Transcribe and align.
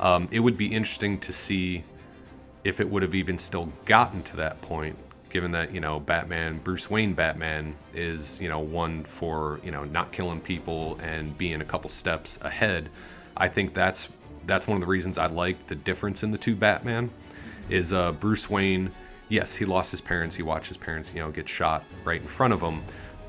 Um, 0.00 0.28
it 0.30 0.40
would 0.40 0.56
be 0.56 0.66
interesting 0.66 1.18
to 1.20 1.32
see 1.32 1.84
if 2.64 2.80
it 2.80 2.88
would 2.88 3.02
have 3.02 3.14
even 3.14 3.38
still 3.38 3.72
gotten 3.84 4.22
to 4.24 4.36
that 4.36 4.60
point, 4.62 4.96
given 5.28 5.52
that 5.52 5.72
you 5.72 5.80
know 5.80 6.00
Batman, 6.00 6.58
Bruce 6.58 6.90
Wayne 6.90 7.14
Batman 7.14 7.76
is 7.92 8.40
you 8.40 8.48
know 8.48 8.58
one 8.58 9.04
for 9.04 9.60
you 9.62 9.70
know 9.70 9.84
not 9.84 10.12
killing 10.12 10.40
people 10.40 10.98
and 11.02 11.36
being 11.36 11.60
a 11.60 11.64
couple 11.64 11.90
steps 11.90 12.38
ahead. 12.42 12.88
I 13.36 13.48
think 13.48 13.74
that's 13.74 14.08
that's 14.46 14.66
one 14.66 14.76
of 14.76 14.80
the 14.80 14.86
reasons 14.86 15.18
I 15.18 15.26
like 15.26 15.66
the 15.66 15.74
difference 15.74 16.22
in 16.22 16.30
the 16.30 16.38
two 16.38 16.56
Batman. 16.56 17.10
Is 17.68 17.92
uh, 17.92 18.12
Bruce 18.12 18.50
Wayne? 18.50 18.90
Yes, 19.28 19.54
he 19.54 19.64
lost 19.64 19.90
his 19.90 20.00
parents. 20.00 20.36
He 20.36 20.42
watched 20.42 20.68
his 20.68 20.76
parents 20.76 21.12
you 21.14 21.20
know 21.20 21.30
get 21.30 21.48
shot 21.48 21.84
right 22.04 22.20
in 22.20 22.28
front 22.28 22.52
of 22.52 22.60
him, 22.60 22.82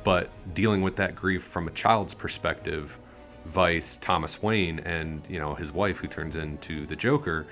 but 0.03 0.29
dealing 0.53 0.81
with 0.81 0.95
that 0.95 1.15
grief 1.15 1.43
from 1.43 1.67
a 1.67 1.71
child's 1.71 2.13
perspective 2.13 2.99
vice 3.45 3.97
Thomas 3.97 4.41
Wayne 4.41 4.79
and 4.79 5.21
you 5.29 5.39
know 5.39 5.55
his 5.55 5.71
wife 5.71 5.97
who 5.97 6.07
turns 6.07 6.35
into 6.35 6.85
the 6.85 6.95
Joker 6.95 7.45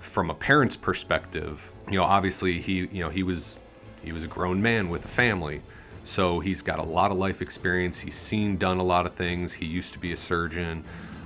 from 0.00 0.30
a 0.30 0.34
parent's 0.34 0.76
perspective 0.76 1.72
you 1.88 1.96
know 1.96 2.04
obviously 2.04 2.60
he 2.60 2.86
you 2.86 3.02
know 3.02 3.08
he 3.08 3.22
was 3.22 3.58
he 4.06 4.12
was 4.12 4.22
a 4.22 4.28
grown 4.28 4.62
man 4.62 4.88
with 4.88 5.04
a 5.04 5.08
family. 5.08 5.60
So 6.04 6.38
he's 6.38 6.62
got 6.62 6.78
a 6.78 6.82
lot 6.84 7.10
of 7.10 7.18
life 7.18 7.42
experience. 7.42 7.98
He's 7.98 8.14
seen 8.14 8.56
done 8.56 8.78
a 8.78 8.84
lot 8.84 9.04
of 9.04 9.14
things. 9.14 9.52
He 9.52 9.66
used 9.66 9.92
to 9.94 9.98
be 9.98 10.12
a 10.12 10.16
surgeon 10.16 10.84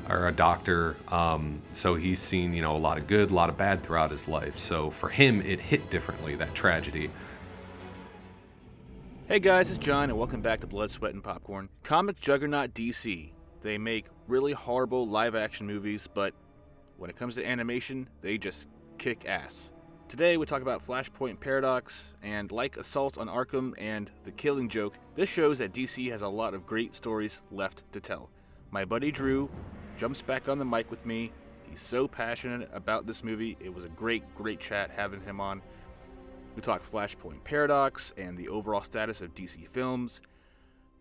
or 0.08 0.28
a 0.28 0.32
doctor. 0.32 0.96
Um, 1.08 1.60
so 1.72 1.94
he's 1.94 2.18
seen 2.18 2.54
you 2.54 2.62
know 2.62 2.74
a 2.74 2.78
lot 2.78 2.96
of 2.96 3.06
good 3.06 3.30
a 3.30 3.34
lot 3.34 3.50
of 3.50 3.58
bad 3.58 3.82
throughout 3.82 4.10
his 4.10 4.26
life. 4.26 4.56
So 4.56 4.90
for 4.90 5.10
him 5.10 5.42
it 5.42 5.60
hit 5.60 5.90
differently 5.90 6.34
that 6.36 6.54
tragedy. 6.54 7.10
Hey 9.28 9.38
guys, 9.38 9.70
it's 9.70 9.78
John, 9.78 10.10
and 10.10 10.18
welcome 10.18 10.40
back 10.40 10.58
to 10.60 10.66
Blood, 10.66 10.90
Sweat, 10.90 11.14
and 11.14 11.22
Popcorn. 11.22 11.68
Comic 11.84 12.18
juggernaut 12.18 12.74
DC. 12.74 13.30
They 13.62 13.76
make 13.76 14.06
really 14.26 14.52
horrible 14.52 15.06
live 15.06 15.34
action 15.34 15.66
movies, 15.66 16.08
but 16.12 16.32
when 16.96 17.10
it 17.10 17.16
comes 17.16 17.34
to 17.34 17.46
animation, 17.46 18.08
they 18.22 18.38
just 18.38 18.66
kick 18.96 19.28
ass. 19.28 19.70
Today 20.08 20.38
we 20.38 20.46
talk 20.46 20.62
about 20.62 20.84
Flashpoint 20.84 21.38
Paradox, 21.40 22.14
and 22.22 22.50
like 22.50 22.78
Assault 22.78 23.18
on 23.18 23.28
Arkham 23.28 23.74
and 23.78 24.10
The 24.24 24.32
Killing 24.32 24.68
Joke, 24.68 24.94
this 25.14 25.28
shows 25.28 25.58
that 25.58 25.72
DC 25.72 26.10
has 26.10 26.22
a 26.22 26.28
lot 26.28 26.54
of 26.54 26.66
great 26.66 26.96
stories 26.96 27.42
left 27.50 27.84
to 27.92 28.00
tell. 28.00 28.30
My 28.70 28.84
buddy 28.84 29.12
Drew 29.12 29.50
jumps 29.98 30.22
back 30.22 30.48
on 30.48 30.58
the 30.58 30.64
mic 30.64 30.90
with 30.90 31.04
me. 31.04 31.30
He's 31.68 31.80
so 31.80 32.08
passionate 32.08 32.68
about 32.72 33.06
this 33.06 33.22
movie. 33.22 33.56
It 33.60 33.72
was 33.72 33.84
a 33.84 33.90
great, 33.90 34.24
great 34.34 34.58
chat 34.58 34.90
having 34.90 35.20
him 35.20 35.40
on. 35.40 35.60
We 36.56 36.62
talk 36.62 36.82
Flashpoint 36.82 37.44
Paradox 37.44 38.12
and 38.16 38.36
the 38.36 38.48
overall 38.48 38.82
status 38.82 39.20
of 39.20 39.34
DC 39.34 39.68
films. 39.68 40.22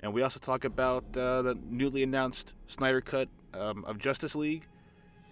And 0.02 0.14
we 0.14 0.22
also 0.22 0.39
talk 0.39 0.64
about 0.66 1.03
uh, 1.17 1.42
the 1.42 1.58
newly 1.69 2.03
announced 2.03 2.53
Snyder 2.67 3.02
Cut 3.02 3.28
um, 3.53 3.83
of 3.86 3.97
Justice 3.97 4.36
League 4.36 4.66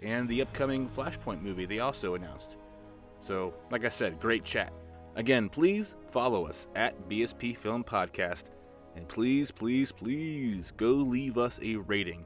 and 0.01 0.27
the 0.27 0.41
upcoming 0.41 0.89
Flashpoint 0.89 1.41
movie 1.41 1.65
they 1.65 1.79
also 1.79 2.15
announced. 2.15 2.57
So, 3.19 3.53
like 3.71 3.85
I 3.85 3.89
said, 3.89 4.19
great 4.19 4.43
chat. 4.43 4.71
Again, 5.15 5.49
please 5.49 5.95
follow 6.11 6.45
us 6.45 6.67
at 6.75 7.09
BSP 7.09 7.57
Film 7.57 7.83
Podcast. 7.83 8.51
And 8.95 9.07
please, 9.07 9.51
please, 9.51 9.91
please 9.91 10.71
go 10.71 10.91
leave 10.91 11.37
us 11.37 11.59
a 11.63 11.75
rating. 11.77 12.25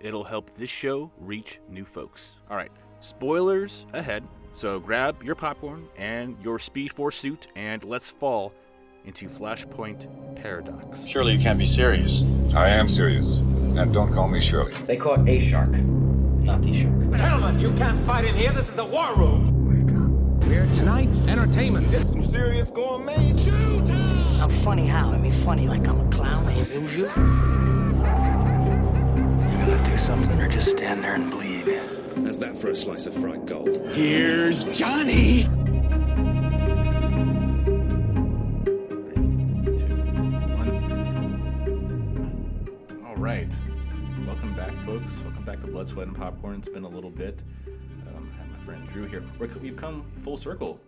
It'll 0.00 0.24
help 0.24 0.54
this 0.54 0.70
show 0.70 1.10
reach 1.18 1.60
new 1.68 1.84
folks. 1.84 2.36
All 2.48 2.56
right, 2.56 2.72
spoilers 3.00 3.86
ahead. 3.92 4.24
So 4.54 4.80
grab 4.80 5.22
your 5.22 5.34
popcorn 5.34 5.88
and 5.96 6.36
your 6.42 6.58
Speed 6.58 6.92
Force 6.92 7.16
suit 7.16 7.48
and 7.54 7.84
let's 7.84 8.10
fall 8.10 8.52
into 9.04 9.28
Flashpoint 9.28 10.06
Paradox. 10.36 11.06
Surely 11.06 11.34
you 11.34 11.42
can't 11.42 11.58
be 11.58 11.66
serious. 11.66 12.22
I 12.54 12.68
am 12.68 12.88
serious. 12.88 13.26
And 13.26 13.92
don't 13.92 14.12
call 14.12 14.28
me 14.28 14.40
Shirley. 14.50 14.74
They 14.84 14.96
caught 14.96 15.28
a 15.28 15.38
shark, 15.38 15.70
not 15.70 16.62
the 16.62 16.72
shark. 16.72 16.98
Gentlemen, 17.16 17.60
you 17.60 17.72
can't 17.72 17.98
fight 18.00 18.24
in 18.24 18.34
here. 18.34 18.52
This 18.52 18.68
is 18.68 18.74
the 18.74 18.84
war 18.84 19.14
room. 19.14 19.68
Wake 19.68 19.94
up. 19.96 20.48
We're 20.48 20.66
tonight's 20.74 21.26
entertainment. 21.28 21.92
It's 21.92 22.10
some 22.10 22.24
serious 22.24 22.68
gourmet 22.70 23.36
shooting. 23.36 23.96
I'm 24.40 24.50
funny 24.62 24.86
how? 24.86 25.10
I 25.12 25.18
mean 25.18 25.32
funny 25.32 25.68
like 25.68 25.86
I'm 25.86 26.00
a 26.00 26.10
clown, 26.10 26.46
I 26.46 26.52
amuse 26.52 26.96
you? 26.96 27.04
You 27.04 27.10
gotta 29.66 29.82
do 29.90 29.98
something 29.98 30.40
or 30.40 30.48
just 30.48 30.70
stand 30.70 31.04
there 31.04 31.14
and 31.14 31.30
bleed. 31.30 31.68
How's 32.24 32.38
that 32.38 32.56
for 32.56 32.70
a 32.70 32.74
slice 32.74 33.06
of 33.06 33.14
fried 33.14 33.46
gold? 33.46 33.68
Here's 33.92 34.64
Johnny. 34.64 35.46
Welcome 45.40 45.54
back 45.54 45.64
to 45.64 45.72
Blood, 45.72 45.88
Sweat, 45.88 46.06
and 46.06 46.14
Popcorn. 46.14 46.56
It's 46.58 46.68
been 46.68 46.84
a 46.84 46.88
little 46.88 47.08
bit. 47.08 47.42
Um, 48.08 48.30
I 48.34 48.42
have 48.42 48.50
my 48.50 48.58
friend 48.66 48.86
Drew 48.88 49.06
here. 49.06 49.24
We're, 49.38 49.46
we've 49.62 49.74
come 49.74 50.04
full 50.22 50.36
circle. 50.36 50.78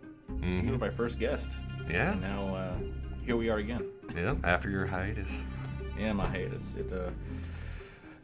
You 0.43 0.69
were 0.69 0.77
my 0.77 0.91
first 0.91 1.17
guest. 1.17 1.57
yeah 1.89 2.11
And 2.11 2.21
now 2.21 2.53
uh, 2.53 2.75
here 3.25 3.35
we 3.35 3.49
are 3.49 3.57
again. 3.57 3.89
yeah 4.15 4.35
after 4.43 4.69
your 4.69 4.85
hiatus 4.85 5.43
Yeah, 5.97 6.13
my 6.13 6.27
hiatus. 6.27 6.75
It 6.77 6.93
uh, 6.93 7.09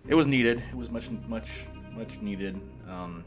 it 0.07 0.13
was 0.13 0.27
needed. 0.27 0.59
It 0.69 0.75
was 0.75 0.91
much 0.91 1.09
much 1.27 1.65
much 1.95 2.21
needed. 2.21 2.61
Um, 2.87 3.23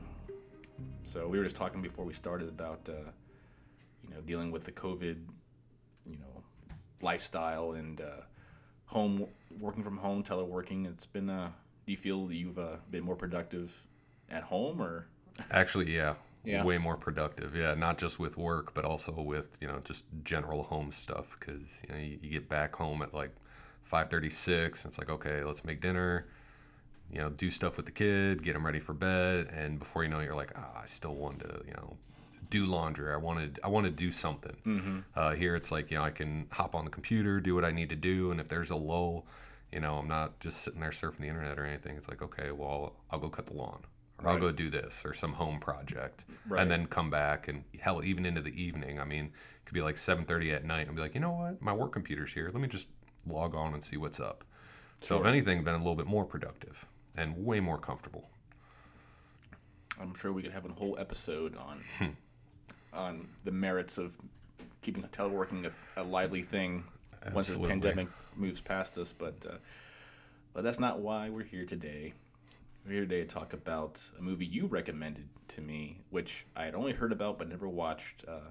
so 1.02 1.26
we 1.26 1.38
were 1.38 1.44
just 1.44 1.56
talking 1.56 1.82
before 1.82 2.04
we 2.04 2.14
started 2.14 2.48
about 2.48 2.88
uh, 2.88 3.10
you 4.04 4.14
know 4.14 4.20
dealing 4.20 4.52
with 4.52 4.62
the 4.62 4.70
COVID, 4.72 5.16
you 6.06 6.18
know, 6.18 6.44
lifestyle 7.00 7.72
and 7.72 8.00
uh, 8.00 8.20
home 8.84 9.26
working 9.58 9.82
from 9.82 9.96
home, 9.96 10.22
teleworking. 10.22 10.86
It's 10.86 11.04
been. 11.06 11.28
Uh, 11.28 11.50
do 11.86 11.92
you 11.92 11.98
feel 11.98 12.26
that 12.26 12.34
you've 12.34 12.58
uh, 12.58 12.76
been 12.90 13.04
more 13.04 13.16
productive 13.16 13.72
at 14.30 14.42
home 14.42 14.80
or? 14.80 15.06
Actually, 15.50 15.94
yeah. 15.94 16.14
Yeah. 16.44 16.64
Way 16.64 16.78
more 16.78 16.96
productive. 16.96 17.54
Yeah, 17.54 17.74
not 17.74 17.98
just 17.98 18.18
with 18.18 18.36
work, 18.36 18.74
but 18.74 18.84
also 18.84 19.12
with 19.12 19.56
you 19.60 19.68
know 19.68 19.80
just 19.84 20.06
general 20.24 20.64
home 20.64 20.90
stuff. 20.90 21.36
Because 21.38 21.82
you 21.86 21.94
know 21.94 22.00
you, 22.00 22.18
you 22.20 22.30
get 22.30 22.48
back 22.48 22.74
home 22.74 23.00
at 23.00 23.14
like 23.14 23.30
five 23.84 24.10
thirty 24.10 24.28
six, 24.28 24.82
and 24.82 24.90
it's 24.90 24.98
like 24.98 25.08
okay, 25.08 25.44
let's 25.44 25.64
make 25.64 25.80
dinner. 25.80 26.26
You 27.12 27.18
know, 27.18 27.28
do 27.28 27.48
stuff 27.48 27.76
with 27.76 27.86
the 27.86 27.92
kid, 27.92 28.42
get 28.42 28.56
him 28.56 28.66
ready 28.66 28.80
for 28.80 28.92
bed, 28.92 29.50
and 29.54 29.78
before 29.78 30.02
you 30.02 30.08
know, 30.08 30.18
it, 30.18 30.24
you're 30.24 30.34
like, 30.34 30.50
ah, 30.56 30.80
I 30.82 30.86
still 30.86 31.14
want 31.14 31.40
to 31.40 31.62
you 31.64 31.74
know 31.74 31.96
do 32.50 32.66
laundry. 32.66 33.12
I 33.12 33.16
wanted 33.16 33.60
I 33.62 33.68
want 33.68 33.86
to 33.86 33.92
do 33.92 34.10
something. 34.10 34.56
Mm-hmm. 34.66 34.98
Uh, 35.14 35.36
here, 35.36 35.54
it's 35.54 35.70
like 35.70 35.90
you 35.92 35.96
know 35.96 36.02
I 36.02 36.10
can 36.10 36.46
hop 36.50 36.74
on 36.74 36.84
the 36.84 36.90
computer, 36.90 37.40
do 37.40 37.54
what 37.54 37.64
I 37.64 37.70
need 37.70 37.88
to 37.90 37.96
do, 37.96 38.30
and 38.32 38.40
if 38.40 38.48
there's 38.48 38.70
a 38.70 38.76
lull, 38.76 39.26
you 39.72 39.80
know, 39.80 39.96
I'm 39.96 40.08
not 40.08 40.38
just 40.40 40.62
sitting 40.62 40.80
there 40.80 40.90
surfing 40.90 41.18
the 41.20 41.28
internet 41.28 41.58
or 41.58 41.64
anything. 41.64 41.96
It's 41.96 42.08
like 42.08 42.22
okay, 42.22 42.50
well, 42.52 42.94
I'll 43.10 43.18
go 43.18 43.28
cut 43.28 43.46
the 43.46 43.54
lawn 43.54 43.82
or 44.22 44.28
I'll 44.30 44.38
go 44.38 44.52
do 44.52 44.70
this 44.70 45.02
or 45.04 45.12
some 45.14 45.32
home 45.32 45.58
project 45.58 46.26
Right. 46.46 46.60
and 46.62 46.70
then 46.70 46.86
come 46.86 47.10
back 47.10 47.48
and 47.48 47.64
hell 47.80 48.04
even 48.04 48.24
into 48.24 48.40
the 48.40 48.50
evening 48.62 49.00
i 49.00 49.04
mean 49.04 49.24
it 49.24 49.64
could 49.64 49.74
be 49.74 49.82
like 49.82 49.96
7.30 49.96 50.54
at 50.54 50.64
night. 50.64 50.86
And 50.86 50.94
be 50.94 51.02
like 51.02 51.14
you 51.14 51.20
know 51.20 51.32
what? 51.32 51.60
My 51.62 51.72
work 51.72 51.92
computer's 51.92 52.32
here. 52.32 52.48
Let 52.52 52.60
me 52.60 52.68
just 52.68 52.88
log 53.26 53.54
on 53.54 53.74
and 53.74 53.82
see 53.82 53.96
what's 53.96 54.20
up. 54.20 54.44
So 55.00 55.18
if 55.20 55.26
anything 55.26 55.64
been 55.64 55.74
a 55.74 55.78
little 55.78 55.94
bit 55.96 56.06
more 56.06 56.24
productive 56.24 56.86
and 57.16 57.44
way 57.44 57.58
more 57.60 57.78
comfortable. 57.78 58.28
I'm 60.00 60.14
sure 60.14 60.32
we 60.32 60.42
could 60.42 60.52
have 60.52 60.64
a 60.64 60.72
whole 60.72 60.96
episode 60.98 61.56
on 61.56 61.80
Hmm. 61.98 62.06
on 62.92 63.28
the 63.44 63.50
merits 63.52 63.98
of 63.98 64.12
keeping 64.82 65.04
a 65.04 65.08
teleworking 65.08 65.66
a, 65.96 66.00
a 66.00 66.04
lively 66.04 66.42
thing 66.42 66.84
once 67.32 67.54
the 67.54 67.66
pandemic 67.66 68.08
moves 68.36 68.60
past 68.60 68.98
us. 68.98 69.12
But 69.12 69.34
uh, 69.48 69.56
but 70.52 70.64
that's 70.64 70.80
not 70.80 71.00
why 71.00 71.30
we're 71.30 71.44
here 71.44 71.64
today. 71.64 72.12
We're 72.84 72.92
here 72.92 73.00
today 73.02 73.20
to 73.20 73.26
talk 73.26 73.52
about 73.52 74.00
a 74.18 74.22
movie 74.22 74.46
you 74.46 74.66
recommended 74.66 75.28
to 75.48 75.60
me, 75.60 76.00
which 76.10 76.46
I 76.56 76.64
had 76.64 76.74
only 76.74 76.92
heard 76.92 77.12
about 77.12 77.38
but 77.38 77.48
never 77.48 77.68
watched, 77.68 78.24
uh, 78.26 78.50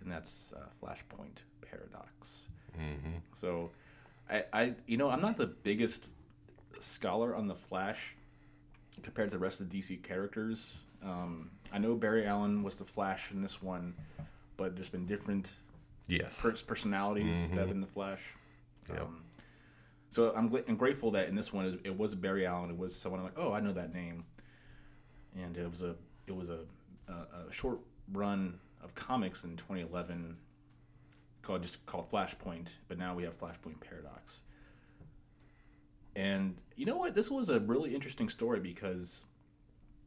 and 0.00 0.10
that's 0.10 0.54
uh, 0.56 0.66
Flashpoint 0.82 1.42
Paradox. 1.60 2.46
mm-hmm. 2.78 3.18
So, 3.34 3.70
I, 4.30 4.44
I, 4.52 4.74
you 4.86 4.96
know, 4.96 5.10
I'm 5.10 5.20
not 5.20 5.36
the 5.36 5.46
biggest 5.46 6.06
scholar 6.80 7.34
on 7.34 7.46
the 7.46 7.54
Flash 7.54 8.14
compared 9.02 9.28
to 9.28 9.36
the 9.36 9.38
rest 9.38 9.60
of 9.60 9.68
the 9.68 9.78
DC 9.78 10.02
characters. 10.02 10.78
Um, 11.02 11.50
I 11.72 11.78
know 11.78 11.94
Barry 11.94 12.26
Allen 12.26 12.62
was 12.62 12.76
the 12.76 12.84
Flash 12.84 13.30
in 13.30 13.42
this 13.42 13.62
one, 13.62 13.94
but 14.56 14.74
there's 14.74 14.88
been 14.88 15.06
different 15.06 15.54
yes 16.10 16.40
pers- 16.40 16.62
personalities 16.62 17.48
that 17.50 17.58
have 17.58 17.68
been 17.68 17.80
the 17.80 17.86
Flash. 17.86 18.22
Yep. 18.88 19.02
Um, 19.02 19.22
so 20.10 20.32
I'm, 20.34 20.50
gl- 20.50 20.68
I'm 20.68 20.76
grateful 20.76 21.12
that 21.12 21.28
in 21.28 21.36
this 21.36 21.52
one 21.52 21.78
it 21.84 21.96
was 21.96 22.14
Barry 22.14 22.44
Allen. 22.46 22.70
It 22.70 22.76
was 22.76 22.94
someone 22.94 23.20
I'm 23.20 23.26
like, 23.26 23.38
oh, 23.38 23.52
I 23.52 23.60
know 23.60 23.72
that 23.72 23.94
name, 23.94 24.24
and 25.36 25.56
it 25.56 25.70
was 25.70 25.82
a 25.82 25.94
it 26.26 26.34
was 26.34 26.50
a, 26.50 26.60
a, 27.08 27.12
a 27.48 27.52
short 27.52 27.78
run 28.12 28.58
of 28.82 28.94
comics 28.94 29.44
in 29.44 29.56
2011 29.56 30.36
called 31.42 31.62
just 31.62 31.84
called 31.86 32.10
Flashpoint, 32.10 32.76
but 32.88 32.98
now 32.98 33.14
we 33.14 33.22
have 33.22 33.38
Flashpoint 33.38 33.80
Paradox. 33.80 34.40
And 36.16 36.56
you 36.76 36.86
know 36.86 36.96
what? 36.96 37.14
This 37.14 37.30
was 37.30 37.48
a 37.50 37.60
really 37.60 37.94
interesting 37.94 38.28
story 38.28 38.58
because 38.60 39.22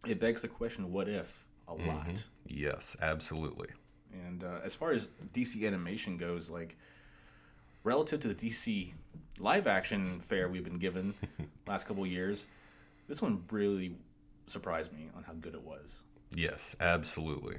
it 0.05 0.19
begs 0.19 0.41
the 0.41 0.47
question: 0.49 0.91
What 0.91 1.07
if 1.07 1.45
a 1.67 1.73
lot? 1.73 2.23
yes 2.45 2.97
absolutely 3.01 3.69
And 4.25 4.43
uh, 4.43 4.59
as 4.63 4.75
far 4.75 4.91
as 4.91 5.09
DC 5.33 5.65
animation 5.65 6.17
goes, 6.17 6.49
like 6.49 6.77
relative 7.83 8.19
to 8.21 8.33
the 8.33 8.49
DC 8.49 8.93
live 9.39 9.67
action 9.67 10.21
fare 10.21 10.47
we've 10.47 10.63
been 10.63 10.79
given 10.79 11.13
last 11.67 11.87
couple 11.87 12.05
years, 12.05 12.45
this 13.07 13.21
one 13.21 13.43
really 13.51 13.95
surprised 14.47 14.93
me 14.93 15.09
on 15.15 15.23
how 15.23 15.33
good 15.33 15.53
it 15.53 15.63
was. 15.63 15.99
Yes, 16.35 16.75
absolutely. 16.79 17.57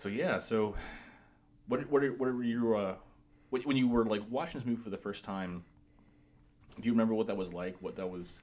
So 0.00 0.08
yeah, 0.08 0.38
so 0.38 0.74
what 1.68 1.86
what 1.90 2.02
what 2.18 2.34
were 2.34 2.42
you 2.42 2.74
uh, 2.74 2.94
when 3.50 3.60
when 3.62 3.76
you 3.76 3.86
were 3.86 4.06
like 4.06 4.22
watching 4.30 4.58
this 4.58 4.66
movie 4.66 4.82
for 4.82 4.88
the 4.88 4.96
first 4.96 5.24
time? 5.24 5.62
Do 6.80 6.86
you 6.86 6.92
remember 6.92 7.12
what 7.12 7.26
that 7.26 7.36
was 7.36 7.52
like? 7.52 7.76
What 7.80 7.96
that 7.96 8.06
was, 8.06 8.40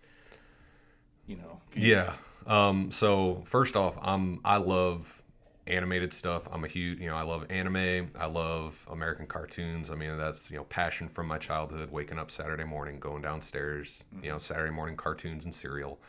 you 1.25 1.36
know? 1.36 1.59
Yeah. 1.75 2.13
Um, 2.45 2.92
so 2.92 3.42
first 3.45 3.75
off, 3.75 3.98
I'm 4.04 4.39
I 4.45 4.57
love 4.57 5.24
animated 5.68 6.14
stuff. 6.14 6.48
I'm 6.52 6.64
a 6.64 6.68
huge, 6.68 7.00
you 7.00 7.08
know, 7.08 7.16
I 7.16 7.24
love 7.24 7.46
anime. 7.50 8.10
I 8.18 8.25
love 8.25 8.86
American 8.92 9.28
cartoons. 9.28 9.90
I 9.90 9.96
mean, 9.96 10.18
that's 10.18 10.50
you 10.50 10.58
know, 10.58 10.64
passion 10.66 11.08
from 11.08 11.28
my 11.28 11.38
childhood. 11.38 11.92
Waking 11.92 12.19
up 12.19 12.31
Saturday 12.31 12.64
morning, 12.64 13.00
going 13.00 13.22
downstairs, 13.22 14.04
you 14.22 14.30
know, 14.30 14.38
Saturday 14.38 14.72
morning 14.72 14.96
cartoons 14.96 15.46
and 15.46 15.54
cereal. 15.54 16.00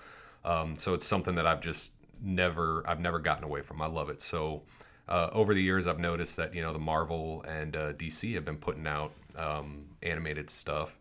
Um, 0.45 0.77
so 0.77 0.95
it's 0.95 1.07
something 1.07 1.35
that 1.35 1.47
I've 1.47 1.61
just 1.61 1.93
never, 2.23 2.83
I've 2.87 3.01
never 3.01 3.19
gotten 3.19 3.45
away 3.45 3.61
from. 3.61 3.83
I 3.83 3.87
love 3.87 4.09
it. 4.09 4.23
So 4.23 4.63
uh, 5.09 5.31
over 5.33 5.55
the 5.55 5.63
years, 5.63 5.87
I've 5.87 5.99
noticed 5.99 6.37
that 6.37 6.55
you 6.55 6.63
know 6.63 6.73
the 6.73 6.79
Marvel 6.79 7.45
and 7.49 7.77
uh, 7.77 7.93
DC 7.95 8.35
have 8.35 8.45
been 8.45 8.59
putting 8.59 8.87
out 8.87 9.13
um, 9.37 9.85
animated 10.03 10.51
stuff. 10.51 10.99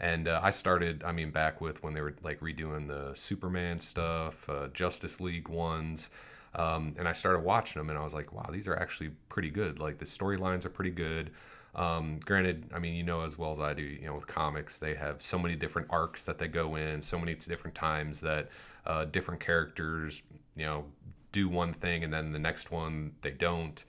And 0.00 0.28
uh, 0.28 0.40
I 0.42 0.48
started, 0.50 1.04
I 1.04 1.12
mean, 1.12 1.30
back 1.30 1.60
with 1.60 1.82
when 1.82 1.92
they 1.92 2.00
were 2.00 2.14
like 2.22 2.40
redoing 2.40 2.88
the 2.88 3.14
Superman 3.14 3.78
stuff, 3.78 4.48
uh, 4.48 4.68
Justice 4.68 5.20
League 5.20 5.48
ones. 5.48 6.10
Um, 6.54 6.94
and 6.98 7.06
I 7.06 7.12
started 7.12 7.40
watching 7.40 7.80
them 7.80 7.90
and 7.90 7.98
I 7.98 8.02
was 8.02 8.14
like, 8.14 8.32
wow, 8.32 8.48
these 8.50 8.66
are 8.66 8.76
actually 8.76 9.10
pretty 9.28 9.50
good. 9.50 9.78
Like 9.78 9.98
the 9.98 10.04
storylines 10.04 10.64
are 10.64 10.70
pretty 10.70 10.90
good. 10.90 11.30
Um, 11.74 12.18
granted, 12.24 12.68
I 12.74 12.80
mean, 12.80 12.94
you 12.94 13.04
know 13.04 13.22
as 13.22 13.38
well 13.38 13.52
as 13.52 13.60
I 13.60 13.74
do, 13.74 13.82
you 13.82 14.06
know, 14.06 14.14
with 14.14 14.26
comics, 14.26 14.76
they 14.76 14.94
have 14.94 15.22
so 15.22 15.38
many 15.38 15.54
different 15.54 15.86
arcs 15.90 16.24
that 16.24 16.38
they 16.38 16.48
go 16.48 16.74
in, 16.74 17.00
so 17.00 17.18
many 17.18 17.34
different 17.34 17.76
times 17.76 18.18
that 18.20 18.48
uh, 18.86 19.04
different 19.04 19.40
characters, 19.40 20.24
you 20.56 20.66
know, 20.66 20.84
do 21.32 21.48
one 21.48 21.72
thing 21.72 22.02
and 22.02 22.12
then 22.12 22.32
the 22.32 22.38
next 22.38 22.72
one 22.72 23.12
they 23.20 23.30
don't. 23.30 23.84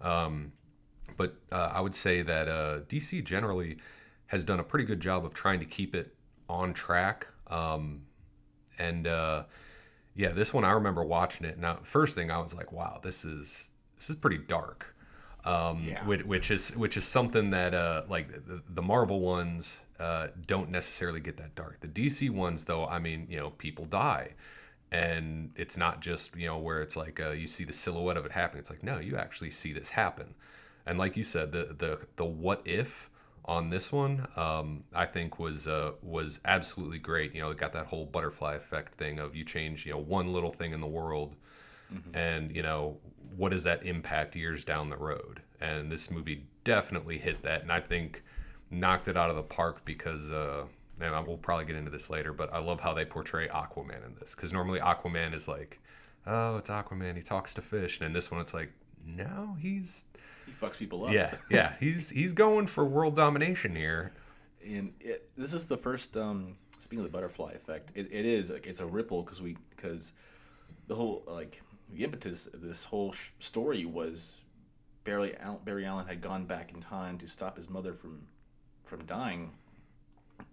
Um, 0.00 0.52
but 1.18 1.34
uh, 1.52 1.70
I 1.74 1.80
would 1.80 1.94
say 1.94 2.22
that 2.22 2.48
uh, 2.48 2.80
DC 2.88 3.22
generally 3.24 3.76
has 4.26 4.44
done 4.44 4.60
a 4.60 4.64
pretty 4.64 4.84
good 4.84 5.00
job 5.00 5.24
of 5.24 5.34
trying 5.34 5.60
to 5.60 5.66
keep 5.66 5.94
it 5.94 6.14
on 6.48 6.72
track. 6.72 7.26
Um, 7.48 8.02
and 8.78 9.06
uh, 9.06 9.44
yeah, 10.16 10.32
this 10.32 10.52
one 10.54 10.64
I 10.64 10.72
remember 10.72 11.04
watching 11.04 11.46
it. 11.46 11.58
Now, 11.58 11.78
first 11.82 12.14
thing 12.16 12.30
I 12.30 12.38
was 12.38 12.54
like, 12.54 12.72
wow, 12.72 13.00
this 13.02 13.24
is 13.24 13.70
this 13.96 14.10
is 14.10 14.16
pretty 14.16 14.38
dark. 14.38 14.94
Um, 15.44 15.84
Yeah. 15.84 16.04
which, 16.04 16.24
which 16.24 16.50
is 16.50 16.76
which 16.76 16.96
is 16.96 17.04
something 17.04 17.50
that 17.50 17.74
uh, 17.74 18.02
like 18.08 18.28
the, 18.46 18.62
the 18.68 18.82
Marvel 18.82 19.20
ones 19.20 19.80
uh, 20.00 20.28
don't 20.46 20.70
necessarily 20.70 21.20
get 21.20 21.36
that 21.36 21.54
dark. 21.54 21.80
The 21.80 21.88
DC 21.88 22.30
ones, 22.30 22.64
though, 22.64 22.86
I 22.86 22.98
mean, 22.98 23.26
you 23.30 23.38
know, 23.38 23.50
people 23.50 23.84
die, 23.84 24.32
and 24.90 25.52
it's 25.56 25.76
not 25.76 26.00
just 26.00 26.34
you 26.36 26.46
know 26.46 26.58
where 26.58 26.80
it's 26.80 26.96
like 26.96 27.20
uh, 27.20 27.30
you 27.30 27.46
see 27.46 27.64
the 27.64 27.72
silhouette 27.72 28.16
of 28.16 28.26
it 28.26 28.32
happening. 28.32 28.60
It's 28.60 28.70
like 28.70 28.82
no, 28.82 28.98
you 28.98 29.16
actually 29.16 29.50
see 29.50 29.72
this 29.72 29.90
happen. 29.90 30.34
And 30.86 30.98
like 30.98 31.16
you 31.16 31.22
said, 31.22 31.52
the 31.52 31.76
the 31.78 32.00
the 32.16 32.24
what 32.24 32.62
if 32.64 33.10
on 33.46 33.70
this 33.70 33.92
one, 33.92 34.26
um, 34.36 34.84
I 34.94 35.06
think 35.06 35.38
was 35.38 35.66
uh, 35.66 35.92
was 36.02 36.40
absolutely 36.44 36.98
great. 36.98 37.34
You 37.34 37.42
know, 37.42 37.50
it 37.50 37.56
got 37.56 37.72
that 37.74 37.86
whole 37.86 38.04
butterfly 38.04 38.54
effect 38.54 38.94
thing 38.94 39.18
of 39.18 39.36
you 39.36 39.44
change 39.44 39.86
you 39.86 39.92
know 39.92 39.98
one 39.98 40.32
little 40.32 40.50
thing 40.50 40.72
in 40.72 40.80
the 40.80 40.86
world, 40.86 41.36
and 42.14 42.54
you 42.54 42.62
know 42.62 42.98
what 43.36 43.52
does 43.52 43.62
that 43.64 43.84
impact 43.84 44.34
years 44.34 44.64
down 44.64 44.90
the 44.90 44.96
road? 44.96 45.42
And 45.60 45.90
this 45.90 46.10
movie 46.10 46.46
definitely 46.64 47.18
hit 47.18 47.42
that, 47.42 47.62
and 47.62 47.70
I 47.70 47.80
think 47.80 48.22
knocked 48.70 49.08
it 49.08 49.16
out 49.16 49.30
of 49.30 49.36
the 49.36 49.42
park 49.42 49.84
because. 49.84 50.30
Uh, 50.30 50.64
and 50.98 51.14
I 51.14 51.20
will 51.20 51.36
probably 51.36 51.66
get 51.66 51.76
into 51.76 51.90
this 51.90 52.08
later, 52.08 52.32
but 52.32 52.50
I 52.54 52.58
love 52.58 52.80
how 52.80 52.94
they 52.94 53.04
portray 53.04 53.48
Aquaman 53.48 54.02
in 54.06 54.14
this 54.18 54.34
because 54.34 54.50
normally 54.50 54.80
Aquaman 54.80 55.34
is 55.34 55.46
like, 55.46 55.78
oh, 56.26 56.56
it's 56.56 56.70
Aquaman, 56.70 57.16
he 57.16 57.22
talks 57.22 57.52
to 57.52 57.60
fish, 57.60 57.98
and 57.98 58.06
in 58.06 58.14
this 58.14 58.30
one 58.30 58.40
it's 58.40 58.54
like, 58.54 58.72
no, 59.04 59.56
he's 59.60 60.06
He 60.46 60.52
fucks 60.52 60.78
people 60.78 61.04
up. 61.04 61.12
yeah, 61.12 61.34
yeah, 61.50 61.74
he's 61.80 62.08
he's 62.08 62.32
going 62.32 62.66
for 62.66 62.84
world 62.84 63.16
domination 63.16 63.74
here. 63.74 64.12
and 64.64 64.92
it, 65.00 65.28
this 65.36 65.52
is 65.52 65.66
the 65.66 65.76
first. 65.76 66.16
Um, 66.16 66.56
speaking 66.78 67.04
of 67.04 67.10
the 67.10 67.16
butterfly 67.16 67.52
effect, 67.52 67.90
it, 67.94 68.08
it 68.12 68.24
is 68.24 68.50
like 68.50 68.66
it's 68.66 68.80
a 68.80 68.86
ripple 68.86 69.22
because 69.22 69.42
we 69.42 69.56
because 69.70 70.12
the 70.86 70.94
whole 70.94 71.24
like 71.26 71.60
the 71.92 72.04
impetus 72.04 72.46
of 72.46 72.60
this 72.60 72.84
whole 72.84 73.12
sh- 73.12 73.30
story 73.40 73.84
was 73.84 74.40
Barry 75.04 75.36
Al- 75.38 75.60
Barry 75.64 75.84
Allen 75.84 76.06
had 76.06 76.20
gone 76.20 76.44
back 76.44 76.72
in 76.72 76.80
time 76.80 77.18
to 77.18 77.26
stop 77.26 77.56
his 77.56 77.68
mother 77.68 77.92
from 77.92 78.22
from 78.84 79.04
dying, 79.06 79.50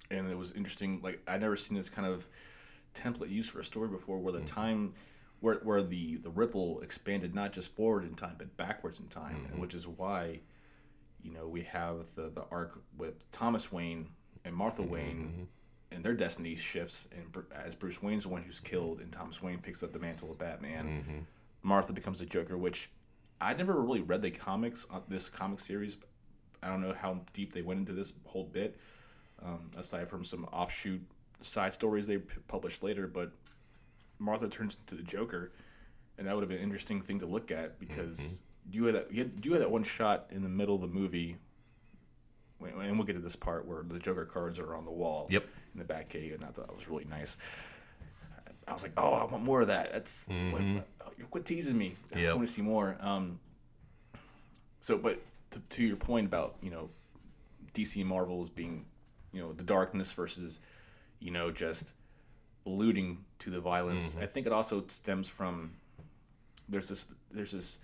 and 0.09 0.29
it 0.31 0.37
was 0.37 0.51
interesting. 0.53 1.01
Like 1.03 1.21
I'd 1.27 1.41
never 1.41 1.55
seen 1.55 1.77
this 1.77 1.89
kind 1.89 2.07
of 2.07 2.25
template 2.95 3.29
used 3.29 3.49
for 3.51 3.59
a 3.59 3.63
story 3.63 3.89
before, 3.89 4.17
where 4.19 4.33
the 4.33 4.41
time. 4.41 4.93
Where, 5.43 5.55
where 5.55 5.83
the, 5.83 6.15
the 6.15 6.29
ripple 6.29 6.79
expanded 6.81 7.35
not 7.35 7.51
just 7.51 7.75
forward 7.75 8.05
in 8.05 8.15
time 8.15 8.35
but 8.37 8.55
backwards 8.55 8.99
in 8.99 9.07
time, 9.07 9.35
and 9.35 9.47
mm-hmm. 9.47 9.61
which 9.61 9.73
is 9.73 9.85
why 9.85 10.39
you 11.23 11.31
know, 11.31 11.47
we 11.47 11.61
have 11.61 12.13
the 12.15 12.29
the 12.29 12.43
arc 12.51 12.79
with 12.97 13.29
Thomas 13.31 13.71
Wayne 13.71 14.09
and 14.45 14.53
Martha 14.53 14.81
mm-hmm, 14.81 14.91
Wayne, 14.91 15.31
mm-hmm. 15.33 15.95
and 15.95 16.03
their 16.03 16.13
destiny 16.13 16.55
shifts. 16.55 17.07
And 17.11 17.43
as 17.55 17.73
Bruce 17.73 18.03
Wayne's 18.03 18.23
the 18.23 18.29
one 18.29 18.43
who's 18.43 18.59
killed, 18.59 18.99
and 18.99 19.11
Thomas 19.11 19.41
Wayne 19.41 19.59
picks 19.59 19.81
up 19.81 19.93
the 19.93 19.99
mantle 19.99 20.31
of 20.31 20.37
Batman, 20.37 21.25
Martha 21.63 21.93
becomes 21.93 22.21
a 22.21 22.25
Joker. 22.25 22.57
Which 22.57 22.89
I 23.39 23.53
never 23.53 23.81
really 23.81 24.01
read 24.01 24.21
the 24.21 24.31
comics 24.31 24.85
on 24.91 25.01
this 25.07 25.29
comic 25.29 25.61
series. 25.61 25.97
I 26.61 26.67
don't 26.67 26.81
know 26.81 26.93
how 26.93 27.21
deep 27.33 27.53
they 27.53 27.61
went 27.61 27.79
into 27.79 27.93
this 27.93 28.13
whole 28.25 28.45
bit, 28.45 28.77
um, 29.41 29.71
aside 29.77 30.09
from 30.09 30.23
some 30.23 30.45
offshoot 30.45 31.01
side 31.41 31.73
stories 31.73 32.07
they 32.07 32.17
p- 32.17 32.39
published 32.47 32.83
later. 32.83 33.07
But 33.07 33.31
Martha 34.23 34.47
turns 34.47 34.77
into 34.79 34.95
the 34.95 35.03
Joker, 35.03 35.51
and 36.17 36.27
that 36.27 36.33
would 36.33 36.41
have 36.41 36.49
been 36.49 36.59
an 36.59 36.63
interesting 36.63 37.01
thing 37.01 37.19
to 37.19 37.25
look 37.25 37.51
at 37.51 37.79
because 37.79 38.19
mm-hmm. 38.19 38.73
you 38.73 38.85
had 38.85 38.95
that 38.95 39.11
you 39.11 39.23
had, 39.23 39.45
you 39.45 39.51
had 39.53 39.61
that 39.61 39.71
one 39.71 39.83
shot 39.83 40.27
in 40.31 40.41
the 40.41 40.49
middle 40.49 40.75
of 40.75 40.81
the 40.81 40.87
movie, 40.87 41.37
and 42.61 42.97
we'll 42.97 43.05
get 43.05 43.13
to 43.13 43.19
this 43.19 43.35
part 43.35 43.67
where 43.67 43.83
the 43.83 43.99
Joker 43.99 44.25
cards 44.25 44.59
are 44.59 44.75
on 44.75 44.85
the 44.85 44.91
wall. 44.91 45.27
Yep. 45.29 45.45
In 45.73 45.79
the 45.79 45.85
back 45.85 46.09
cave, 46.09 46.33
and 46.33 46.43
I 46.43 46.47
thought 46.47 46.67
that 46.67 46.75
was 46.75 46.87
really 46.87 47.05
nice. 47.05 47.35
I 48.67 48.73
was 48.73 48.83
like, 48.83 48.93
oh, 48.95 49.13
I 49.13 49.25
want 49.25 49.43
more 49.43 49.61
of 49.61 49.67
that. 49.67 49.91
That's 49.91 50.25
what, 50.27 50.61
mm-hmm. 50.61 50.77
uh, 50.77 51.09
you 51.17 51.25
quit 51.25 51.45
teasing 51.45 51.77
me. 51.77 51.95
I 52.15 52.33
want 52.33 52.47
to 52.47 52.53
see 52.53 52.61
more. 52.61 52.95
Um. 53.01 53.39
So, 54.79 54.97
but 54.97 55.21
to, 55.51 55.59
to 55.59 55.83
your 55.83 55.95
point 55.95 56.27
about 56.27 56.55
you 56.61 56.69
know, 56.69 56.89
DC 57.73 57.99
and 57.99 58.07
Marvel 58.07 58.41
as 58.41 58.49
being, 58.49 58.85
you 59.33 59.41
know, 59.41 59.51
the 59.53 59.63
darkness 59.63 60.11
versus, 60.13 60.59
you 61.19 61.31
know, 61.31 61.51
just 61.51 61.93
alluding 62.65 63.23
to 63.39 63.49
the 63.49 63.59
violence. 63.59 64.11
Mm-hmm. 64.11 64.23
I 64.23 64.25
think 64.25 64.45
it 64.45 64.53
also 64.53 64.83
stems 64.87 65.27
from 65.27 65.71
there's 66.69 66.87
this 66.87 67.07
there's 67.31 67.51
this 67.51 67.79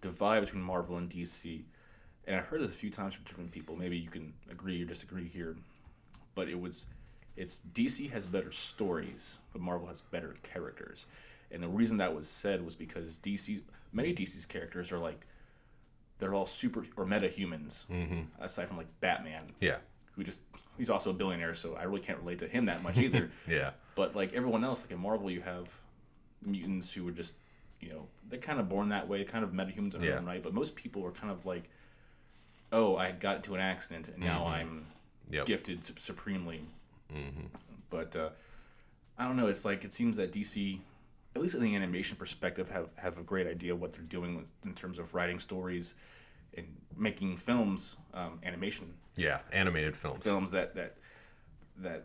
divide 0.00 0.40
between 0.40 0.62
Marvel 0.62 0.96
and 0.96 1.10
DC, 1.10 1.62
and 2.26 2.36
I 2.36 2.40
heard 2.40 2.60
this 2.60 2.70
a 2.70 2.74
few 2.74 2.90
times 2.90 3.14
from 3.14 3.24
different 3.24 3.50
people. 3.50 3.76
Maybe 3.76 3.96
you 3.96 4.10
can 4.10 4.32
agree 4.50 4.82
or 4.82 4.86
disagree 4.86 5.26
here, 5.26 5.56
but 6.34 6.48
it 6.48 6.60
was 6.60 6.86
it's 7.36 7.60
DC 7.72 8.10
has 8.10 8.26
better 8.26 8.52
stories, 8.52 9.38
but 9.52 9.62
Marvel 9.62 9.88
has 9.88 10.00
better 10.00 10.36
characters, 10.42 11.06
and 11.50 11.62
the 11.62 11.68
reason 11.68 11.96
that 11.98 12.14
was 12.14 12.28
said 12.28 12.64
was 12.64 12.74
because 12.74 13.18
DC 13.20 13.62
many 13.92 14.14
DC's 14.14 14.46
characters 14.46 14.92
are 14.92 14.98
like 14.98 15.26
they're 16.18 16.34
all 16.34 16.46
super 16.46 16.84
or 16.96 17.06
meta 17.06 17.28
humans, 17.28 17.86
mm-hmm. 17.90 18.22
aside 18.40 18.68
from 18.68 18.76
like 18.76 18.88
Batman, 19.00 19.52
Yeah, 19.60 19.76
who 20.12 20.24
just 20.24 20.40
he's 20.76 20.90
also 20.90 21.10
a 21.10 21.14
billionaire, 21.14 21.54
so 21.54 21.74
I 21.76 21.84
really 21.84 22.00
can't 22.00 22.18
relate 22.18 22.40
to 22.40 22.48
him 22.48 22.66
that 22.66 22.82
much 22.82 22.98
either. 22.98 23.30
yeah, 23.48 23.70
But 23.98 24.14
like 24.14 24.32
everyone 24.32 24.62
else, 24.62 24.82
like 24.82 24.92
in 24.92 25.00
Marvel, 25.00 25.28
you 25.28 25.40
have 25.40 25.66
mutants 26.40 26.92
who 26.92 27.06
are 27.08 27.10
just, 27.10 27.34
you 27.80 27.88
know, 27.88 28.06
they're 28.28 28.38
kind 28.38 28.60
of 28.60 28.68
born 28.68 28.90
that 28.90 29.08
way, 29.08 29.24
kind 29.24 29.42
of 29.42 29.50
metahumans 29.50 29.94
in 29.94 30.00
their 30.00 30.10
Yeah. 30.10 30.18
own 30.18 30.24
right. 30.24 30.40
But 30.40 30.54
most 30.54 30.76
people 30.76 31.04
are 31.04 31.10
kind 31.10 31.32
of 31.32 31.44
like, 31.46 31.64
oh, 32.70 32.94
I 32.96 33.10
got 33.10 33.36
into 33.38 33.56
an 33.56 33.60
accident 33.60 34.06
and 34.06 34.18
now 34.18 34.46
I'm 34.46 34.68
Mm-hmm. 34.68 35.34
Yep. 35.34 35.46
gifted 35.46 35.84
su- 35.84 35.94
supremely. 35.98 36.62
But 37.90 38.14
uh, 38.14 38.30
I 39.18 39.24
don't 39.24 39.34
know. 39.36 39.48
It's 39.48 39.64
like 39.64 39.84
it 39.84 39.92
seems 39.92 40.16
that 40.18 40.30
DC, 40.32 40.78
at 41.34 41.42
least 41.42 41.56
in 41.56 41.62
the 41.62 41.74
animation 41.74 42.16
perspective, 42.16 42.68
have 42.70 42.90
have 42.96 43.18
a 43.18 43.22
great 43.22 43.46
idea 43.48 43.74
what 43.74 43.90
they're 43.92 44.02
doing 44.02 44.36
with, 44.36 44.48
in 44.64 44.74
terms 44.74 44.98
of 45.00 45.12
writing 45.12 45.38
stories 45.40 45.94
and 46.56 46.66
making 46.96 47.36
films, 47.36 47.96
um, 48.14 48.38
animation 48.44 48.94
yeah. 49.16 49.40
Animated 49.52 49.96
films. 49.96 50.24
films 50.24 50.50
that 50.52 50.74
that 50.76 50.94
that 51.78 52.04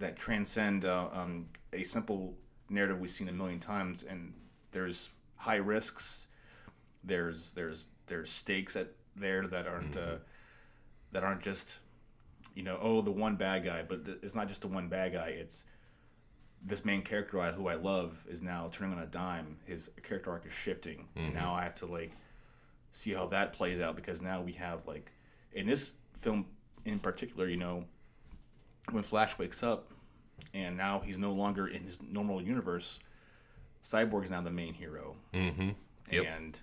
that 0.00 0.18
transcend 0.18 0.84
uh, 0.84 1.08
um, 1.12 1.46
a 1.72 1.82
simple 1.82 2.34
narrative 2.68 2.98
we've 2.98 3.10
seen 3.10 3.28
a 3.28 3.32
million 3.32 3.60
times, 3.60 4.02
and 4.02 4.32
there's 4.72 5.10
high 5.36 5.56
risks. 5.56 6.26
There's 7.04 7.52
there's 7.52 7.86
there's 8.06 8.30
stakes 8.30 8.76
at 8.76 8.88
there 9.14 9.46
that 9.46 9.66
aren't 9.66 9.96
uh, 9.96 10.16
that 11.12 11.22
aren't 11.22 11.42
just 11.42 11.78
you 12.54 12.62
know 12.62 12.78
oh 12.82 13.00
the 13.02 13.10
one 13.10 13.36
bad 13.36 13.64
guy, 13.64 13.82
but 13.86 14.00
it's 14.22 14.34
not 14.34 14.48
just 14.48 14.62
the 14.62 14.68
one 14.68 14.88
bad 14.88 15.12
guy. 15.12 15.28
It's 15.28 15.64
this 16.62 16.84
main 16.84 17.02
character 17.02 17.40
I, 17.40 17.52
who 17.52 17.68
I 17.68 17.74
love 17.74 18.18
is 18.28 18.42
now 18.42 18.68
turning 18.72 18.96
on 18.96 19.02
a 19.02 19.06
dime. 19.06 19.56
His 19.64 19.90
character 20.02 20.30
arc 20.30 20.46
is 20.46 20.52
shifting, 20.52 21.06
and 21.16 21.34
now 21.34 21.54
I 21.54 21.62
have 21.62 21.74
to 21.76 21.86
like 21.86 22.12
see 22.90 23.12
how 23.12 23.26
that 23.28 23.52
plays 23.52 23.80
out 23.80 23.96
because 23.96 24.20
now 24.20 24.42
we 24.42 24.52
have 24.52 24.86
like 24.86 25.10
in 25.52 25.66
this 25.66 25.90
film 26.20 26.46
in 26.84 26.98
particular, 26.98 27.48
you 27.48 27.56
know, 27.56 27.84
when 28.92 29.02
Flash 29.02 29.38
wakes 29.38 29.62
up 29.62 29.88
and 30.54 30.76
now 30.76 31.00
he's 31.00 31.18
no 31.18 31.32
longer 31.32 31.68
in 31.68 31.82
his 31.84 31.98
normal 32.02 32.40
universe, 32.42 32.98
Cyborg 33.84 34.24
is 34.24 34.30
now 34.30 34.40
the 34.42 34.50
main 34.50 34.74
hero, 34.74 35.16
Mm-hmm. 35.34 35.70
Yep. 36.10 36.26
and 36.36 36.60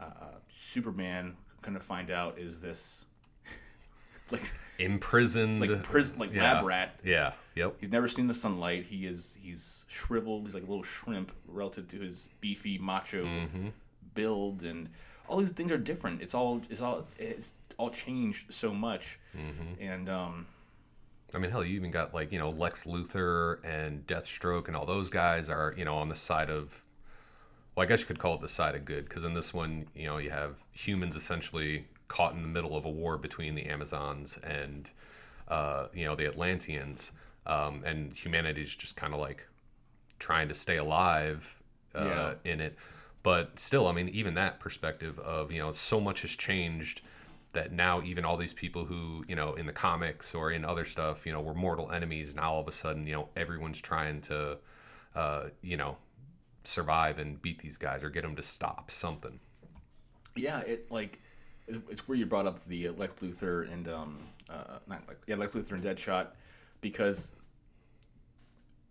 uh, 0.00 0.04
uh, 0.04 0.24
Superman, 0.58 1.36
kind 1.62 1.76
of 1.76 1.82
find 1.82 2.10
out, 2.10 2.38
is 2.38 2.60
this 2.60 3.04
like 4.30 4.42
Imprisoned. 4.78 5.60
like 5.60 5.82
prison, 5.82 6.18
like 6.18 6.34
yeah. 6.34 6.54
lab 6.54 6.64
rat. 6.64 7.00
Yeah. 7.04 7.32
Yep. 7.56 7.76
He's 7.80 7.90
never 7.90 8.08
seen 8.08 8.26
the 8.28 8.34
sunlight. 8.34 8.84
He 8.84 9.06
is 9.06 9.36
he's 9.42 9.84
shriveled. 9.88 10.46
He's 10.46 10.54
like 10.54 10.62
a 10.62 10.66
little 10.66 10.84
shrimp 10.84 11.32
relative 11.48 11.88
to 11.88 11.98
his 12.00 12.28
beefy 12.40 12.78
macho 12.78 13.24
Mm-hmm. 13.24 13.68
build, 14.14 14.62
and 14.62 14.88
all 15.28 15.38
these 15.38 15.50
things 15.50 15.70
are 15.72 15.76
different. 15.78 16.22
It's 16.22 16.32
all 16.34 16.62
it's 16.70 16.80
all 16.80 17.06
it's 17.18 17.52
all 17.76 17.90
changed 17.90 18.54
so 18.54 18.72
much, 18.72 19.18
Mm-hmm. 19.36 19.82
and 19.82 20.08
um, 20.08 20.46
I 21.34 21.38
mean, 21.38 21.50
hell, 21.50 21.64
you 21.64 21.76
even 21.76 21.90
got 21.90 22.12
like 22.14 22.32
you 22.32 22.38
know 22.38 22.50
Lex 22.50 22.84
Luthor 22.84 23.58
and 23.64 24.06
Deathstroke 24.06 24.66
and 24.68 24.76
all 24.76 24.86
those 24.86 25.08
guys 25.08 25.48
are 25.48 25.74
you 25.76 25.84
know 25.84 25.96
on 25.96 26.08
the 26.08 26.16
side 26.16 26.50
of, 26.50 26.84
well, 27.74 27.84
I 27.84 27.86
guess 27.86 28.00
you 28.00 28.06
could 28.06 28.18
call 28.18 28.34
it 28.34 28.40
the 28.40 28.48
side 28.48 28.74
of 28.74 28.84
good 28.84 29.04
because 29.08 29.24
in 29.24 29.34
this 29.34 29.54
one, 29.54 29.86
you 29.94 30.06
know, 30.06 30.18
you 30.18 30.30
have 30.30 30.58
humans 30.72 31.16
essentially 31.16 31.86
caught 32.08 32.34
in 32.34 32.42
the 32.42 32.48
middle 32.48 32.76
of 32.76 32.84
a 32.84 32.90
war 32.90 33.16
between 33.16 33.54
the 33.54 33.66
Amazons 33.66 34.38
and, 34.42 34.90
uh, 35.48 35.86
you 35.94 36.04
know, 36.04 36.16
the 36.16 36.26
Atlanteans, 36.26 37.12
um, 37.46 37.82
and 37.84 38.12
humanity's 38.12 38.74
just 38.74 38.96
kind 38.96 39.14
of 39.14 39.20
like 39.20 39.46
trying 40.18 40.48
to 40.48 40.54
stay 40.54 40.76
alive 40.78 41.60
uh, 41.94 42.04
Yeah. 42.04 42.34
in 42.44 42.60
it. 42.60 42.76
But 43.22 43.58
still, 43.58 43.86
I 43.86 43.92
mean, 43.92 44.08
even 44.10 44.34
that 44.34 44.60
perspective 44.60 45.18
of, 45.20 45.52
you 45.52 45.58
know, 45.60 45.72
so 45.72 46.00
much 46.00 46.22
has 46.22 46.30
changed 46.32 47.02
that 47.52 47.72
now 47.72 48.00
even 48.02 48.24
all 48.24 48.36
these 48.36 48.52
people 48.52 48.84
who, 48.84 49.24
you 49.28 49.34
know, 49.34 49.54
in 49.54 49.66
the 49.66 49.72
comics 49.72 50.34
or 50.34 50.52
in 50.52 50.64
other 50.64 50.84
stuff, 50.84 51.26
you 51.26 51.32
know, 51.32 51.40
were 51.40 51.54
mortal 51.54 51.90
enemies. 51.90 52.34
Now 52.34 52.52
all 52.52 52.60
of 52.60 52.68
a 52.68 52.72
sudden, 52.72 53.06
you 53.06 53.12
know, 53.12 53.28
everyone's 53.36 53.80
trying 53.80 54.20
to, 54.22 54.58
uh, 55.16 55.48
you 55.62 55.76
know, 55.76 55.96
survive 56.64 57.18
and 57.18 57.40
beat 57.42 57.58
these 57.58 57.76
guys 57.78 58.04
or 58.04 58.10
get 58.10 58.22
them 58.22 58.36
to 58.36 58.42
stop 58.42 58.90
something. 58.90 59.40
yeah, 60.36 60.60
it 60.60 60.90
like 60.90 61.18
it's, 61.66 62.06
where 62.08 62.16
you 62.18 62.26
brought 62.26 62.46
up 62.46 62.64
the 62.66 62.88
uh, 62.88 62.92
Lex 62.92 63.14
Luthor 63.14 63.72
and 63.72 63.88
um, 63.88 64.18
uh, 64.48 64.78
not 64.86 65.02
like 65.08 65.18
yeah, 65.26 65.34
Lex 65.36 65.54
Luthor 65.54 65.72
and 65.72 65.82
Deadshot, 65.82 66.28
because 66.80 67.32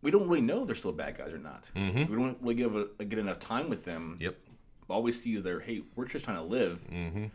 we 0.02 0.12
don't 0.12 0.28
really 0.28 0.42
know 0.42 0.62
if 0.62 0.68
they're 0.68 0.76
still 0.76 0.92
bad 0.92 1.18
guys 1.18 1.32
or 1.32 1.38
not. 1.38 1.70
Mhm. 1.76 2.10
We 2.10 2.16
don't 2.16 2.38
really 2.42 2.56
give 2.56 2.76
a, 2.76 3.06
get 3.06 3.20
enough 3.20 3.40
time 3.40 3.70
with 3.70 3.84
them. 3.84 4.18
Yep. 4.20 4.36
All 4.90 5.04
we 5.04 5.12
see 5.12 5.36
is 5.36 5.44
they're 5.44 5.60
hey, 5.60 5.82
we're 5.96 6.06
just 6.06 6.26
trying 6.26 6.38
to 6.38 6.44
live. 6.44 6.80
Mm-hmm. 6.92 7.26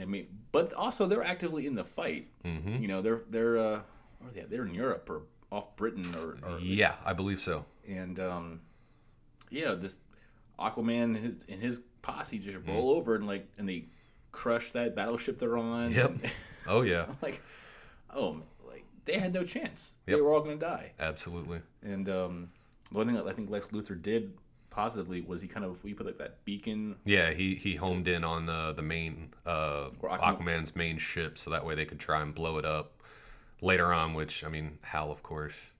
I 0.00 0.04
mean, 0.06 0.26
but 0.52 0.72
also 0.72 1.06
they're 1.06 1.22
actively 1.22 1.66
in 1.66 1.74
the 1.74 1.84
fight. 1.84 2.28
Mm-hmm. 2.44 2.82
You 2.82 2.88
know, 2.88 3.02
they're 3.02 3.22
they're 3.30 3.58
uh, 3.58 3.80
are 4.24 4.30
they? 4.34 4.42
They're 4.42 4.64
in 4.64 4.74
Europe 4.74 5.08
or 5.10 5.22
off 5.50 5.76
Britain 5.76 6.04
or, 6.16 6.38
or 6.48 6.58
Yeah, 6.60 6.94
I 7.04 7.12
believe 7.12 7.40
so. 7.40 7.64
and 7.86 8.18
um, 8.18 8.60
yeah, 9.50 9.74
this 9.74 9.98
Aquaman 10.58 11.02
and 11.04 11.16
his, 11.16 11.44
and 11.48 11.60
his 11.60 11.80
posse 12.00 12.38
just 12.38 12.58
roll 12.66 12.90
over 12.90 13.14
and 13.16 13.26
like 13.26 13.46
and 13.58 13.68
they 13.68 13.84
crush 14.30 14.70
that 14.72 14.94
battleship 14.96 15.38
they're 15.38 15.58
on. 15.58 15.92
Yep. 15.92 16.12
Oh 16.64 16.82
yeah, 16.82 17.06
like, 17.22 17.42
oh, 18.14 18.40
like 18.68 18.84
they 19.04 19.18
had 19.18 19.34
no 19.34 19.42
chance. 19.42 19.96
Yep. 20.06 20.16
They 20.16 20.22
were 20.22 20.32
all 20.32 20.42
gonna 20.42 20.54
die. 20.54 20.92
absolutely. 21.00 21.60
And 21.82 22.08
um, 22.08 22.50
the 22.92 22.98
one 22.98 23.08
thing 23.08 23.16
that 23.16 23.26
I 23.26 23.32
think 23.32 23.50
Lex 23.50 23.66
Luthor 23.72 24.00
did 24.00 24.32
positively 24.72 25.20
was 25.20 25.40
he 25.42 25.46
kind 25.48 25.64
of 25.64 25.82
we 25.84 25.94
put 25.94 26.06
like 26.06 26.16
that 26.16 26.44
beacon. 26.44 26.96
Yeah, 27.04 27.30
he 27.30 27.54
he 27.54 27.76
homed 27.76 28.08
in 28.08 28.24
on 28.24 28.48
uh, 28.48 28.72
the 28.72 28.82
main 28.82 29.32
uh, 29.46 29.90
Aquaman- 30.02 30.20
Aquaman's 30.20 30.74
main 30.74 30.98
ship, 30.98 31.38
so 31.38 31.50
that 31.50 31.64
way 31.64 31.74
they 31.74 31.84
could 31.84 32.00
try 32.00 32.22
and 32.22 32.34
blow 32.34 32.58
it 32.58 32.64
up 32.64 32.92
later 33.60 33.92
on. 33.92 34.14
Which 34.14 34.44
I 34.44 34.48
mean, 34.48 34.78
Hal, 34.82 35.10
of 35.10 35.22
course. 35.22 35.72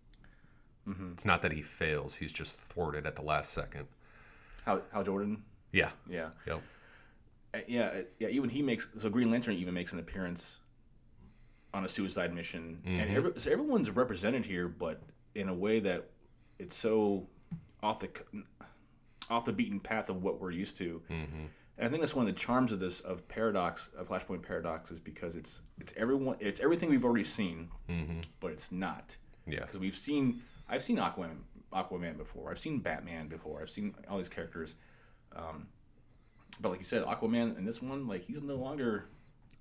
Mm-hmm. 0.89 1.13
It's 1.13 1.25
not 1.25 1.43
that 1.43 1.53
he 1.53 1.63
fails; 1.63 2.15
he's 2.15 2.33
just 2.33 2.59
thwarted 2.61 3.07
at 3.07 3.17
the 3.17 3.23
last 3.23 3.53
second. 3.53 3.87
Hal 4.65 4.83
Hal 4.93 5.03
Jordan? 5.05 5.43
Yeah. 5.73 5.91
Yeah. 6.09 6.31
Yep. 6.47 6.63
Uh, 7.55 7.59
yeah, 7.67 7.83
uh, 7.87 8.03
yeah. 8.19 8.29
Even 8.29 8.51
he 8.51 8.63
makes 8.63 8.89
so 8.99 9.09
Green 9.09 9.31
Lantern 9.31 9.55
even 9.55 9.75
makes 9.75 9.93
an 9.93 9.99
appearance 9.99 10.59
on 11.75 11.85
a 11.87 11.89
suicide 11.89 12.35
mission, 12.35 12.79
and 12.85 13.11
Mhm. 13.11 13.17
every, 13.17 13.33
so 13.41 13.51
everyone's 13.51 13.89
represented 13.91 14.45
here, 14.45 14.69
but 14.69 15.01
in 15.35 15.49
a 15.49 15.55
way 15.55 15.81
that 15.81 16.11
it's 16.59 16.77
so 16.77 17.27
off 17.83 17.99
the 17.99 18.11
off 19.31 19.45
the 19.45 19.53
beaten 19.53 19.81
path 19.81 20.09
of 20.09 20.23
what 20.23 20.41
we're 20.41 20.51
used 20.51 20.77
to. 20.79 21.01
Mm-hmm. 21.11 21.45
And 21.79 21.87
I 21.87 21.89
think 21.89 22.01
that's 22.03 22.15
one 22.15 22.29
of 22.29 22.35
the 22.35 22.39
charms 22.39 22.71
of 22.73 22.79
this 22.81 23.01
of 23.01 23.27
Paradox 23.29 23.89
of 23.97 24.09
Flashpoint 24.09 24.43
Paradox 24.43 24.91
is 24.91 24.99
because 25.01 25.35
it's 25.37 25.63
it's 25.81 25.93
everyone 25.97 26.37
it's 26.41 26.61
everything 26.61 26.91
we've 26.91 27.05
already 27.05 27.25
seen, 27.25 27.69
Mm-hmm. 27.89 28.21
but 28.41 28.53
it's 28.53 28.71
not 28.71 29.17
Yeah. 29.47 29.61
because 29.61 29.79
we've 29.79 29.95
seen 29.97 30.43
I've 30.69 30.83
seen 30.83 30.99
Aquaman 30.99 31.37
Aquaman 31.73 32.17
before 32.19 32.51
I've 32.51 32.59
seen 32.59 32.79
Batman 32.81 33.29
before 33.29 33.61
I've 33.63 33.71
seen 33.71 33.95
all 34.09 34.19
these 34.19 34.29
characters, 34.29 34.75
um, 35.35 35.67
but 36.61 36.69
like 36.71 36.79
you 36.79 36.85
said 36.85 37.05
Aquaman 37.05 37.57
in 37.59 37.65
this 37.65 37.81
one 37.81 38.07
like 38.07 38.23
he's 38.25 38.43
no 38.43 38.57
longer 38.57 39.07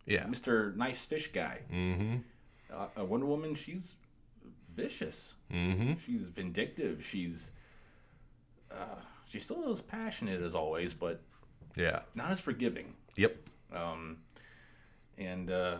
Yeah. 0.06 0.26
Mr. 0.26 0.76
Nice 0.76 1.06
Fish 1.06 1.32
guy. 1.32 1.60
Mm-hmm. 1.72 2.18
Uh, 3.00 3.06
Wonder 3.06 3.26
Woman 3.26 3.56
she's 3.56 3.96
vicious. 4.76 5.36
Mm-hmm. 5.52 5.94
She's 6.06 6.28
vindictive. 6.28 7.04
She's 7.06 7.52
uh, 8.72 8.96
she's 9.32 9.44
still 9.44 9.70
as 9.72 9.82
passionate 9.82 10.42
as 10.42 10.54
always, 10.56 10.94
but 10.94 11.22
Yeah. 11.76 12.02
not 12.16 12.32
as 12.32 12.40
forgiving. 12.40 12.94
Yep. 13.16 13.38
Um, 13.74 14.18
and 15.18 15.50
uh, 15.50 15.78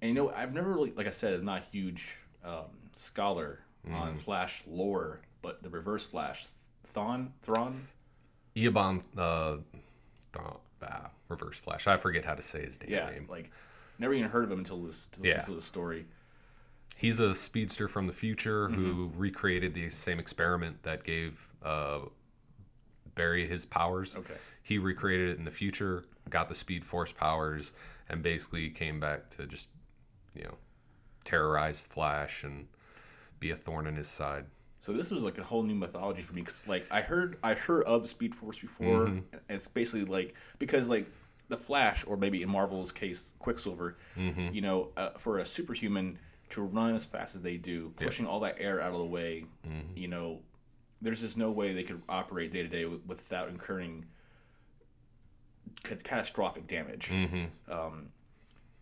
and 0.00 0.08
you 0.08 0.14
know, 0.14 0.30
I've 0.30 0.54
never 0.54 0.70
really, 0.72 0.92
like 0.92 1.06
I 1.06 1.10
said, 1.10 1.34
I'm 1.34 1.44
not 1.44 1.62
a 1.62 1.64
huge 1.70 2.16
um, 2.44 2.64
scholar 2.94 3.60
on 3.92 4.16
Flash 4.18 4.62
lore, 4.66 5.20
but 5.42 5.62
the 5.62 5.68
Reverse 5.70 6.04
Flash, 6.06 6.46
Thon, 6.92 7.32
Thron, 7.42 7.86
Eobon, 8.56 9.02
uh, 9.16 9.58
th- 10.32 10.44
ah, 10.82 11.10
Reverse 11.28 11.58
Flash. 11.60 11.86
I 11.86 11.96
forget 11.96 12.24
how 12.24 12.34
to 12.34 12.42
say 12.42 12.64
his 12.64 12.76
damn 12.76 12.90
yeah, 12.90 13.06
name. 13.10 13.26
like 13.30 13.52
never 13.98 14.12
even 14.14 14.28
heard 14.28 14.44
of 14.44 14.50
him 14.50 14.58
until 14.58 14.82
this, 14.82 15.06
until, 15.12 15.26
Yeah. 15.30 15.38
until 15.38 15.54
this 15.54 15.64
story. 15.64 16.04
He's 16.96 17.20
a 17.20 17.32
speedster 17.34 17.86
from 17.88 18.06
the 18.06 18.12
future 18.12 18.68
who 18.68 19.08
Mm-hmm. 19.08 19.18
recreated 19.20 19.72
the 19.74 19.88
same 19.90 20.18
experiment 20.18 20.82
that 20.82 21.04
gave 21.04 21.54
uh, 21.62 22.00
Barry 23.16 23.46
his 23.46 23.66
powers. 23.66 24.14
Okay. 24.14 24.34
He 24.62 24.78
recreated 24.78 25.30
it 25.30 25.38
in 25.38 25.44
the 25.44 25.50
future, 25.50 26.04
got 26.30 26.48
the 26.48 26.54
Speed 26.54 26.84
Force 26.84 27.12
powers, 27.12 27.72
and 28.08 28.22
basically 28.22 28.70
came 28.70 29.00
back 29.00 29.28
to 29.30 29.46
just, 29.46 29.68
you 30.36 30.44
know, 30.44 30.54
terrorize 31.24 31.82
Flash 31.82 32.44
and 32.44 32.68
be 33.40 33.50
a 33.50 33.56
thorn 33.56 33.88
in 33.88 33.96
his 33.96 34.08
side. 34.08 34.44
So 34.78 34.92
this 34.92 35.10
was 35.10 35.24
like 35.24 35.38
a 35.38 35.42
whole 35.42 35.64
new 35.64 35.74
mythology 35.74 36.22
for 36.22 36.32
me. 36.34 36.42
Cause 36.42 36.62
like 36.68 36.86
I 36.92 37.00
heard, 37.00 37.38
I 37.42 37.54
heard 37.54 37.84
of 37.84 38.08
Speed 38.08 38.34
Force 38.34 38.58
before. 38.58 39.06
Mm-hmm. 39.06 39.38
It's 39.48 39.66
basically 39.66 40.04
like 40.04 40.34
because 40.60 40.88
like 40.88 41.06
the 41.48 41.56
Flash, 41.56 42.04
or 42.06 42.16
maybe 42.16 42.42
in 42.42 42.48
Marvel's 42.48 42.92
case, 42.92 43.30
Quicksilver. 43.40 43.96
Mm-hmm. 44.16 44.54
You 44.54 44.60
know, 44.60 44.88
uh, 44.96 45.10
for 45.18 45.38
a 45.38 45.44
superhuman 45.44 46.18
to 46.50 46.62
run 46.62 46.94
as 46.94 47.04
fast 47.04 47.34
as 47.34 47.42
they 47.42 47.56
do, 47.56 47.92
pushing 47.96 48.26
all 48.26 48.40
that 48.40 48.56
air 48.60 48.80
out 48.80 48.92
of 48.92 48.98
the 48.98 49.04
way. 49.04 49.44
Mm-hmm. 49.66 49.96
You 49.96 50.08
know, 50.08 50.40
there's 51.02 51.20
just 51.20 51.36
no 51.36 51.50
way 51.50 51.72
they 51.72 51.82
could 51.82 52.02
operate 52.08 52.52
day 52.52 52.62
to 52.62 52.68
day 52.68 52.84
without 52.84 53.48
incurring 53.48 54.04
ca- 55.84 55.96
catastrophic 56.02 56.66
damage. 56.66 57.08
Mm-hmm. 57.08 57.72
Um, 57.72 58.08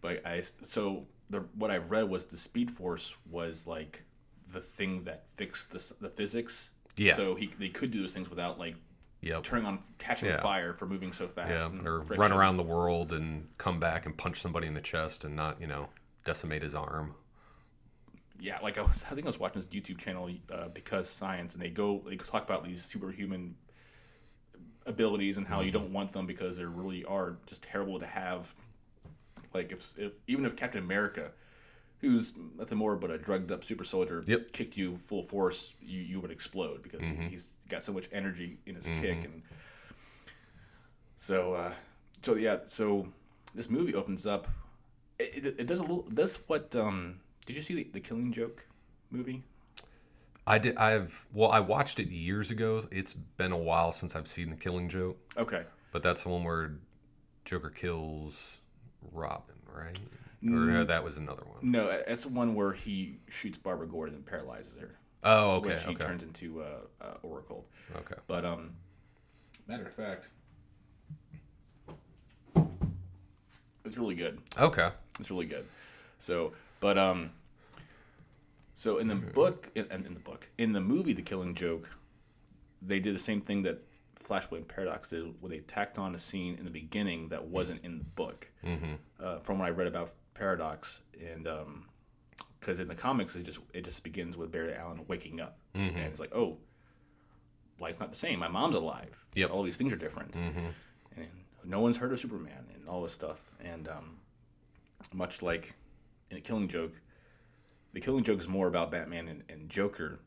but 0.00 0.24
I 0.26 0.42
so 0.62 1.06
the 1.30 1.40
what 1.56 1.70
I 1.70 1.78
read 1.78 2.08
was 2.08 2.26
the 2.26 2.36
Speed 2.36 2.70
Force 2.70 3.14
was 3.30 3.66
like 3.66 4.02
the 4.52 4.60
thing 4.60 5.04
that 5.04 5.24
fixed 5.36 5.70
the 5.70 5.94
the 6.00 6.08
physics. 6.10 6.70
Yeah. 6.96 7.16
So 7.16 7.34
he 7.34 7.50
they 7.58 7.68
could 7.68 7.90
do 7.90 8.00
those 8.00 8.12
things 8.12 8.30
without 8.30 8.58
like 8.58 8.76
Yep. 9.22 9.42
turning 9.42 9.64
on 9.64 9.78
catching 9.96 10.28
Yeah. 10.28 10.42
fire 10.42 10.74
for 10.74 10.84
moving 10.86 11.10
so 11.10 11.26
fast. 11.26 11.48
Yeah, 11.50 11.64
and 11.66 11.88
or 11.88 12.00
run 12.00 12.30
around 12.30 12.58
the 12.58 12.62
world 12.62 13.10
and 13.12 13.48
come 13.56 13.80
back 13.80 14.04
and 14.04 14.14
punch 14.14 14.38
somebody 14.38 14.66
in 14.66 14.74
the 14.74 14.82
chest 14.82 15.24
and 15.24 15.34
not, 15.34 15.58
you 15.58 15.66
know, 15.66 15.88
decimate 16.26 16.60
his 16.62 16.74
arm. 16.74 17.14
Yeah, 18.44 18.58
like 18.62 18.76
I 18.76 18.82
was 18.82 19.02
I 19.10 19.14
think 19.14 19.26
I 19.26 19.30
was 19.30 19.40
watching 19.40 19.62
this 19.62 19.70
YouTube 19.70 19.96
channel 19.98 20.28
uh, 20.52 20.68
because 20.68 21.08
science, 21.08 21.54
and 21.54 21.62
they 21.62 21.70
go 21.70 22.02
they 22.06 22.16
talk 22.16 22.44
about 22.44 22.62
these 22.62 22.84
superhuman 22.84 23.54
abilities 24.86 25.38
and 25.38 25.46
how 25.46 25.56
Mm-hmm. 25.58 25.66
you 25.66 25.72
don't 25.72 25.92
want 25.94 26.12
them 26.12 26.26
because 26.26 26.58
they 26.58 26.64
really 26.66 27.04
are 27.06 27.38
just 27.46 27.62
terrible 27.62 27.98
to 27.98 28.06
have. 28.06 28.54
Like 29.54 29.72
if, 29.72 29.94
if 29.96 30.12
even 30.26 30.44
if 30.44 30.56
Captain 30.56 30.82
America, 30.84 31.30
who's 32.00 32.32
nothing 32.58 32.76
more 32.76 32.96
but 32.96 33.10
a 33.10 33.16
drugged 33.16 33.50
up 33.50 33.64
super 33.64 33.84
soldier, 33.84 34.22
Yep. 34.26 34.40
Mm-hmm. 34.40 34.48
kicked 34.52 34.76
you 34.76 34.98
full 35.06 35.22
force, 35.22 35.72
you 35.80 36.00
you 36.02 36.20
would 36.20 36.30
explode 36.30 36.82
because 36.82 37.00
he's 37.30 37.52
got 37.70 37.82
so 37.82 37.92
much 37.94 38.08
energy 38.12 38.58
in 38.66 38.74
his 38.74 38.86
kick 39.00 39.24
and. 39.24 39.42
So, 41.16 41.54
uh, 41.54 41.72
so 42.22 42.34
yeah, 42.34 42.58
so 42.66 43.08
this 43.54 43.70
movie 43.70 43.94
opens 43.94 44.26
up. 44.26 44.48
It, 45.18 45.46
it, 45.46 45.54
it 45.60 45.66
does 45.66 45.78
a 45.78 45.82
little. 45.82 46.02
Does 46.02 46.36
what? 46.46 46.76
Um, 46.76 47.20
did 47.46 47.56
you 47.56 47.62
see 47.62 47.74
the, 47.74 47.88
the 47.92 48.00
Killing 48.00 48.32
Joke 48.32 48.64
movie? 49.10 49.42
I 50.46 50.58
did. 50.58 50.76
I've 50.76 51.26
well, 51.32 51.50
I 51.50 51.60
watched 51.60 52.00
it 52.00 52.08
years 52.08 52.50
ago. 52.50 52.82
It's 52.90 53.14
been 53.14 53.52
a 53.52 53.56
while 53.58 53.92
since 53.92 54.14
I've 54.14 54.26
seen 54.26 54.50
The 54.50 54.56
Killing 54.56 54.88
Joke, 54.88 55.16
Okay. 55.38 55.62
but 55.90 56.02
that's 56.02 56.22
the 56.22 56.28
one 56.28 56.44
where 56.44 56.72
Joker 57.44 57.70
kills 57.70 58.58
Robin, 59.12 59.54
right? 59.74 59.98
Or 60.42 60.48
no, 60.50 60.84
that 60.84 61.02
was 61.02 61.16
another 61.16 61.44
one. 61.46 61.58
No, 61.62 61.88
it's 61.88 62.24
the 62.24 62.28
one 62.28 62.54
where 62.54 62.72
he 62.72 63.16
shoots 63.30 63.56
Barbara 63.56 63.86
Gordon 63.86 64.16
and 64.16 64.26
paralyzes 64.26 64.76
her. 64.78 64.94
Oh, 65.22 65.52
okay, 65.52 65.70
Which 65.70 65.82
he 65.84 65.92
okay. 65.94 66.04
turns 66.04 66.22
into 66.22 66.60
uh, 66.60 66.66
uh, 67.00 67.14
Oracle. 67.22 67.64
Okay. 67.96 68.16
But 68.26 68.44
um, 68.44 68.72
matter 69.66 69.86
of 69.86 69.94
fact, 69.94 70.28
it's 73.86 73.96
really 73.96 74.14
good. 74.14 74.38
Okay. 74.58 74.90
It's 75.18 75.30
really 75.30 75.46
good. 75.46 75.64
So, 76.18 76.52
but 76.84 76.98
um, 76.98 77.30
so 78.74 78.98
in 78.98 79.08
the 79.08 79.14
book, 79.14 79.70
in, 79.74 79.90
in 79.90 80.12
the 80.12 80.20
book, 80.20 80.50
in 80.58 80.74
the 80.74 80.82
movie, 80.82 81.14
The 81.14 81.22
Killing 81.22 81.54
Joke, 81.54 81.88
they 82.82 83.00
did 83.00 83.14
the 83.14 83.20
same 83.20 83.40
thing 83.40 83.62
that 83.62 83.80
Flashpoint 84.22 84.68
Paradox 84.68 85.08
did, 85.08 85.34
where 85.40 85.48
they 85.48 85.60
tacked 85.60 85.98
on 85.98 86.14
a 86.14 86.18
scene 86.18 86.56
in 86.56 86.66
the 86.66 86.70
beginning 86.70 87.30
that 87.30 87.42
wasn't 87.42 87.82
in 87.86 87.96
the 87.96 88.04
book. 88.04 88.50
Mm-hmm. 88.62 88.96
Uh, 89.18 89.38
from 89.38 89.60
what 89.60 89.64
I 89.64 89.70
read 89.70 89.86
about 89.86 90.12
Paradox, 90.34 91.00
and 91.18 91.48
um, 91.48 91.86
because 92.60 92.80
in 92.80 92.88
the 92.88 92.94
comics, 92.94 93.34
it 93.34 93.44
just 93.44 93.60
it 93.72 93.86
just 93.86 94.02
begins 94.02 94.36
with 94.36 94.52
Barry 94.52 94.74
Allen 94.74 95.06
waking 95.08 95.40
up, 95.40 95.56
and 95.94 96.04
it's 96.04 96.20
like, 96.20 96.34
oh, 96.34 96.58
life's 97.80 97.98
not 97.98 98.10
the 98.10 98.18
same. 98.18 98.40
My 98.40 98.48
mom's 98.48 98.74
alive. 98.74 99.24
Yep. 99.36 99.50
All 99.52 99.62
these 99.62 99.78
things 99.78 99.90
are 99.90 99.96
different, 99.96 100.34
and 101.16 101.30
no 101.64 101.80
one's 101.80 101.96
heard 101.96 102.12
of 102.12 102.20
Superman 102.20 102.66
and 102.74 102.86
all 102.86 103.00
this 103.00 103.12
stuff, 103.12 103.40
and 103.64 103.88
um, 103.88 104.18
much 105.14 105.40
like 105.40 105.72
in 106.34 106.38
a 106.38 106.42
Killing 106.42 106.68
Joke, 106.68 106.92
the 107.92 108.00
Killing 108.00 108.24
Joke 108.24 108.40
is 108.40 108.48
more 108.48 108.66
about 108.66 108.90
Batman 108.90 109.28
and, 109.28 109.42
and 109.48 109.68
Joker, 109.68 110.20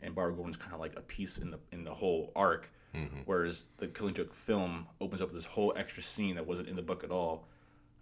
and 0.00 0.14
Barbara 0.14 0.34
Gordon's 0.34 0.56
kind 0.56 0.72
of 0.72 0.80
like 0.80 0.96
a 0.96 1.00
piece 1.00 1.38
in 1.38 1.50
the 1.50 1.58
in 1.72 1.84
the 1.84 1.94
whole 1.94 2.32
arc. 2.36 2.70
Mm-hmm. 2.94 3.20
Whereas 3.24 3.66
the 3.78 3.88
Killing 3.88 4.14
Joke 4.14 4.34
film 4.34 4.86
opens 5.00 5.22
up 5.22 5.28
with 5.28 5.36
this 5.36 5.46
whole 5.46 5.72
extra 5.76 6.02
scene 6.02 6.34
that 6.36 6.46
wasn't 6.46 6.68
in 6.68 6.76
the 6.76 6.82
book 6.82 7.04
at 7.04 7.10
all 7.10 7.46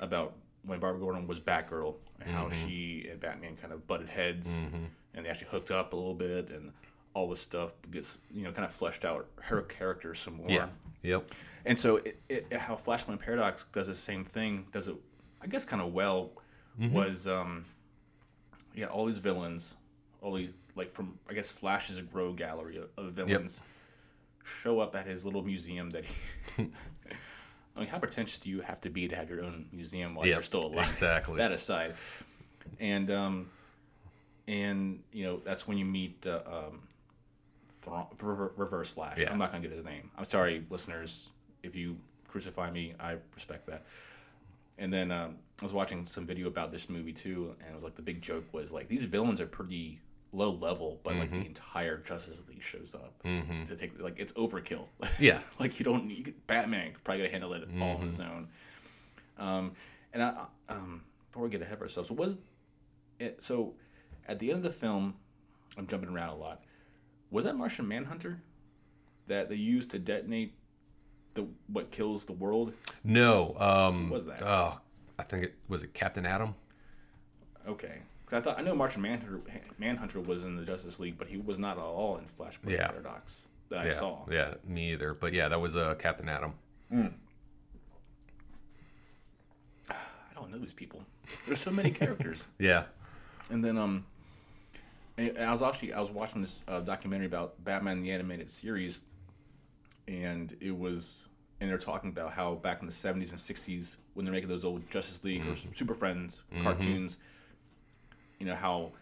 about 0.01 0.35
when 0.65 0.81
Barbara 0.81 1.01
Gordon 1.01 1.27
was 1.27 1.41
Batgirl 1.41 1.95
and 2.21 2.31
how 2.31 2.49
mm-hmm. 2.49 2.69
she 2.69 3.09
and 3.11 3.21
Batman 3.21 3.57
kind 3.57 3.73
of 3.73 3.87
butted 3.87 4.09
heads 4.09 4.59
mm-hmm. 4.59 4.85
and 5.15 5.25
they 5.25 5.31
actually 5.31 5.49
hooked 5.49 5.71
up 5.71 5.93
a 5.93 5.97
little 5.97 6.15
bit 6.15 6.51
and 6.51 6.73
all 7.15 7.29
this 7.29 7.41
stuff 7.41 7.71
gets 7.91 8.19
you 8.33 8.43
know 8.45 8.53
kind 8.53 8.65
of 8.65 8.75
fleshed 8.75 9.05
out 9.05 9.27
her 9.41 9.63
character 9.63 10.15
some 10.15 10.35
more. 10.35 10.51
Yeah. 10.51 10.67
Yep. 11.03 11.31
And 11.65 11.79
so, 11.79 11.97
it, 11.97 12.21
it, 12.29 12.53
how 12.53 12.75
Flashpoint 12.75 13.21
Paradox 13.21 13.67
does 13.73 13.87
the 13.87 13.95
same 13.95 14.25
thing, 14.25 14.67
does 14.73 14.89
it, 14.89 14.95
I 15.43 15.47
guess, 15.47 15.65
kind 15.65 15.83
of 15.83 15.93
well, 15.93 16.31
was, 16.79 17.27
um, 17.27 17.65
yeah, 18.75 18.87
all 18.87 19.07
these 19.07 19.19
villains, 19.19 19.75
all 20.23 20.35
these, 20.35 20.53
like, 20.77 20.91
from, 20.91 21.19
I 21.29 21.35
guess, 21.35 21.51
Flash's 21.51 22.01
rogue 22.13 22.37
gallery 22.37 22.79
of, 22.79 22.89
of 22.97 23.13
villains 23.13 23.61
show 24.45 24.81
up 24.81 24.97
at 24.97 25.07
his 25.07 25.25
little 25.25 25.43
museum 25.43 25.91
that 25.91 26.05
he. 26.05 26.71
I 27.77 27.81
mean, 27.81 27.89
how 27.89 27.99
pretentious 27.99 28.39
do 28.39 28.51
you 28.51 28.61
have 28.63 28.81
to 28.81 28.91
be 28.91 29.07
to 29.09 29.15
have 29.15 29.31
your 29.31 29.43
own 29.43 29.67
museum 29.73 30.15
while 30.15 30.27
Yep, 30.27 30.35
you're 30.35 30.43
still 30.43 30.67
alive? 30.67 30.89
exactly. 30.89 31.37
that 31.39 31.53
aside. 31.53 31.95
And, 32.81 33.11
um, 33.11 33.49
and, 34.49 35.01
you 35.13 35.25
know, 35.25 35.41
that's 35.45 35.69
when 35.69 35.79
you 35.79 35.85
meet, 35.85 36.27
uh, 36.27 36.41
um, 36.47 36.81
Reverse 38.21 38.91
Flash. 38.91 39.19
Yeah. 39.19 39.33
I'm 39.33 39.39
not 39.39 39.53
gonna 39.53 39.63
get 39.67 39.73
his 39.73 39.85
name. 39.85 40.11
I'm 40.19 40.25
sorry, 40.25 40.65
listeners. 40.69 41.31
If 41.63 41.75
you 41.75 41.97
crucify 42.29 42.71
me, 42.71 42.95
I 43.01 43.17
respect 43.35 43.67
that. 43.67 43.85
And 44.79 44.93
then 44.93 45.11
um, 45.11 45.37
I 45.61 45.65
was 45.65 45.73
watching 45.73 46.05
some 46.07 46.27
video 46.27 46.47
about 46.49 46.73
this 46.73 46.89
movie 46.89 47.13
too, 47.13 47.55
and 47.61 47.71
it 47.71 47.75
was 47.75 47.85
like 47.85 47.95
the 47.95 48.03
big 48.03 48.23
joke 48.23 48.45
was 48.53 48.73
like 48.73 48.89
these 48.89 49.05
villains 49.05 49.41
are 49.41 49.47
pretty 49.47 50.01
low 50.33 50.53
level, 50.53 51.01
but 51.03 51.17
like 51.17 51.33
the 51.33 51.45
entire 51.45 51.99
Justice 51.99 52.41
League 52.49 52.63
shows 52.63 52.95
up 52.95 53.13
to 53.23 53.77
take 53.77 54.01
like 54.01 54.19
it's 54.19 54.33
overkill. 54.35 54.87
Yeah. 55.19 55.41
like 55.59 55.79
you 55.79 55.85
don't 55.85 56.07
need 56.07 56.35
Batman 56.47 56.93
could 56.93 57.05
probably 57.05 57.29
handle 57.29 57.53
it 57.55 57.69
all 57.81 57.97
on 57.97 58.07
his 58.07 58.21
own. 58.21 58.49
Um, 59.39 59.73
and 60.13 60.23
I, 60.23 60.45
um, 60.69 61.03
before 61.31 61.43
we 61.45 61.51
get 61.51 61.63
ahead 61.63 61.75
of 61.75 61.83
ourselves, 61.83 62.11
was 62.11 62.39
it, 63.19 63.43
so 63.43 63.75
at 64.29 64.39
the 64.39 64.51
end 64.51 64.59
of 64.59 64.63
the 64.63 64.71
film, 64.79 65.15
I'm 65.77 65.87
jumping 65.87 66.09
around 66.11 66.31
a 66.31 66.37
lot. 66.37 66.63
Was 67.31 67.45
that 67.45 67.57
Martian 67.57 67.87
Manhunter 67.87 68.41
that 69.27 69.49
they 69.49 69.57
used 69.57 69.91
to 69.91 69.99
detonate 69.99 70.55
the 71.35 71.47
what 71.69 71.91
kills 71.91 72.25
the 72.25 72.33
world? 72.33 72.73
No. 73.05 73.55
Um, 73.59 74.11
What 74.11 74.15
was 74.15 74.27
that? 74.27 74.43
Oh, 74.43 74.79
I 75.21 75.23
think 75.25 75.45
it 75.45 75.55
was 75.69 75.83
it 75.83 75.93
Captain 75.95 76.25
Atom. 76.27 76.55
Okay, 77.69 77.99
I 78.33 78.41
thought 78.41 78.59
I 78.59 78.63
know 78.63 78.75
Martian 78.75 79.03
Manhunter 79.03 79.41
Manhunter 79.79 80.21
was 80.21 80.45
in 80.45 80.57
the 80.57 80.65
Justice 80.65 80.99
League, 80.99 81.19
but 81.19 81.29
he 81.29 81.37
was 81.37 81.59
not 81.59 81.77
at 81.77 81.83
all 81.85 82.17
in 82.17 82.25
Flashpoint 82.25 82.71
Yeah. 82.71 82.89
Paradox 82.89 83.43
that 83.69 83.81
I 83.81 83.91
saw. 83.91 84.25
Yeah. 84.31 84.55
Me 84.67 84.93
either. 84.93 85.15
But 85.15 85.33
yeah, 85.33 85.49
that 85.49 85.61
was 85.61 85.77
uh, 85.77 85.95
Captain 85.99 86.29
Atom. 86.29 86.55
I 89.91 89.95
don't 90.35 90.51
know 90.51 90.59
these 90.59 90.73
people. 90.73 91.03
There's 91.47 91.61
so 91.61 91.71
many 91.71 91.91
characters. 91.91 92.47
Yeah. 92.59 92.85
And 93.51 93.65
then 93.65 93.77
um, 93.79 94.05
I 95.19 95.51
was 95.53 95.61
actually 95.61 95.93
I 95.93 96.01
was 96.01 96.11
watching 96.11 96.41
this 96.41 96.63
uh, 96.69 96.81
documentary 96.81 97.27
about 97.27 97.63
Batman 97.65 98.01
the 98.01 98.13
animated 98.13 98.49
series, 98.49 99.01
and 100.09 100.57
it 100.61 100.77
was 100.77 101.27
and 101.61 101.69
they're 101.69 101.79
talking 101.79 102.11
about 102.11 102.33
how 102.33 102.55
back 102.55 102.81
in 102.81 102.87
the 102.87 102.93
'70s 102.93 103.31
and 103.31 103.39
'60s 103.39 103.97
when 104.15 104.25
they're 104.25 104.33
making 104.33 104.49
those 104.49 104.65
old 104.65 104.89
Justice 104.91 105.23
League 105.25 105.43
or 105.43 105.53
mm-hmm. 105.53 105.73
Super 105.73 105.95
Friends 105.95 106.43
mm-hmm. 106.53 106.63
cartoons, 106.63 107.17
you 108.39 108.47
know 108.47 108.55
how 108.55 108.93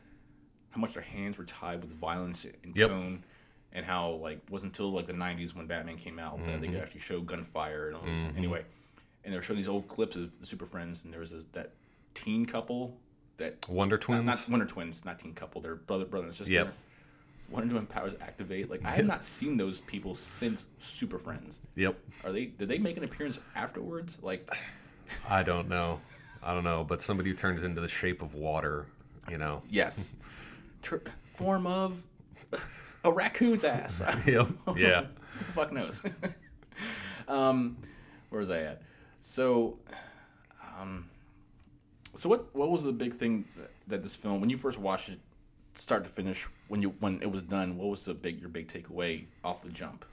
how 0.71 0.81
much 0.81 0.94
their 0.94 1.03
hands 1.03 1.38
were 1.38 1.44
tied 1.44 1.81
with 1.81 1.92
violence 1.94 2.44
and 2.44 2.77
Yep. 2.77 2.88
tone. 2.88 3.25
And 3.71 3.85
how 3.85 4.12
like 4.12 4.40
wasn't 4.49 4.73
until 4.73 4.90
like 4.92 5.07
the 5.07 5.12
'90s 5.12 5.55
when 5.55 5.66
Batman 5.66 5.99
came 5.99 6.18
out 6.18 6.38
that 6.47 6.61
they 6.61 6.66
could 6.66 6.77
mm-hmm. 6.77 6.83
actually 6.83 7.01
show 7.01 7.21
gunfire 7.21 7.88
and 7.88 7.97
all 7.97 8.03
this. 8.03 8.25
Anyway, 8.35 8.64
and 9.25 9.33
they 9.33 9.37
were 9.37 9.42
showing 9.42 9.59
these 9.59 9.68
old 9.68 9.87
clips 9.88 10.16
of 10.16 10.40
the 10.40 10.47
Super 10.47 10.64
Friends, 10.64 11.05
and 11.05 11.12
there 11.12 11.21
was 11.21 11.33
this, 11.33 11.44
that 11.53 11.73
teen 12.14 12.47
couple 12.47 12.97
that 13.37 13.68
Wonder 13.68 13.97
not- 13.97 14.01
Twins. 14.01 14.25
Not, 14.25 14.49
Wonder 14.49 14.64
Twins, 14.66 15.05
not 15.05 15.18
teen 15.18 15.35
couple. 15.35 15.61
They're 15.61 15.77
brother 15.77 16.07
brother 16.07 16.29
and 16.29 16.35
sister. 16.35 16.51
Yep. 16.51 16.75
Wonder 17.50 17.72
Twin 17.72 17.87
powers 17.87 18.14
activate. 18.20 18.70
Like 18.70 18.84
I 18.84 18.90
have 18.90 19.06
not 19.06 19.24
seen 19.24 19.56
those 19.56 19.80
people 19.80 20.14
since 20.14 20.66
Super 20.78 21.18
Friends. 21.18 21.61
Yep. 21.76 21.98
Are 22.24 22.32
they? 22.32 22.46
Did 22.46 22.68
they 22.68 22.78
make 22.78 22.96
an 22.96 23.04
appearance 23.04 23.38
afterwards? 23.54 24.18
Like 24.22 24.52
I 25.28 25.42
don't 25.42 25.68
know. 25.68 26.00
I 26.42 26.52
don't 26.52 26.64
know. 26.64 26.84
But 26.84 27.00
somebody 27.00 27.30
who 27.30 27.37
turns 27.37 27.62
into 27.64 27.80
the 27.80 27.88
shape 27.88 28.22
of 28.22 28.34
water, 28.34 28.87
you 29.30 29.38
know. 29.38 29.62
yes, 29.70 30.12
form 31.37 31.66
of 31.66 32.02
a 33.04 33.12
raccoon's 33.12 33.64
ass. 33.64 34.02
Yep. 34.26 34.48
Yeah. 34.76 35.06
The 35.38 35.44
fuck 35.54 35.72
knows? 35.72 36.02
um, 37.28 37.76
where 38.28 38.40
was 38.40 38.50
I 38.50 38.62
at? 38.62 38.82
So, 39.20 39.78
um, 40.78 41.08
so 42.14 42.28
what? 42.28 42.54
What 42.54 42.70
was 42.70 42.82
the 42.82 42.92
big 42.92 43.14
thing 43.14 43.44
that, 43.56 43.70
that 43.88 44.02
this 44.02 44.14
film, 44.14 44.40
when 44.40 44.50
you 44.50 44.58
first 44.58 44.78
watched 44.78 45.08
it, 45.08 45.18
start 45.80 46.04
to 46.04 46.10
finish, 46.10 46.46
when 46.68 46.82
you 46.82 46.94
when 47.00 47.20
it 47.22 47.30
was 47.30 47.42
done, 47.42 47.76
what 47.76 47.88
was 47.88 48.04
the 48.04 48.14
big 48.14 48.40
your 48.40 48.50
big 48.50 48.68
takeaway 48.68 49.24
off 49.44 49.62
the 49.62 49.70
jump? 49.70 50.04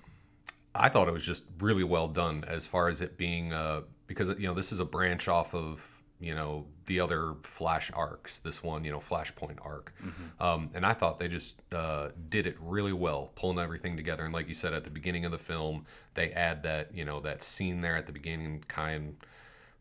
I 0.74 0.90
thought 0.90 1.08
it 1.08 1.14
was 1.14 1.26
just 1.26 1.44
really 1.60 1.84
well 1.84 2.08
done 2.08 2.44
as 2.48 2.68
far 2.68 2.90
as 2.90 3.02
it 3.02 3.18
being 3.18 3.54
uh, 3.54 3.82
because 4.08 4.30
you 4.30 4.48
know 4.48 4.54
this 4.54 4.72
is 4.72 4.80
a 4.80 4.86
branch 4.86 5.28
off 5.28 5.56
of 5.56 5.90
you 6.20 6.36
know 6.36 6.66
the 6.86 7.00
other 7.00 7.36
Flash 7.42 7.92
arcs. 7.94 8.40
This 8.40 8.62
one, 8.62 8.84
you 8.84 8.92
know, 8.92 9.00
Flashpoint 9.00 9.58
arc, 9.62 9.94
um, 10.40 10.70
and 10.74 10.86
I 10.86 10.94
thought 10.94 11.18
they 11.18 11.28
just 11.28 11.62
uh, 11.74 12.10
did 12.30 12.46
it 12.46 12.58
really 12.60 12.94
well, 12.94 13.32
pulling 13.36 13.60
everything 13.60 13.96
together. 13.96 14.26
And 14.26 14.34
like 14.34 14.48
you 14.48 14.54
said 14.54 14.74
at 14.74 14.84
the 14.84 14.90
beginning 14.90 15.26
of 15.26 15.32
the 15.32 15.38
film, 15.38 15.86
they 16.14 16.32
add 16.32 16.64
that 16.64 16.94
you 16.94 17.06
know 17.06 17.20
that 17.22 17.42
scene 17.42 17.82
there 17.82 17.96
at 17.96 18.06
the 18.06 18.14
beginning, 18.14 18.64
kind 18.68 19.16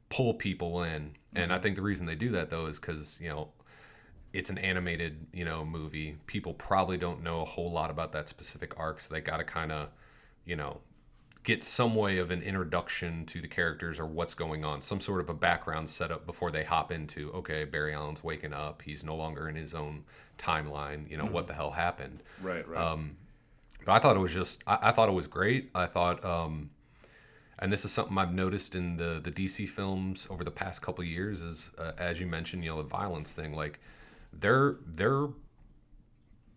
pull 0.09 0.35
people 0.35 0.83
in. 0.85 1.17
And 1.35 1.53
I 1.53 1.59
think 1.59 1.77
the 1.77 1.83
reason 1.83 2.07
they 2.07 2.15
do 2.15 2.31
that 2.31 2.51
though 2.51 2.67
is 2.67 2.79
because 2.79 3.19
you 3.21 3.29
know 3.29 3.49
it's 4.35 4.51
an 4.51 4.59
animated 4.59 5.27
you 5.33 5.45
know 5.45 5.65
movie 5.65 6.17
people 6.27 6.53
probably 6.55 6.99
don't 6.99 7.23
know 7.23 7.41
a 7.41 7.45
whole 7.45 7.71
lot 7.71 7.89
about 7.91 8.13
that 8.13 8.29
specific 8.29 8.79
arc 8.79 9.01
so 9.01 9.15
they 9.15 9.21
got 9.21 9.39
to 9.39 9.45
kind 9.45 9.73
of 9.73 9.89
you 10.45 10.57
know 10.57 10.81
get 11.45 11.63
some 11.63 11.95
way 11.95 12.19
of 12.19 12.31
an 12.31 12.41
introduction 12.43 13.25
to 13.27 13.41
the 13.41 13.49
characters 13.49 14.01
or 14.01 14.07
what's 14.07 14.35
going 14.35 14.65
on 14.65 14.83
some 14.83 15.01
sort 15.01 15.21
of 15.21 15.31
a 15.31 15.35
background 15.35 15.89
setup 15.89 16.27
before 16.27 16.51
they 16.51 16.65
hop 16.65 16.91
into 16.91 17.31
okay 17.33 17.65
barry 17.65 17.95
allen's 17.95 18.23
waking 18.25 18.53
up 18.53 18.83
he's 18.83 19.05
no 19.05 19.15
longer 19.15 19.49
in 19.49 19.55
his 19.55 19.73
own 19.75 20.05
timeline 20.37 21.09
you 21.09 21.17
know 21.17 21.27
what 21.27 21.47
the 21.47 21.55
hell 21.55 21.71
happened 21.71 22.23
Right, 22.43 22.67
right. 22.69 22.81
um, 22.81 23.17
but 23.87 23.93
I 23.93 23.99
thought 24.01 24.17
it 24.17 24.21
was 24.21 24.35
just 24.35 24.63
I, 24.67 24.79
I 24.89 24.91
thought 24.93 25.09
it 25.09 25.13
was 25.13 25.27
great. 25.29 25.71
I 25.75 25.87
thought 25.87 26.25
um 26.25 26.71
and 27.59 27.71
this 27.71 27.85
is 27.85 27.93
something 27.93 28.19
I've 28.19 28.35
noticed 28.35 28.75
in 28.75 28.97
the 28.97 29.21
the 29.23 29.31
DC 29.31 29.69
films 29.69 30.27
over 30.29 30.43
the 30.43 30.51
past 30.51 30.83
couple 30.83 31.03
of 31.03 31.09
years 31.09 31.41
is 31.41 31.71
uh, 31.79 31.93
as 31.99 32.19
you 32.21 32.27
mentioned, 32.27 32.65
you 32.65 32.71
know, 32.71 32.79
the 32.79 32.89
violence 32.89 33.33
thing 33.33 33.53
like 33.55 33.79
they're 34.41 34.77
they're 34.87 35.29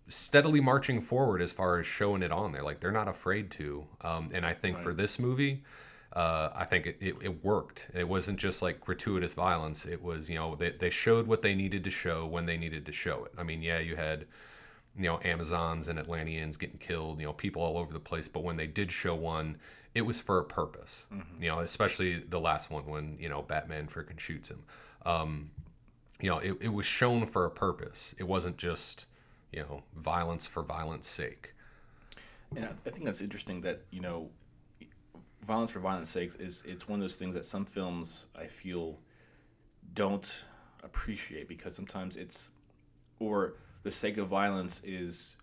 steadily 0.10 0.62
marching 0.62 1.02
forward 1.02 1.42
as 1.42 1.52
far 1.52 1.80
as 1.80 1.86
showing 1.86 2.22
it 2.22 2.32
on 2.32 2.52
there. 2.52 2.64
Like 2.64 2.80
they're 2.80 2.92
not 2.92 3.08
afraid 3.08 3.52
to. 3.52 3.86
Um, 4.02 4.28
and 4.34 4.46
I 4.46 4.54
think 4.54 4.78
for 4.78 4.94
this 4.94 5.20
movie, 5.20 5.64
uh, 6.14 6.50
I 6.56 6.64
think 6.64 6.88
it, 6.88 6.98
it, 7.02 7.16
it 7.22 7.44
worked. 7.44 7.92
It 7.94 8.08
wasn't 8.08 8.40
just 8.40 8.62
like 8.62 8.80
gratuitous 8.80 9.34
violence. 9.34 9.86
It 9.86 10.02
was, 10.02 10.30
you 10.30 10.36
know, 10.36 10.56
they, 10.56 10.72
they 10.72 10.90
showed 10.90 11.28
what 11.28 11.42
they 11.42 11.54
needed 11.54 11.84
to 11.84 11.92
show 11.92 12.26
when 12.26 12.46
they 12.46 12.58
needed 12.58 12.86
to 12.86 12.92
show 12.94 13.26
it. 13.26 13.34
I 13.38 13.44
mean, 13.44 13.62
yeah, 13.62 13.80
you 13.80 13.98
had, 13.98 14.26
you 14.98 15.04
know, 15.04 15.20
Amazons 15.24 15.90
and 15.90 16.00
Atlanteans 16.00 16.56
getting 16.56 16.78
killed, 16.78 17.20
you 17.20 17.26
know, 17.26 17.34
people 17.34 17.62
all 17.62 17.78
over 17.78 17.92
the 17.92 18.00
place. 18.00 18.30
But 18.30 18.44
when 18.44 18.56
they 18.56 18.68
did 18.68 18.92
show 18.92 19.14
one, 19.14 19.58
it 19.94 20.02
was 20.02 20.22
for 20.22 20.40
a 20.40 20.44
purpose, 20.46 21.06
you 21.40 21.50
know, 21.50 21.60
especially 21.60 22.20
the 22.20 22.40
last 22.40 22.72
one 22.72 22.86
when, 22.86 23.18
you 23.20 23.30
know, 23.30 23.42
Batman 23.42 23.88
freaking 23.88 24.20
shoots 24.20 24.50
him. 24.50 24.64
Um, 25.06 25.52
you 26.22 26.30
know, 26.30 26.40
it, 26.40 26.58
it 26.62 26.74
was 26.74 26.86
shown 26.86 27.26
for 27.26 27.46
a 27.46 27.52
purpose. 27.52 28.16
It 28.18 28.24
wasn't 28.24 28.58
just 28.58 29.06
you 29.52 29.62
know, 29.62 29.84
violence 29.96 30.46
for 30.46 30.64
violence 30.64 31.08
sake. 31.08 31.54
And 32.56 32.66
I, 32.66 32.90
think 32.90 33.06
that's 33.06 33.22
interesting 33.22 33.62
that 33.62 33.82
you 33.92 34.02
know, 34.02 34.30
violence 35.46 35.72
for 35.72 35.80
violence 35.80 36.10
sake 36.10 36.34
is 36.40 36.64
it's 36.66 36.88
one 36.88 37.00
of 37.00 37.04
those 37.04 37.16
things 37.16 37.34
that 37.36 37.46
some 37.46 37.66
films 37.66 38.26
I 38.38 38.46
feel 38.46 39.00
don't 39.94 40.44
appreciate 40.84 41.48
because 41.48 41.76
sometimes 41.76 42.16
it's 42.16 42.50
or 43.20 43.56
the 43.84 43.92
sake 43.92 44.18
of 44.18 44.28
violence 44.28 44.82
is 44.84 45.36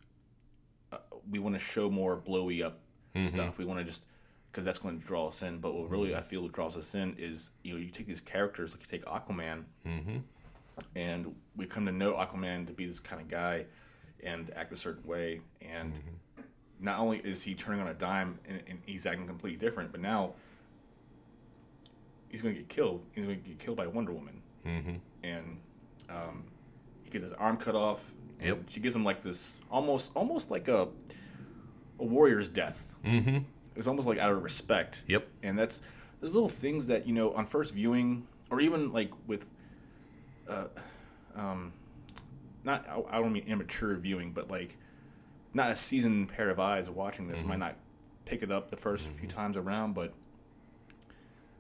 uh, 0.93 0.99
we 1.31 1.39
want 1.39 1.55
to 1.55 1.59
show 1.59 1.91
more 1.91 2.17
blowy 2.17 2.63
up 2.63 2.81
mm-hmm. 3.15 3.27
stuff. 3.27 3.59
We 3.59 3.65
want 3.65 3.81
to 3.81 3.85
just 3.85 4.07
because 4.51 4.65
that's 4.65 4.79
going 4.79 5.01
to 5.01 5.05
draw 5.05 5.27
us 5.29 5.43
in. 5.43 5.59
But 5.59 5.75
what 5.75 5.91
really 5.91 6.11
mm-hmm. 6.11 6.19
I 6.19 6.23
feel 6.23 6.47
draws 6.49 6.77
us 6.77 6.95
in 6.95 7.17
is 7.19 7.51
you 7.63 7.75
know 7.75 7.81
you 7.81 7.91
take 7.91 8.07
these 8.07 8.21
characters 8.21 8.73
like 8.73 8.81
you 8.81 8.87
take 8.87 9.05
Aquaman, 9.07 9.65
mm-hmm. 9.87 10.19
And 10.97 11.35
we 11.57 11.67
come 11.67 11.87
to 11.87 11.93
know 11.93 12.15
Aquaman 12.15 12.67
to 12.67 12.73
be 12.73 12.87
this 12.87 12.99
kind 12.99 13.21
of 13.21 13.29
guy 13.29 13.67
and 14.23 14.51
act 14.57 14.73
a 14.73 14.77
certain 14.77 15.07
way 15.07 15.41
and 15.61 15.93
not 16.81 16.99
only 16.99 17.19
is 17.19 17.43
he 17.43 17.55
turning 17.55 17.81
on 17.81 17.89
a 17.89 17.95
dime 17.95 18.39
and, 18.49 18.61
and 18.69 18.79
he's 18.85 19.07
acting 19.07 19.27
completely 19.27 19.59
different, 19.59 19.91
but 19.91 20.01
now 20.01 20.35
he's 22.29 22.43
going 22.43 22.55
to 22.55 22.61
get 22.61 22.69
killed. 22.69 23.03
He's 23.13 23.25
going 23.25 23.41
to 23.41 23.49
get 23.49 23.59
killed 23.59 23.77
by 23.77 23.87
Wonder 23.87 24.13
Woman, 24.13 24.43
mm-hmm. 24.67 24.95
and 25.23 25.59
um, 26.11 26.45
he 27.03 27.11
gets 27.11 27.23
his 27.23 27.33
arm 27.33 27.57
cut 27.57 27.75
off. 27.75 28.01
And 28.41 28.49
Yep. 28.49 28.59
She 28.69 28.81
gives 28.81 28.95
him 28.95 29.05
like 29.05 29.23
this, 29.23 29.59
almost, 29.71 30.11
almost 30.15 30.51
like 30.51 30.69
a 30.69 30.89
a 32.01 32.05
warrior's 32.05 32.49
death. 32.49 32.95
Mm-hmm. 33.05 33.39
It's 33.77 33.87
almost 33.87 34.09
like 34.09 34.19
out 34.19 34.33
of 34.33 34.43
respect. 34.43 35.05
Yep. 35.07 35.29
And 35.45 35.59
that's 35.59 35.81
there's 36.21 36.35
little 36.35 36.49
things 36.49 36.89
that 36.89 37.07
you 37.07 37.13
know 37.13 37.33
on 37.35 37.47
first 37.47 37.73
viewing, 37.73 38.27
or 38.51 38.61
even 38.61 38.93
like 38.93 39.11
with, 39.27 39.47
uh, 40.49 40.67
um, 41.37 41.73
not 42.65 42.87
I, 42.89 43.17
I 43.17 43.21
don't 43.21 43.33
mean 43.33 43.45
immature 43.47 43.95
viewing, 43.97 44.33
but 44.33 44.51
like 44.51 44.77
not 45.53 45.71
a 45.71 45.77
seasoned 45.77 46.29
pair 46.29 46.51
of 46.51 46.59
eyes 46.59 46.91
watching 46.91 47.29
this. 47.29 47.43
Might 47.43 47.55
mm-hmm. 47.55 47.61
not 47.61 47.77
pick 48.25 48.43
it 48.43 48.51
up 48.51 48.71
the 48.71 48.77
1st 48.77 49.01
few 49.01 49.11
mm-hmm. 49.11 49.27
times 49.29 49.57
around, 49.57 49.95
but 49.95 50.13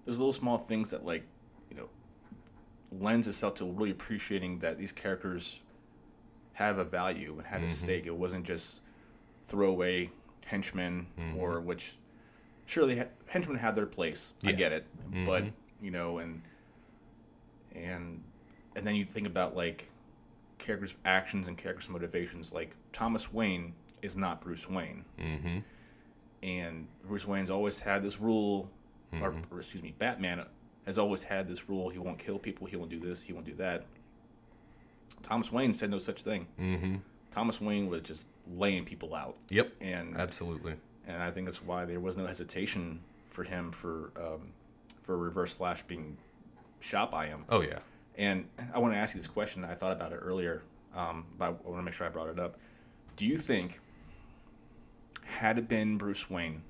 there's 0.04 0.18
little 0.18 0.32
small 0.32 0.58
things 0.58 0.90
that 0.90 1.04
like 1.04 1.24
you 1.70 1.76
know 1.76 1.88
lends 3.00 3.28
itself 3.28 3.54
to 3.56 3.64
really 3.64 3.90
appreciating 3.90 4.58
that 4.60 4.78
these 4.78 4.92
characters 4.92 5.60
have 6.54 6.78
a 6.78 6.84
value 6.84 7.34
and 7.38 7.46
had 7.46 7.60
a 7.62 7.64
mm-hmm. 7.64 7.72
stake. 7.72 8.06
It 8.06 8.14
wasn't 8.14 8.44
just 8.44 8.80
throwaway 9.48 10.10
henchmen 10.46 11.06
or 11.38 11.60
which 11.60 11.96
surely 12.66 12.98
ha- 12.98 13.06
henchmen 13.26 13.56
have 13.56 13.74
their 13.74 13.86
place. 13.86 14.32
I 14.44 14.52
get 14.52 14.72
it, 14.72 14.86
but 15.26 15.44
you 15.80 15.90
know, 15.90 16.18
and 16.18 16.42
and 17.74 18.22
and 18.76 18.86
then 18.86 18.94
you 18.94 19.04
think 19.04 19.26
about 19.26 19.56
like 19.56 19.90
characters' 20.58 20.94
actions 21.04 21.48
and 21.48 21.56
characters' 21.56 21.88
motivations. 21.88 22.52
Like 22.52 22.76
Thomas 22.92 23.32
Wayne 23.32 23.74
is 24.02 24.16
not 24.16 24.40
Bruce 24.40 24.68
Wayne, 24.68 25.04
mm-hmm. 25.18 25.58
and 26.42 26.86
Bruce 27.06 27.26
Wayne's 27.26 27.50
always 27.50 27.80
had 27.80 28.02
this 28.02 28.20
rule, 28.20 28.70
or, 29.20 29.34
or 29.50 29.60
excuse 29.60 29.82
me, 29.82 29.94
Batman 29.98 30.44
has 30.86 30.98
always 30.98 31.22
had 31.22 31.48
this 31.48 31.68
rule: 31.68 31.88
he 31.88 31.98
won't 31.98 32.18
kill 32.18 32.38
people, 32.38 32.66
he 32.66 32.76
won't 32.76 32.90
do 32.90 33.00
this, 33.00 33.20
he 33.20 33.32
won't 33.32 33.46
do 33.46 33.54
that. 33.54 33.84
Thomas 35.22 35.50
Wayne 35.50 35.72
said 35.72 35.90
no 35.90 35.98
such 35.98 36.22
thing. 36.22 36.46
Mm-hmm. 36.60 36.96
Thomas 37.30 37.60
Wayne 37.60 37.88
was 37.88 38.02
just 38.02 38.26
laying 38.56 38.84
people 38.84 39.14
out. 39.14 39.36
Yep. 39.50 39.72
And 39.80 40.16
Absolutely. 40.16 40.74
and 41.06 41.20
I 41.20 41.30
think 41.30 41.46
that's 41.46 41.62
why 41.62 41.84
there 41.84 41.98
was 41.98 42.16
no 42.16 42.26
hesitation 42.26 43.00
for 43.30 43.42
him 43.42 43.72
for 43.72 44.12
um, 44.16 44.52
for 45.02 45.16
Reverse 45.16 45.52
Flash 45.52 45.82
being 45.88 46.16
shot 46.80 47.10
by 47.10 47.26
him. 47.26 47.44
Oh 47.48 47.60
yeah. 47.60 47.80
And 48.16 48.46
I 48.72 48.78
want 48.78 48.94
to 48.94 48.98
ask 48.98 49.14
you 49.14 49.20
this 49.20 49.28
question. 49.28 49.64
I 49.64 49.74
thought 49.74 49.92
about 49.92 50.12
it 50.12 50.20
earlier, 50.22 50.62
um, 50.94 51.26
but 51.38 51.46
I 51.46 51.50
want 51.50 51.78
to 51.78 51.82
make 51.82 51.94
sure 51.94 52.06
I 52.06 52.10
brought 52.10 52.28
it 52.28 52.38
up. 52.38 52.56
Do 53.16 53.26
you 53.26 53.36
think, 53.36 53.80
had 55.24 55.58
it 55.58 55.68
been 55.68 55.98
Bruce 55.98 56.30
Wayne 56.30 56.62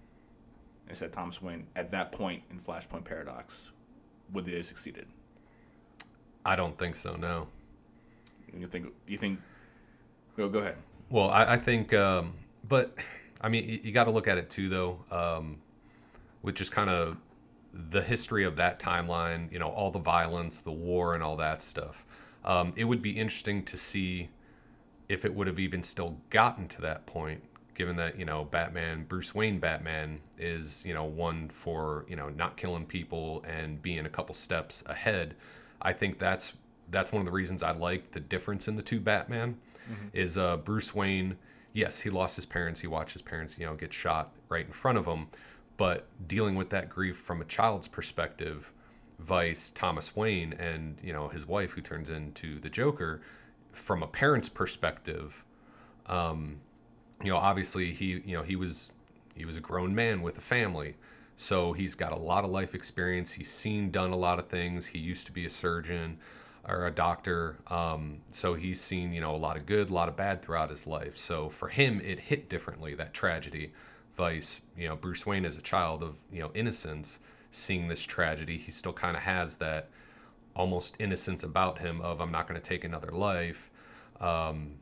instead 0.88 1.07
of 1.07 1.12
Thomas 1.12 1.40
Wayne 1.42 1.66
at 1.76 1.90
that 1.90 2.12
point 2.12 2.42
in 2.50 2.59
Flashpoint 2.59 3.04
Paradox, 3.04 3.68
would 4.33 4.44
they 4.44 4.57
have 4.57 4.66
succeeded? 4.66 5.07
I 6.44 6.57
don't 6.57 6.76
think 6.76 6.96
so. 6.96 7.16
No. 7.16 7.48
You 8.57 8.66
think? 8.66 8.92
You 9.07 9.18
think? 9.18 9.40
Go 10.37 10.48
go 10.48 10.61
ahead. 10.61 10.76
Well, 11.11 11.30
I, 11.30 11.54
I 11.54 11.57
think, 11.57 11.92
um, 11.94 12.35
but 12.68 12.96
I 13.40 13.48
mean, 13.48 13.68
you, 13.68 13.80
you 13.85 13.92
got 13.92 14.04
to 14.04 14.11
look 14.11 14.28
at 14.28 14.38
it 14.38 14.50
too, 14.50 14.68
though, 14.68 14.98
um, 15.11 15.59
with 16.42 16.54
just 16.54 16.72
kind 16.72 16.90
of 16.90 17.16
the 17.90 18.02
history 18.02 18.44
of 18.44 18.56
that 18.56 18.78
timeline. 18.78 19.50
You 19.52 19.58
know, 19.58 19.68
all 19.68 19.90
the 19.90 19.98
violence, 19.98 20.60
the 20.60 20.72
war, 20.72 21.14
and 21.14 21.22
all 21.22 21.37
that 21.37 21.62
stuff. 21.62 22.06
Um, 22.44 22.72
it 22.76 22.84
would 22.84 23.02
be 23.02 23.12
interesting 23.12 23.64
to 23.64 23.76
see 23.76 24.28
if 25.08 25.24
it 25.24 25.34
would 25.34 25.46
have 25.46 25.58
even 25.58 25.82
still 25.82 26.16
gotten 26.30 26.68
to 26.68 26.80
that 26.82 27.06
point, 27.06 27.42
given 27.74 27.96
that 27.96 28.18
you 28.18 28.24
know 28.24 28.44
Batman, 28.44 29.04
Bruce 29.04 29.34
Wayne 29.34 29.58
Batman 29.58 30.20
is 30.38 30.84
you 30.87 30.94
know 30.94 31.04
one 31.04 31.48
for 31.48 32.04
you 32.08 32.16
know 32.16 32.28
not 32.30 32.56
killing 32.56 32.87
people 32.87 33.44
and 33.46 33.80
being 33.82 34.06
a 34.06 34.10
couple 34.10 34.34
steps 34.34 34.82
ahead. 34.87 35.34
I 35.82 35.92
think 35.92 36.18
that's 36.18 36.54
that's 36.90 37.12
one 37.12 37.20
of 37.20 37.26
the 37.26 37.32
reasons 37.32 37.62
I 37.62 37.72
like 37.72 38.10
the 38.12 38.20
difference 38.20 38.68
in 38.68 38.76
the 38.76 38.82
two 38.82 39.00
Batman 39.00 39.56
is 40.12 40.38
uh, 40.38 40.56
Bruce 40.58 40.94
Wayne. 40.94 41.37
Yes, 41.72 42.00
he 42.00 42.10
lost 42.10 42.37
his 42.37 42.46
parents. 42.46 42.80
He 42.80 42.87
watched 42.87 43.12
his 43.12 43.22
parents, 43.22 43.58
you 43.58 43.66
know, 43.66 43.74
get 43.74 43.92
shot 43.92 44.32
right 44.48 44.64
in 44.64 44.72
front 44.72 44.96
of 44.96 45.06
him. 45.06 45.26
But 45.76 46.06
dealing 46.28 46.54
with 46.54 46.70
that 46.70 46.88
grief 46.88 47.16
from 47.16 47.40
a 47.40 47.44
child's 47.44 47.88
perspective, 47.88 48.72
vice 49.18 49.70
Thomas 49.70 50.14
Wayne 50.14 50.52
and 50.54 50.98
you 51.02 51.12
know 51.12 51.28
his 51.28 51.46
wife, 51.46 51.72
who 51.72 51.80
turns 51.80 52.10
into 52.10 52.60
the 52.60 52.70
Joker, 52.70 53.20
from 53.72 54.02
a 54.02 54.06
parent's 54.06 54.48
perspective, 54.48 55.44
um, 56.06 56.60
you 57.22 57.30
know, 57.30 57.37
obviously 57.37 57.92
he, 57.92 58.22
you 58.24 58.37
know, 58.37 58.42
he 58.42 58.56
was 58.56 58.90
he 59.34 59.44
was 59.44 59.56
a 59.56 59.60
grown 59.60 59.94
man 59.94 60.22
with 60.22 60.38
a 60.38 60.42
family. 60.42 60.94
So 61.37 61.72
he's 61.72 61.96
got 61.96 62.12
a 62.12 62.16
lot 62.16 62.44
of 62.44 62.50
life 62.50 62.74
experience. 62.74 63.32
He's 63.32 63.50
seen, 63.50 63.90
done 63.90 64.12
a 64.12 64.16
lot 64.16 64.38
of 64.38 64.46
things. 64.46 64.87
He 64.87 65.00
used 65.00 65.26
to 65.26 65.32
be 65.32 65.44
a 65.44 65.50
surgeon 65.50 66.18
or 66.68 66.87
a 66.87 66.90
doctor. 66.92 67.56
Um, 67.66 68.18
so 68.28 68.54
he's 68.54 68.80
seen, 68.80 69.12
you 69.12 69.20
know, 69.20 69.34
a 69.34 69.37
lot 69.37 69.56
of 69.56 69.66
good, 69.66 69.90
a 69.90 69.92
lot 69.92 70.08
of 70.08 70.16
bad 70.16 70.42
throughout 70.42 70.70
his 70.70 70.87
life. 70.87 71.16
So 71.16 71.48
for 71.48 71.68
him, 71.68 72.00
it 72.00 72.20
hit 72.20 72.48
differently, 72.48 72.94
that 72.94 73.12
tragedy. 73.12 73.72
Vice, 74.14 74.61
you 74.77 74.88
know, 74.88 74.96
Bruce 74.96 75.27
Wayne 75.27 75.44
as 75.44 75.57
a 75.57 75.62
child 75.62 76.03
of, 76.03 76.18
you 76.33 76.40
know, 76.40 76.50
innocence, 76.55 77.18
seeing 77.50 77.88
this 77.88 78.03
tragedy, 78.03 78.59
he 78.59 78.70
still 78.70 78.92
kind 78.92 79.16
of 79.16 79.22
has 79.22 79.57
that 79.57 79.88
almost 80.55 80.96
innocence 80.98 81.42
about 81.42 81.79
him 81.79 82.00
of, 82.00 82.20
I'm 82.20 82.31
not 82.31 82.46
going 82.46 82.61
to 82.61 82.66
take 82.66 82.85
another 82.85 83.11
life. 83.11 83.70
Um, 84.20 84.77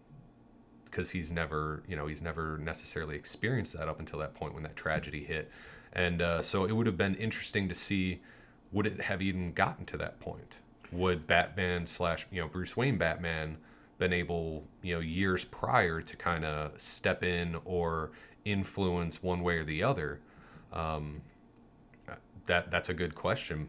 because 0.84 1.08
he's 1.10 1.32
never, 1.32 1.82
you 1.88 1.96
know, 1.96 2.06
he's 2.06 2.20
never 2.20 2.58
necessarily 2.58 3.16
experienced 3.16 3.72
that 3.78 3.88
up 3.88 3.98
until 3.98 4.18
that 4.18 4.34
point 4.34 4.52
when 4.52 4.62
that 4.62 4.76
tragedy 4.76 5.24
hit. 5.24 5.50
And 5.94 6.20
uh, 6.20 6.42
so 6.42 6.66
it 6.66 6.72
would 6.72 6.86
have 6.86 6.98
been 6.98 7.14
interesting 7.14 7.66
to 7.70 7.74
see 7.74 8.20
would 8.72 8.86
it 8.86 9.00
have 9.02 9.22
even 9.22 9.52
gotten 9.52 9.84
to 9.86 9.96
that 9.98 10.20
point? 10.20 10.60
Would 10.92 11.26
Batman 11.26 11.86
slash, 11.86 12.26
you 12.30 12.40
know, 12.40 12.48
Bruce 12.48 12.76
Wayne 12.76 12.98
Batman 12.98 13.56
been 13.98 14.12
able, 14.12 14.64
you 14.82 14.94
know, 14.94 15.00
years 15.00 15.44
prior 15.44 16.00
to 16.00 16.16
kind 16.16 16.44
of 16.44 16.78
step 16.80 17.22
in 17.22 17.58
or 17.64 18.10
influence 18.44 19.22
one 19.22 19.42
way 19.42 19.58
or 19.58 19.64
the 19.64 19.82
other? 19.82 20.20
Um, 20.72 21.22
that 22.46 22.70
that's 22.70 22.88
a 22.88 22.94
good 22.94 23.14
question. 23.14 23.68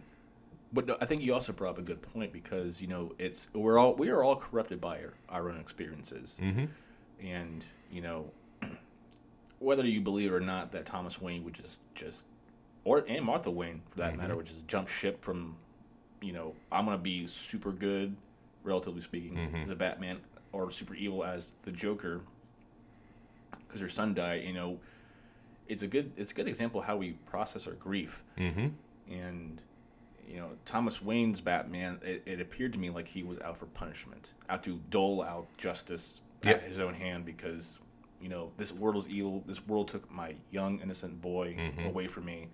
But 0.71 0.87
no, 0.87 0.97
I 0.99 1.05
think 1.05 1.21
you 1.21 1.33
also 1.33 1.53
brought 1.53 1.71
up 1.71 1.77
a 1.77 1.83
good 1.83 2.01
point 2.01 2.33
because 2.33 2.81
you 2.81 2.87
know 2.87 3.13
it's 3.19 3.49
we're 3.53 3.77
all 3.77 3.93
we 3.93 4.09
are 4.09 4.23
all 4.23 4.35
corrupted 4.35 4.81
by 4.81 4.99
our, 4.99 5.13
our 5.29 5.49
own 5.49 5.59
experiences, 5.59 6.35
mm-hmm. 6.41 6.65
and 7.23 7.65
you 7.91 8.01
know 8.01 8.31
whether 9.59 9.85
you 9.85 10.01
believe 10.01 10.31
it 10.31 10.35
or 10.35 10.39
not 10.39 10.71
that 10.71 10.85
Thomas 10.85 11.21
Wayne 11.21 11.43
would 11.43 11.53
just 11.53 11.81
just 11.93 12.25
or 12.85 13.05
and 13.07 13.23
Martha 13.23 13.51
Wayne 13.51 13.81
for 13.91 13.99
that 13.99 14.17
matter 14.17 14.35
would 14.35 14.47
just 14.47 14.67
jump 14.67 14.87
ship 14.87 15.23
from 15.23 15.55
you 16.21 16.33
know 16.33 16.55
I'm 16.71 16.85
gonna 16.85 16.97
be 16.97 17.27
super 17.27 17.71
good, 17.71 18.15
relatively 18.63 19.01
speaking, 19.01 19.37
as 19.61 19.69
a 19.69 19.75
Batman 19.75 20.19
or 20.51 20.71
super 20.71 20.95
evil 20.95 21.23
as 21.23 21.51
the 21.63 21.71
Joker 21.71 22.21
because 23.73 23.81
your 23.81 23.89
son 23.89 24.13
died. 24.13 24.43
You 24.43 24.53
know, 24.53 24.79
it's 25.67 25.81
a 25.81 25.87
good 25.87 26.11
it's 26.15 26.31
a 26.31 26.35
good 26.35 26.47
example 26.47 26.79
of 26.79 26.85
how 26.85 26.95
we 26.95 27.11
process 27.25 27.65
our 27.65 27.73
grief 27.73 28.23
Mm-hmm. 28.37 28.67
and 29.11 29.61
you 30.27 30.37
know 30.37 30.49
Thomas 30.65 31.01
Wayne's 31.01 31.41
Batman. 31.41 31.99
It, 32.03 32.21
it 32.25 32.39
appeared 32.39 32.73
to 32.73 32.79
me 32.79 32.91
like 32.91 33.07
he 33.07 33.23
was 33.23 33.39
out 33.39 33.57
for 33.57 33.65
punishment, 33.67 34.33
out 34.49 34.63
to 34.63 34.79
dole 34.91 35.23
out 35.23 35.47
justice 35.57 36.21
Yeah. 36.43 36.51
at 36.51 36.61
his 36.63 36.77
own 36.77 36.93
hand 36.93 37.25
because 37.25 37.79
you 38.21 38.29
know 38.29 38.51
this 38.57 38.71
world 38.71 39.03
is 39.03 39.11
evil. 39.11 39.43
This 39.47 39.65
world 39.67 39.87
took 39.87 40.09
my 40.11 40.35
young 40.51 40.79
innocent 40.81 41.19
boy 41.19 41.55
mm-hmm. 41.57 41.87
away 41.87 42.07
from 42.07 42.25
me. 42.25 42.49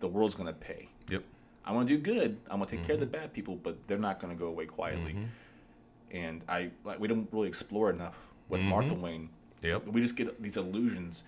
The 0.00 0.08
world's 0.08 0.34
gonna 0.34 0.52
pay. 0.52 0.88
Yep. 1.08 1.22
I 1.64 1.70
want 1.70 1.86
to 1.86 1.96
do 1.96 2.02
good. 2.02 2.36
I'm 2.50 2.58
gonna 2.58 2.66
take 2.68 2.84
care 2.84 2.94
of 2.94 3.00
the 3.00 3.06
mm-hmm. 3.06 3.22
bad 3.22 3.32
people, 3.32 3.54
but 3.54 3.76
they're 3.86 3.96
not 3.96 4.18
gonna 4.18 4.34
go 4.34 4.46
away 4.46 4.66
quietly. 4.66 5.12
Mm-hmm. 5.12 6.16
And 6.16 6.42
I 6.48 6.70
like 6.84 6.98
we 6.98 7.06
don't 7.06 7.28
really 7.30 7.46
explore 7.48 7.88
enough 7.88 8.16
with 8.48 8.60
Martha 8.60 8.94
Wayne. 8.94 9.30
Yep. 9.62 9.86
We 9.88 10.00
just 10.00 10.16
get 10.16 10.42
these 10.42 10.56
illusions 10.56 11.22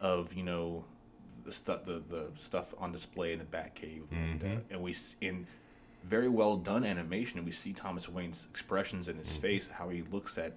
of 0.00 0.32
you 0.34 0.42
know 0.42 0.84
the 1.44 1.52
stuff 1.52 1.84
the, 1.84 2.02
the 2.08 2.26
stuff 2.38 2.74
on 2.78 2.92
display 2.92 3.32
in 3.32 3.38
the 3.38 3.44
Batcave, 3.44 4.02
and, 4.10 4.42
uh, 4.42 4.46
and 4.70 4.82
we 4.82 4.94
in 5.20 5.46
very 6.04 6.28
well 6.28 6.56
done 6.56 6.84
animation, 6.84 7.38
and 7.38 7.46
we 7.46 7.52
see 7.52 7.72
Thomas 7.72 8.08
Wayne's 8.08 8.46
expressions 8.50 9.08
in 9.08 9.16
his 9.18 9.30
face, 9.32 9.68
how 9.68 9.88
he 9.88 10.02
looks 10.12 10.38
at 10.38 10.52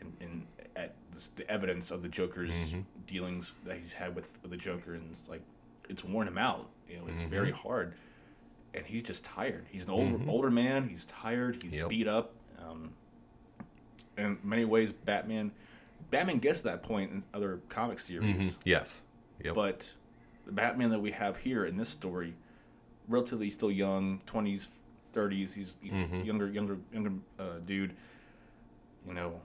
in, 0.00 0.12
in 0.20 0.46
at 0.76 0.94
this, 1.12 1.28
the 1.36 1.48
evidence 1.50 1.90
of 1.90 2.02
the 2.02 2.08
Joker's 2.08 2.54
Mm-hmm. 2.54 2.80
dealings 3.06 3.52
that 3.64 3.76
he's 3.78 3.92
had 3.92 4.14
with, 4.14 4.26
with 4.42 4.50
the 4.52 4.56
Joker, 4.56 4.94
and 4.94 5.10
it's 5.10 5.28
like 5.28 5.42
it's 5.88 6.04
worn 6.04 6.28
him 6.28 6.38
out. 6.38 6.68
You 6.88 6.98
know, 6.98 7.06
it's 7.08 7.22
Mm-hmm. 7.22 7.30
very 7.30 7.50
hard, 7.50 7.94
and 8.74 8.84
he's 8.86 9.02
just 9.02 9.24
tired. 9.24 9.66
He's 9.70 9.84
an 9.84 9.90
older 9.90 10.18
older 10.28 10.50
man. 10.50 10.88
He's 10.88 11.04
tired. 11.06 11.58
He's 11.62 11.76
Yep. 11.76 11.88
beat 11.88 12.08
up. 12.08 12.32
Um, 12.58 12.90
in 14.18 14.38
many 14.42 14.64
ways, 14.64 14.92
Batman. 14.92 15.50
Batman 16.10 16.38
gets 16.38 16.58
to 16.60 16.64
that 16.66 16.82
point 16.82 17.10
in 17.12 17.22
other 17.34 17.60
comic 17.68 17.98
series, 18.00 18.58
Yes. 18.64 19.02
Yep. 19.44 19.54
but 19.54 19.92
the 20.46 20.52
Batman 20.52 20.90
that 20.90 21.00
we 21.00 21.10
have 21.12 21.36
here 21.36 21.64
in 21.66 21.76
this 21.76 21.88
story, 21.88 22.34
relatively 23.08 23.50
still 23.50 23.70
young, 23.70 24.20
twenties, 24.26 24.68
thirties. 25.12 25.52
He's 25.52 25.76
Mm-hmm. 25.84 26.22
younger, 26.22 26.48
younger, 26.48 26.78
younger 26.92 27.12
uh, 27.38 27.58
dude. 27.66 27.94
You 29.06 29.14
know, 29.14 29.40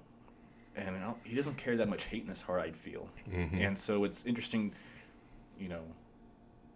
and 0.75 0.95
he 1.23 1.35
doesn't 1.35 1.55
carry 1.57 1.77
that 1.77 1.87
much 1.87 2.03
hate 2.05 2.23
in 2.23 2.29
his 2.29 2.41
heart. 2.41 2.61
I 2.61 2.71
feel, 2.71 3.07
Mm-hmm. 3.31 3.57
and 3.57 3.77
so 3.77 4.03
it's 4.03 4.25
interesting. 4.25 4.73
You 5.59 5.69
know, 5.69 5.81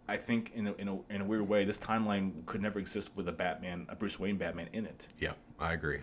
I 0.08 0.16
think 0.18 0.52
in 0.56 0.68
a, 0.68 0.74
in 0.76 0.88
a 0.88 0.98
in 1.14 1.22
a 1.22 1.26
weird 1.26 1.48
way, 1.48 1.66
this 1.66 1.78
timeline 1.78 2.32
could 2.46 2.62
never 2.62 2.80
exist 2.80 3.10
with 3.16 3.28
a 3.28 3.32
Batman, 3.34 3.86
a 3.90 3.96
Bruce 3.96 4.18
Wayne 4.20 4.38
Batman 4.38 4.70
in 4.74 4.86
it. 4.86 5.08
yeah, 5.20 5.34
I 5.60 5.74
agree. 5.74 6.00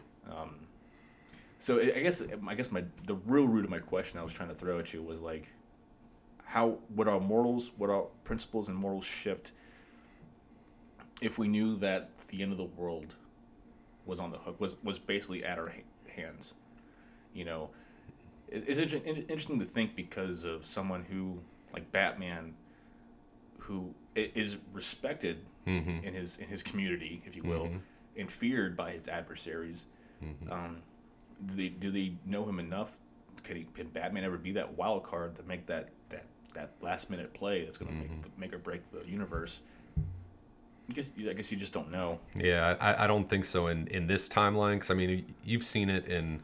So 1.58 1.78
I 1.78 1.96
I 1.96 2.02
guess 2.02 2.22
I 2.46 2.54
guess 2.54 2.70
my 2.70 2.84
the 3.06 3.14
real 3.26 3.46
root 3.46 3.64
of 3.64 3.70
my 3.70 3.78
question 3.78 4.18
I 4.18 4.22
was 4.22 4.32
trying 4.32 4.48
to 4.48 4.54
throw 4.54 4.78
at 4.78 4.92
you 4.92 5.02
was 5.02 5.20
like, 5.20 5.48
how 6.44 6.78
would 6.94 7.08
our 7.08 7.20
morals, 7.20 7.72
would 7.78 7.90
our 7.90 8.06
principles 8.24 8.68
and 8.68 8.76
morals 8.76 9.04
shift 9.04 9.52
if 11.20 11.38
we 11.38 11.48
knew 11.48 11.76
that 11.78 12.10
the 12.28 12.42
end 12.42 12.52
of 12.52 12.58
the 12.58 12.64
world 12.64 13.14
was 14.04 14.20
on 14.20 14.30
the 14.30 14.38
hook, 14.38 14.60
was 14.60 14.76
was 14.82 14.98
basically 14.98 15.44
at 15.44 15.58
our 15.58 15.72
hands? 16.08 16.54
You 17.34 17.44
know, 17.44 17.70
it's, 18.48 18.78
it's 18.78 18.92
interesting 18.94 19.58
to 19.58 19.66
think 19.66 19.96
because 19.96 20.44
of 20.44 20.64
someone 20.64 21.04
who 21.04 21.38
like 21.72 21.90
Batman, 21.92 22.54
who 23.58 23.94
is 24.14 24.30
is 24.34 24.56
respected 24.72 25.38
mm-hmm. 25.66 26.04
in 26.04 26.14
his 26.14 26.38
in 26.38 26.48
his 26.48 26.62
community, 26.62 27.22
if 27.26 27.34
you 27.34 27.42
will, 27.42 27.64
mm-hmm. 27.64 27.78
and 28.16 28.30
feared 28.30 28.76
by 28.76 28.92
his 28.92 29.08
adversaries. 29.08 29.86
Mm-hmm. 30.24 30.52
Um, 30.52 30.82
do 31.44 31.54
they 31.54 31.68
do 31.68 31.90
they 31.90 32.14
know 32.24 32.44
him 32.48 32.58
enough? 32.58 32.92
Can, 33.44 33.56
he, 33.56 33.66
can 33.74 33.88
Batman 33.88 34.24
ever 34.24 34.38
be 34.38 34.52
that 34.52 34.76
wild 34.76 35.04
card 35.04 35.36
to 35.36 35.42
make 35.42 35.66
that 35.66 35.90
that 36.08 36.24
that 36.54 36.72
last 36.80 37.10
minute 37.10 37.32
play 37.34 37.64
that's 37.64 37.76
going 37.76 37.92
to 37.92 37.96
make 37.98 38.22
the, 38.22 38.28
make 38.38 38.52
or 38.54 38.58
break 38.58 38.80
the 38.90 39.08
universe? 39.08 39.60
I 40.88 40.92
guess 40.92 41.10
I 41.18 41.32
guess 41.32 41.50
you 41.50 41.56
just 41.58 41.72
don't 41.72 41.90
know. 41.90 42.20
Yeah, 42.36 42.76
I, 42.80 43.04
I 43.04 43.06
don't 43.06 43.28
think 43.28 43.44
so 43.44 43.66
in, 43.66 43.86
in 43.88 44.06
this 44.06 44.28
timeline 44.28 44.74
because 44.74 44.90
I 44.90 44.94
mean 44.94 45.34
you've 45.44 45.64
seen 45.64 45.90
it 45.90 46.06
in 46.06 46.40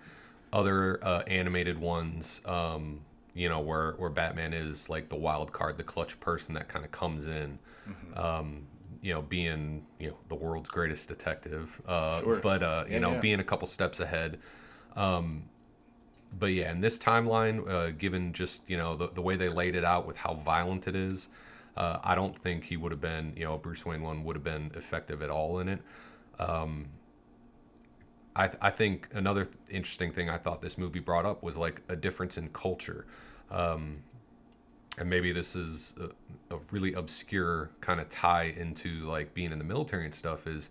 other 0.52 0.98
uh, 1.02 1.22
animated 1.28 1.78
ones, 1.78 2.42
um, 2.44 3.00
you 3.34 3.48
know, 3.48 3.60
where 3.60 3.92
where 3.92 4.10
Batman 4.10 4.52
is 4.52 4.88
like 4.88 5.08
the 5.08 5.16
wild 5.16 5.52
card, 5.52 5.78
the 5.78 5.84
clutch 5.84 6.18
person 6.20 6.54
that 6.54 6.68
kind 6.68 6.84
of 6.84 6.90
comes 6.90 7.26
in, 7.26 7.58
um, 8.16 8.66
you 9.00 9.14
know, 9.14 9.22
being 9.22 9.86
you 9.98 10.08
know 10.10 10.16
the 10.28 10.34
world's 10.34 10.68
greatest 10.68 11.08
detective, 11.08 11.80
uh, 11.86 12.20
Sure. 12.20 12.40
but 12.42 12.62
uh, 12.62 12.84
you 12.86 12.94
Yeah, 12.94 12.98
know 12.98 13.12
yeah. 13.12 13.20
being 13.20 13.40
a 13.40 13.44
couple 13.44 13.66
steps 13.68 14.00
ahead. 14.00 14.38
Um, 14.96 15.44
but 16.38 16.46
yeah, 16.46 16.72
in 16.72 16.80
this 16.80 16.98
timeline, 16.98 17.68
uh, 17.68 17.90
given 17.90 18.32
just 18.32 18.68
you 18.68 18.76
know 18.76 18.96
the, 18.96 19.08
the 19.08 19.22
way 19.22 19.36
they 19.36 19.48
laid 19.48 19.74
it 19.74 19.84
out 19.84 20.06
with 20.06 20.16
how 20.16 20.34
violent 20.34 20.88
it 20.88 20.96
is, 20.96 21.28
uh, 21.76 21.98
I 22.02 22.14
don't 22.14 22.36
think 22.36 22.64
he 22.64 22.76
would 22.76 22.92
have 22.92 23.00
been 23.00 23.32
you 23.36 23.44
know 23.44 23.58
Bruce 23.58 23.84
Wayne 23.84 24.02
one 24.02 24.24
would 24.24 24.36
have 24.36 24.44
been 24.44 24.70
effective 24.74 25.22
at 25.22 25.30
all 25.30 25.58
in 25.58 25.68
it. 25.68 25.80
Um, 26.38 26.86
I 28.34 28.50
I 28.60 28.70
think 28.70 29.08
another 29.12 29.44
th- 29.44 29.56
interesting 29.70 30.12
thing 30.12 30.30
I 30.30 30.38
thought 30.38 30.62
this 30.62 30.78
movie 30.78 31.00
brought 31.00 31.26
up 31.26 31.42
was 31.42 31.56
like 31.56 31.82
a 31.88 31.96
difference 31.96 32.38
in 32.38 32.48
culture. 32.48 33.06
Um, 33.50 34.02
and 34.98 35.08
maybe 35.08 35.32
this 35.32 35.56
is 35.56 35.94
a, 36.00 36.54
a 36.54 36.58
really 36.70 36.92
obscure 36.92 37.70
kind 37.80 38.00
of 38.00 38.08
tie 38.08 38.54
into 38.56 39.00
like 39.00 39.32
being 39.34 39.50
in 39.50 39.58
the 39.58 39.64
military 39.64 40.04
and 40.04 40.14
stuff 40.14 40.46
is 40.46 40.70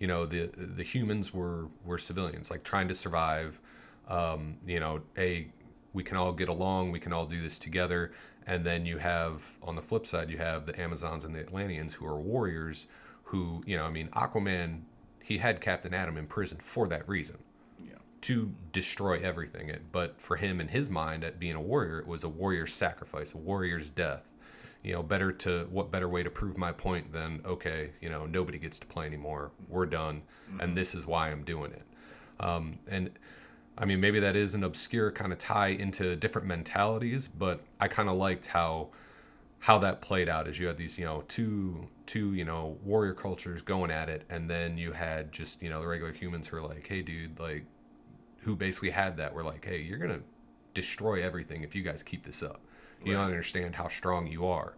you 0.00 0.08
know 0.08 0.26
the 0.26 0.50
the 0.56 0.82
humans 0.82 1.32
were 1.32 1.68
were 1.84 1.98
civilians 1.98 2.50
like 2.50 2.64
trying 2.64 2.88
to 2.88 2.94
survive 2.94 3.60
um, 4.08 4.56
you 4.66 4.80
know 4.80 5.00
a 5.18 5.46
we 5.92 6.02
can 6.02 6.16
all 6.16 6.32
get 6.32 6.48
along 6.48 6.90
we 6.90 7.00
can 7.00 7.12
all 7.12 7.26
do 7.26 7.40
this 7.42 7.58
together 7.58 8.12
and 8.46 8.64
then 8.66 8.86
you 8.86 8.98
have 8.98 9.44
on 9.62 9.76
the 9.76 9.82
flip 9.82 10.06
side 10.06 10.30
you 10.30 10.38
have 10.38 10.66
the 10.66 10.80
amazons 10.80 11.24
and 11.24 11.34
the 11.34 11.40
atlanteans 11.40 11.94
who 11.94 12.06
are 12.06 12.18
warriors 12.20 12.86
who 13.24 13.62
you 13.66 13.76
know 13.76 13.84
i 13.84 13.90
mean 13.90 14.08
aquaman 14.08 14.80
he 15.22 15.38
had 15.38 15.60
captain 15.60 15.94
atom 15.94 16.16
in 16.16 16.26
prison 16.26 16.58
for 16.58 16.88
that 16.88 17.08
reason 17.08 17.38
Yeah. 17.84 17.94
to 18.22 18.52
destroy 18.72 19.20
everything. 19.20 19.70
But 19.92 20.20
for 20.20 20.36
him, 20.36 20.60
in 20.60 20.68
his 20.68 20.90
mind, 20.90 21.22
at 21.24 21.38
being 21.38 21.54
a 21.54 21.60
warrior, 21.60 22.00
it 22.00 22.06
was 22.06 22.24
a 22.24 22.28
warrior's 22.28 22.74
sacrifice, 22.74 23.32
a 23.34 23.38
warrior's 23.38 23.90
death. 23.90 24.29
You 24.82 24.94
know, 24.94 25.02
better 25.02 25.30
to 25.32 25.66
what 25.70 25.90
better 25.90 26.08
way 26.08 26.22
to 26.22 26.30
prove 26.30 26.56
my 26.56 26.72
point 26.72 27.12
than 27.12 27.42
okay, 27.44 27.90
you 28.00 28.08
know, 28.08 28.26
nobody 28.26 28.58
gets 28.58 28.78
to 28.78 28.86
play 28.86 29.06
anymore. 29.06 29.50
We're 29.68 29.86
done, 29.86 30.22
and 30.58 30.76
this 30.76 30.94
is 30.94 31.06
why 31.06 31.30
I'm 31.30 31.44
doing 31.44 31.72
it. 31.72 31.82
Um, 32.40 32.78
and 32.88 33.10
I 33.76 33.84
mean, 33.84 34.00
maybe 34.00 34.20
that 34.20 34.36
is 34.36 34.54
an 34.54 34.64
obscure 34.64 35.12
kind 35.12 35.32
of 35.32 35.38
tie 35.38 35.68
into 35.68 36.16
different 36.16 36.48
mentalities, 36.48 37.28
but 37.28 37.60
I 37.78 37.88
kind 37.88 38.08
of 38.08 38.16
liked 38.16 38.46
how 38.46 38.88
how 39.60 39.78
that 39.78 40.00
played 40.00 40.28
out 40.28 40.48
as 40.48 40.58
you 40.58 40.66
had 40.66 40.76
these 40.76 40.98
you 40.98 41.04
know 41.04 41.22
two 41.28 41.86
two 42.06 42.32
you 42.34 42.44
know 42.44 42.78
warrior 42.82 43.14
cultures 43.14 43.62
going 43.62 43.90
at 43.90 44.08
it 44.08 44.24
and 44.30 44.48
then 44.48 44.76
you 44.76 44.90
had 44.92 45.30
just 45.30 45.62
you 45.62 45.68
know 45.68 45.80
the 45.80 45.86
regular 45.86 46.12
humans 46.12 46.48
who 46.48 46.56
are 46.56 46.62
like 46.62 46.86
hey 46.86 47.02
dude 47.02 47.38
like 47.38 47.64
who 48.38 48.56
basically 48.56 48.88
had 48.88 49.18
that 49.18 49.34
were 49.34 49.44
like 49.44 49.64
hey 49.64 49.78
you're 49.78 49.98
gonna 49.98 50.20
destroy 50.72 51.22
everything 51.22 51.62
if 51.62 51.74
you 51.74 51.82
guys 51.82 52.02
keep 52.02 52.24
this 52.24 52.42
up 52.42 52.62
you 53.04 53.14
don't 53.14 53.24
understand 53.24 53.74
how 53.74 53.88
strong 53.88 54.26
you 54.26 54.46
are. 54.46 54.74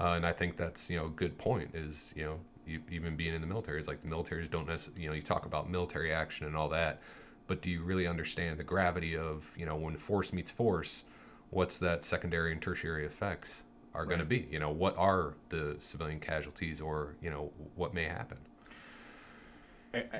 Uh, 0.00 0.14
and 0.14 0.26
i 0.26 0.32
think 0.32 0.56
that's 0.56 0.90
you 0.90 0.96
know 0.96 1.04
a 1.04 1.10
good 1.10 1.36
point 1.38 1.70
is 1.74 2.12
you 2.16 2.24
know 2.24 2.40
you, 2.66 2.80
even 2.90 3.14
being 3.14 3.34
in 3.34 3.40
the 3.40 3.46
military 3.46 3.78
is 3.78 3.86
like 3.86 4.00
the 4.02 4.08
militaries 4.08 4.50
don't 4.50 4.66
necessarily 4.66 5.02
you 5.02 5.08
know 5.08 5.14
you 5.14 5.22
talk 5.22 5.44
about 5.44 5.70
military 5.70 6.12
action 6.12 6.46
and 6.46 6.56
all 6.56 6.68
that 6.68 7.00
but 7.46 7.60
do 7.60 7.70
you 7.70 7.82
really 7.82 8.06
understand 8.06 8.58
the 8.58 8.64
gravity 8.64 9.16
of 9.16 9.54
you 9.56 9.66
know 9.66 9.76
when 9.76 9.96
force 9.96 10.32
meets 10.32 10.50
force 10.50 11.04
what's 11.52 11.76
that 11.78 12.02
secondary 12.02 12.50
and 12.50 12.60
tertiary 12.60 13.04
effects 13.04 13.64
are 13.94 14.06
going 14.06 14.18
to 14.18 14.24
be? 14.24 14.48
You 14.50 14.58
know 14.58 14.70
what 14.70 14.96
are 14.96 15.34
the 15.50 15.76
civilian 15.80 16.18
casualties 16.18 16.80
or 16.80 17.14
you 17.20 17.30
know 17.30 17.50
what 17.76 17.94
may 17.94 18.04
happen? 18.04 18.38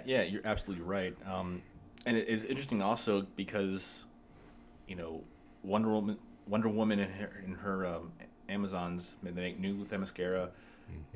Yeah, 0.05 0.23
you're 0.23 0.43
absolutely 0.45 0.85
right. 0.85 1.17
Um, 1.27 1.63
and 2.05 2.17
it 2.17 2.29
is 2.29 2.45
interesting 2.45 2.83
also 2.83 3.27
because, 3.37 4.05
you 4.87 4.97
know, 4.97 5.23
Wonder 5.63 5.89
Woman, 5.89 6.19
Wonder 6.47 6.69
Woman 6.69 6.99
in 6.99 7.11
her, 7.11 7.31
and 7.45 7.57
her 7.57 7.87
um, 7.87 8.13
Amazons, 8.49 9.15
they 9.23 9.31
make 9.31 9.59
new 9.59 9.85
Themyscira, 9.85 10.51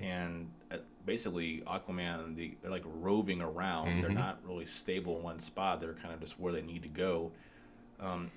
and 0.01 0.49
uh, 0.71 0.77
basically 1.05 1.63
Aquaman, 1.67 2.37
they, 2.37 2.55
they're 2.63 2.71
like 2.71 2.85
roving 2.87 3.43
around. 3.43 4.01
They're 4.03 4.11
not 4.11 4.39
really 4.47 4.65
stable 4.65 5.17
in 5.19 5.23
one 5.23 5.41
spot. 5.41 5.81
They're 5.81 5.93
kind 5.93 6.15
of 6.15 6.21
just 6.21 6.39
where 6.41 6.53
they 6.53 6.63
need 6.63 6.83
to 6.83 6.89
go. 6.89 7.31
Um, 8.01 8.31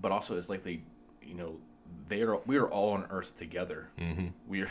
but 0.00 0.12
also, 0.12 0.36
it's 0.36 0.48
like 0.48 0.62
they, 0.62 0.80
you 1.22 1.34
know, 1.34 1.56
they 2.08 2.22
are 2.22 2.38
we 2.46 2.56
are 2.56 2.68
all 2.68 2.92
on 2.92 3.06
Earth 3.10 3.36
together. 3.36 3.88
Mm-hmm. 3.98 4.26
We're 4.48 4.70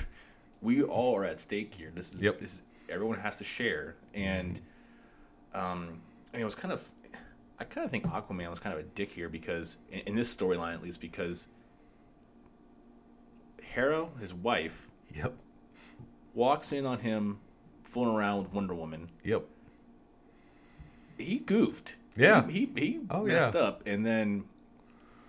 we 0.62 0.84
all 0.84 1.16
are 1.16 1.24
at 1.24 1.42
stake 1.42 1.74
here. 1.74 1.92
This 1.96 2.14
is 2.14 2.22
Yep. 2.22 2.40
this 2.40 2.54
is 2.56 2.62
everyone 2.90 3.18
has 3.20 3.36
to 3.38 3.44
share, 3.44 3.96
and 4.14 4.60
um, 5.54 6.00
and 6.34 6.42
it 6.42 6.46
was 6.46 6.56
kind 6.56 6.72
of 6.72 6.88
I 7.60 7.64
kind 7.66 7.86
of 7.86 7.92
think 7.92 8.06
Aquaman 8.06 8.50
was 8.50 8.60
kind 8.60 8.74
of 8.74 8.80
a 8.80 8.84
dick 8.84 9.12
here 9.12 9.30
because 9.30 9.78
in, 9.92 10.00
in 10.08 10.16
this 10.16 10.36
storyline 10.36 10.74
at 10.74 10.82
least 10.84 11.00
because 11.00 11.48
Hera, 13.62 14.08
his 14.20 14.34
wife, 14.34 14.88
yep 15.14 15.34
walks 16.34 16.72
in 16.74 16.86
on 16.86 16.98
him 17.00 17.38
fooling 17.84 18.16
around 18.16 18.40
with 18.44 18.54
Wonder 18.54 18.74
Woman. 18.74 19.08
yep 19.24 19.44
He 21.18 21.40
goofed. 21.40 21.96
Yeah. 22.16 22.48
He 22.48 22.70
he, 22.76 22.82
he 22.86 23.00
Oh, 23.10 23.24
messed 23.24 23.56
yeah. 23.56 23.62
up, 23.62 23.84
and 23.88 24.06
then 24.06 24.44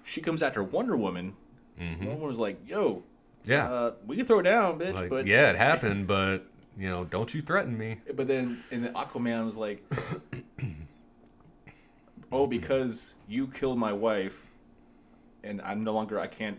she 0.02 0.20
comes 0.20 0.42
after 0.42 0.62
Wonder 0.62 0.96
Woman. 0.96 1.34
Wonder 1.78 2.06
Woman 2.06 2.22
was 2.22 2.38
like, 2.38 2.58
"Yo, 2.66 3.02
Mm-hmm. 3.44 3.50
yeah 3.50 3.68
uh, 3.70 3.92
we 4.06 4.16
can 4.16 4.24
throw 4.24 4.38
it 4.40 4.44
down, 4.44 4.78
bitch." 4.78 4.94
like, 4.94 5.10
but 5.10 5.26
yeah 5.26 5.50
it 5.50 5.56
happened 5.70 6.06
but 6.06 6.46
you 6.78 6.88
know 6.88 7.04
don't 7.04 7.32
you 7.34 7.40
threaten 7.42 7.76
me 7.76 7.98
But 8.14 8.26
then, 8.28 8.62
and 8.70 8.84
then 8.84 8.92
Aquaman 8.94 9.44
was 9.44 9.56
like, 9.56 9.82
"Oh, 12.34 12.46
because 12.46 13.14
you 13.28 13.46
killed 13.48 13.78
my 13.78 13.92
wife, 13.92 14.38
and 15.42 15.60
I'm 15.62 15.84
no 15.84 15.92
longer. 15.92 16.18
I 16.18 16.26
can't. 16.26 16.58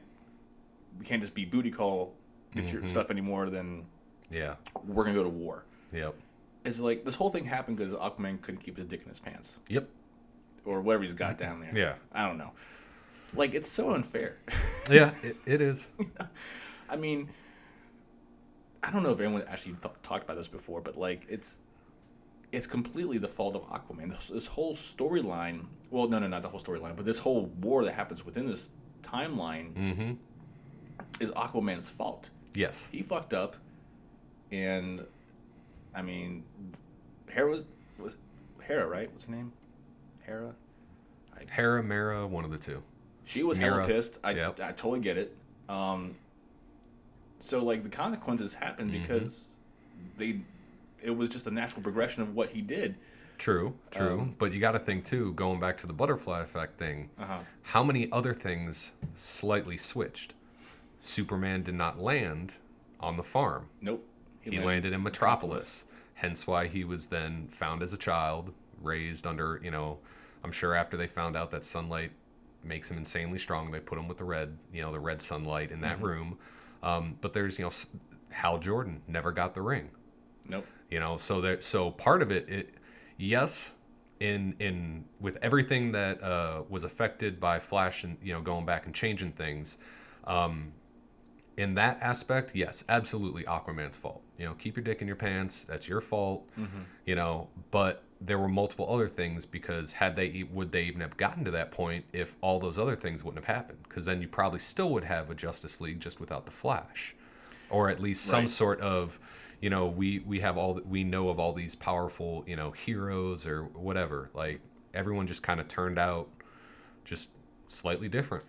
We 0.99 1.05
can't 1.05 1.21
just 1.21 1.33
be 1.33 1.45
booty 1.45 1.71
call 1.71 2.13
get 2.53 2.65
Mm-hmm. 2.65 2.77
your 2.77 2.87
stuff 2.87 3.09
anymore. 3.11 3.49
Then 3.49 3.85
yeah 4.31 4.55
we're 4.87 5.03
gonna 5.03 5.15
go 5.15 5.23
to 5.23 5.29
war." 5.29 5.65
yep 5.93 6.15
It's 6.63 6.79
like 6.79 7.03
this 7.05 7.15
whole 7.15 7.29
thing 7.29 7.45
happened 7.45 7.77
because 7.77 7.93
Aquaman 7.93 8.41
couldn't 8.41 8.61
keep 8.61 8.75
his 8.77 8.85
dick 8.85 9.01
in 9.03 9.09
his 9.09 9.19
pants 9.19 9.59
yep 9.67 9.87
or 10.65 10.81
whatever 10.81 11.03
he's 11.03 11.13
got 11.13 11.37
down 11.37 11.59
there. 11.59 11.71
Yeah. 11.77 11.93
I 12.11 12.25
don't 12.27 12.37
know. 12.37 12.51
Like 13.35 13.53
it's 13.53 13.69
so 13.69 13.93
unfair. 13.93 14.37
yeah 14.91 15.11
it, 15.21 15.35
it 15.45 15.61
is 15.61 15.89
I 16.89 16.95
mean, 16.95 17.29
I 18.83 18.91
don't 18.91 19.03
know 19.03 19.09
if 19.11 19.19
anyone 19.19 19.43
actually 19.47 19.75
th- 19.81 19.93
talked 20.03 20.23
about 20.23 20.37
this 20.37 20.47
before, 20.47 20.79
but 20.81 20.97
like 20.97 21.23
it's 21.29 21.59
it's 22.51 22.67
completely 22.67 23.17
the 23.17 23.27
fault 23.27 23.55
of 23.55 23.63
Aquaman. 23.69 24.09
This, 24.11 24.27
this 24.29 24.47
whole 24.47 24.75
storyline, 24.75 25.65
well, 25.91 26.07
no, 26.07 26.19
no, 26.19 26.27
not 26.27 26.41
the 26.41 26.49
whole 26.49 26.59
storyline, 26.59 26.95
but 26.95 27.05
this 27.05 27.19
whole 27.19 27.45
war 27.61 27.83
that 27.85 27.93
happens 27.93 28.25
within 28.25 28.47
this 28.47 28.71
timeline 29.03 29.73
Mm-hmm. 29.73 30.13
is 31.19 31.31
Aquaman's 31.31 31.89
fault. 31.89 32.29
Yes. 32.53 32.87
He 32.91 33.01
fucked 33.03 33.33
up, 33.33 33.55
and 34.51 35.05
I 35.93 36.01
mean, 36.01 36.43
Hera 37.29 37.49
was 37.51 37.65
was 37.99 38.15
Hera, 38.61 38.87
right? 38.87 39.11
What's 39.11 39.25
her 39.25 39.31
name? 39.31 39.51
Hera. 40.25 40.53
Hera, 41.51 41.83
Mera, 41.83 42.25
one 42.25 42.45
of 42.45 42.51
the 42.51 42.57
two. 42.57 42.81
She 43.25 43.43
was 43.43 43.57
hella 43.57 43.85
pissed. 43.85 44.19
I 44.23 44.31
Yep. 44.31 44.59
I 44.61 44.71
totally 44.71 45.01
get 45.01 45.17
it. 45.17 45.35
Um, 45.67 46.15
so 47.39 47.63
like 47.63 47.83
the 47.83 47.89
consequences 47.89 48.53
happened 48.53 48.91
Mm-hmm. 48.91 49.01
because 49.01 49.49
they, 50.17 50.39
it 51.05 51.15
was 51.15 51.29
just 51.29 51.47
a 51.47 51.51
natural 51.51 51.81
progression 51.83 52.21
of 52.23 52.33
what 52.35 52.49
he 52.49 52.61
did. 52.61 52.95
True, 53.37 53.73
true. 53.91 54.21
Um, 54.21 54.35
but 54.37 54.53
you 54.53 54.59
got 54.59 54.71
to 54.71 54.79
think 54.79 55.03
too, 55.05 55.33
going 55.33 55.59
back 55.59 55.77
to 55.79 55.87
the 55.87 55.93
butterfly 55.93 56.41
effect 56.41 56.79
thing, 56.79 57.09
Uh-huh. 57.19 57.39
how 57.63 57.83
many 57.83 58.11
other 58.11 58.33
things 58.33 58.93
slightly 59.13 59.77
switched? 59.77 60.33
Superman 60.99 61.61
did 61.61 61.75
not 61.75 61.99
land 61.99 62.55
on 62.99 63.17
the 63.17 63.23
farm. 63.23 63.67
Nope. 63.81 64.05
He, 64.41 64.59
landed, 64.59 64.93
in 64.93 65.01
Metropolis. 65.03 65.85
Hence 66.13 66.45
why 66.47 66.67
he 66.67 66.83
was 66.83 67.07
then 67.07 67.47
found 67.49 67.81
as 67.81 67.93
a 67.93 67.97
child, 67.97 68.53
raised 68.81 69.25
under, 69.27 69.59
you 69.63 69.71
know, 69.71 69.97
I'm 70.43 70.51
sure 70.51 70.73
after 70.75 70.95
they 70.97 71.07
found 71.07 71.35
out 71.35 71.51
that 71.51 71.63
sunlight 71.63 72.11
makes 72.63 72.89
him 72.89 72.97
insanely 72.97 73.39
strong, 73.39 73.71
they 73.71 73.79
put 73.79 73.97
him 73.97 74.07
with 74.07 74.17
the 74.17 74.23
red, 74.23 74.57
you 74.71 74.81
know, 74.81 74.91
the 74.91 74.99
red 74.99 75.21
sunlight 75.21 75.71
in 75.71 75.81
that 75.81 76.01
room. 76.01 76.37
Um, 76.83 77.17
but 77.21 77.33
there's, 77.33 77.57
you 77.59 77.65
know, 77.65 77.71
Hal 78.29 78.59
Jordan 78.59 79.01
never 79.07 79.31
got 79.31 79.55
the 79.55 79.61
ring. 79.61 79.89
Nope. 80.47 80.65
You 80.89 80.99
know 80.99 81.17
so 81.17 81.41
that 81.41 81.63
so 81.63 81.91
part 81.91 82.21
of 82.21 82.31
it 82.31 82.47
it 82.49 82.69
yes 83.17 83.75
in 84.19 84.55
in 84.59 85.05
with 85.19 85.37
everything 85.41 85.91
that 85.91 86.21
uh 86.23 86.63
was 86.69 86.83
affected 86.83 87.39
by 87.39 87.59
flash 87.59 88.03
and 88.03 88.17
you 88.21 88.33
know 88.33 88.41
going 88.41 88.65
back 88.65 88.85
and 88.85 88.95
changing 88.95 89.31
things 89.31 89.77
um 90.25 90.71
in 91.57 91.73
that 91.75 91.97
aspect 92.01 92.51
yes 92.53 92.83
absolutely 92.89 93.43
aquaman's 93.43 93.97
fault. 93.97 94.21
You 94.37 94.45
know 94.45 94.53
keep 94.53 94.75
your 94.75 94.83
dick 94.83 95.01
in 95.01 95.07
your 95.07 95.15
pants 95.15 95.63
that's 95.63 95.87
your 95.87 96.01
fault 96.01 96.47
you 97.05 97.15
know 97.15 97.49
but 97.71 98.03
there 98.21 98.39
were 98.39 98.47
multiple 98.47 98.87
other 98.91 99.07
things 99.07 99.45
because 99.45 99.91
had 99.93 100.15
they 100.15 100.45
would 100.51 100.71
they 100.71 100.83
even 100.83 101.01
have 101.01 101.17
gotten 101.17 101.43
to 101.45 101.51
that 101.51 101.71
point 101.71 102.05
if 102.13 102.35
all 102.41 102.59
those 102.59 102.77
other 102.77 102.95
things 102.95 103.23
wouldn't 103.23 103.45
have 103.45 103.55
happened? 103.55 103.79
Because 103.83 104.05
then 104.05 104.21
you 104.21 104.27
probably 104.27 104.59
still 104.59 104.89
would 104.91 105.03
have 105.03 105.29
a 105.29 105.35
justice 105.35 105.81
league 105.81 105.99
just 105.99 106.19
without 106.19 106.45
the 106.45 106.51
flash 106.51 107.13
or 107.69 107.89
at 107.89 107.99
least 107.99 108.25
some 108.25 108.41
Right. 108.41 108.49
sort 108.49 108.79
of 108.79 109.19
you 109.65 109.71
know 109.71 109.87
we 109.87 110.19
we 110.19 110.39
have 110.41 110.59
all 110.59 110.79
we 110.87 111.03
know 111.03 111.29
of 111.29 111.39
all 111.39 111.51
these 111.51 111.73
powerful 111.73 112.43
you 112.45 112.55
know 112.55 112.69
heroes 112.69 113.47
or 113.47 113.63
whatever 113.87 114.29
like 114.35 114.61
everyone 114.93 115.25
just 115.25 115.41
kind 115.41 115.59
of 115.59 115.67
turned 115.67 115.97
out 115.97 116.27
just 117.03 117.29
slightly 117.67 118.07
different 118.07 118.43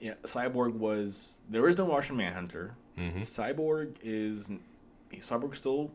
Yeah, 0.00 0.14
Cyborg 0.24 0.72
was. 0.74 1.40
There 1.48 1.68
is 1.68 1.78
no 1.78 1.86
Martian 1.86 2.16
Manhunter. 2.16 2.74
Mm-hmm. 2.98 3.20
Cyborg 3.20 3.94
is. 4.02 4.50
Cyborg 5.30 5.54
still 5.54 5.90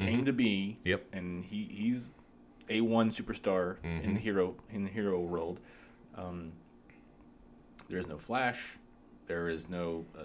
came 0.00 0.24
to 0.24 0.32
be. 0.32 0.52
Mm-hmm. 0.80 0.88
Yep. 0.88 1.02
And 1.12 1.44
he 1.44 1.60
he's 1.80 2.10
a 2.68 2.80
one 2.80 3.10
superstar 3.12 3.76
in 3.84 3.90
Mm-hmm. 3.90 4.14
the 4.14 4.20
hero 4.20 4.54
in 4.76 4.82
the 4.84 4.90
hero 4.90 5.20
world. 5.20 5.60
Um, 6.16 6.52
there 7.88 7.98
is 7.98 8.08
no 8.08 8.18
Flash. 8.18 8.76
There 9.28 9.48
is 9.48 9.68
no 9.68 10.04
uh, 10.18 10.24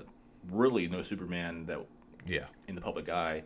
really 0.51 0.87
no 0.87 1.03
Superman 1.03 1.65
that 1.67 1.79
yeah 2.25 2.45
in 2.67 2.75
the 2.75 2.81
public 2.81 3.09
eye. 3.09 3.43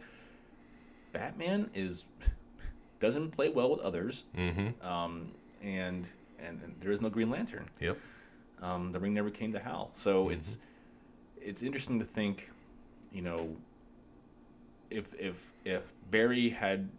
Batman 1.12 1.70
is 1.74 2.06
doesn't 3.00 3.32
play 3.32 3.50
well 3.50 3.70
with 3.72 3.80
others. 3.82 4.24
mm-hmm 4.38 4.86
Um, 4.86 5.32
and, 5.62 6.08
and 6.40 6.62
and 6.64 6.76
there 6.80 6.92
is 6.92 7.02
no 7.02 7.10
Green 7.10 7.30
Lantern 7.30 7.66
yep 7.80 7.98
um, 8.62 8.92
the 8.92 9.00
ring 9.00 9.14
never 9.14 9.30
came 9.30 9.52
to 9.54 9.60
Hal. 9.60 9.92
So 9.94 10.30
it's 10.30 10.58
it's 11.42 11.64
interesting 11.64 11.98
to 12.00 12.06
think, 12.06 12.50
you 13.14 13.22
know, 13.22 13.56
if 14.90 15.14
if 15.20 15.36
if 15.66 15.84
Barry 16.12 16.50
had 16.50 16.90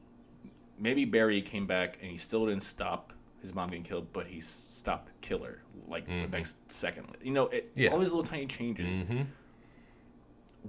maybe 0.78 1.04
Barry 1.04 1.42
came 1.42 1.66
back 1.66 1.98
and 2.00 2.10
he 2.10 2.16
still 2.16 2.46
didn't 2.46 2.62
stop 2.62 3.12
his 3.42 3.54
mom 3.54 3.68
getting 3.68 3.82
killed, 3.82 4.06
but 4.14 4.26
he 4.26 4.40
stopped 4.40 5.06
the 5.06 5.12
killer 5.20 5.60
like 5.88 6.06
the 6.06 6.28
next 6.28 6.56
second. 6.68 7.06
You 7.22 7.32
know, 7.32 7.48
it, 7.48 7.70
Yeah. 7.74 7.90
all 7.90 7.98
these 7.98 8.08
little 8.08 8.22
tiny 8.22 8.46
changes. 8.46 9.00
mm-hmm 9.00 9.22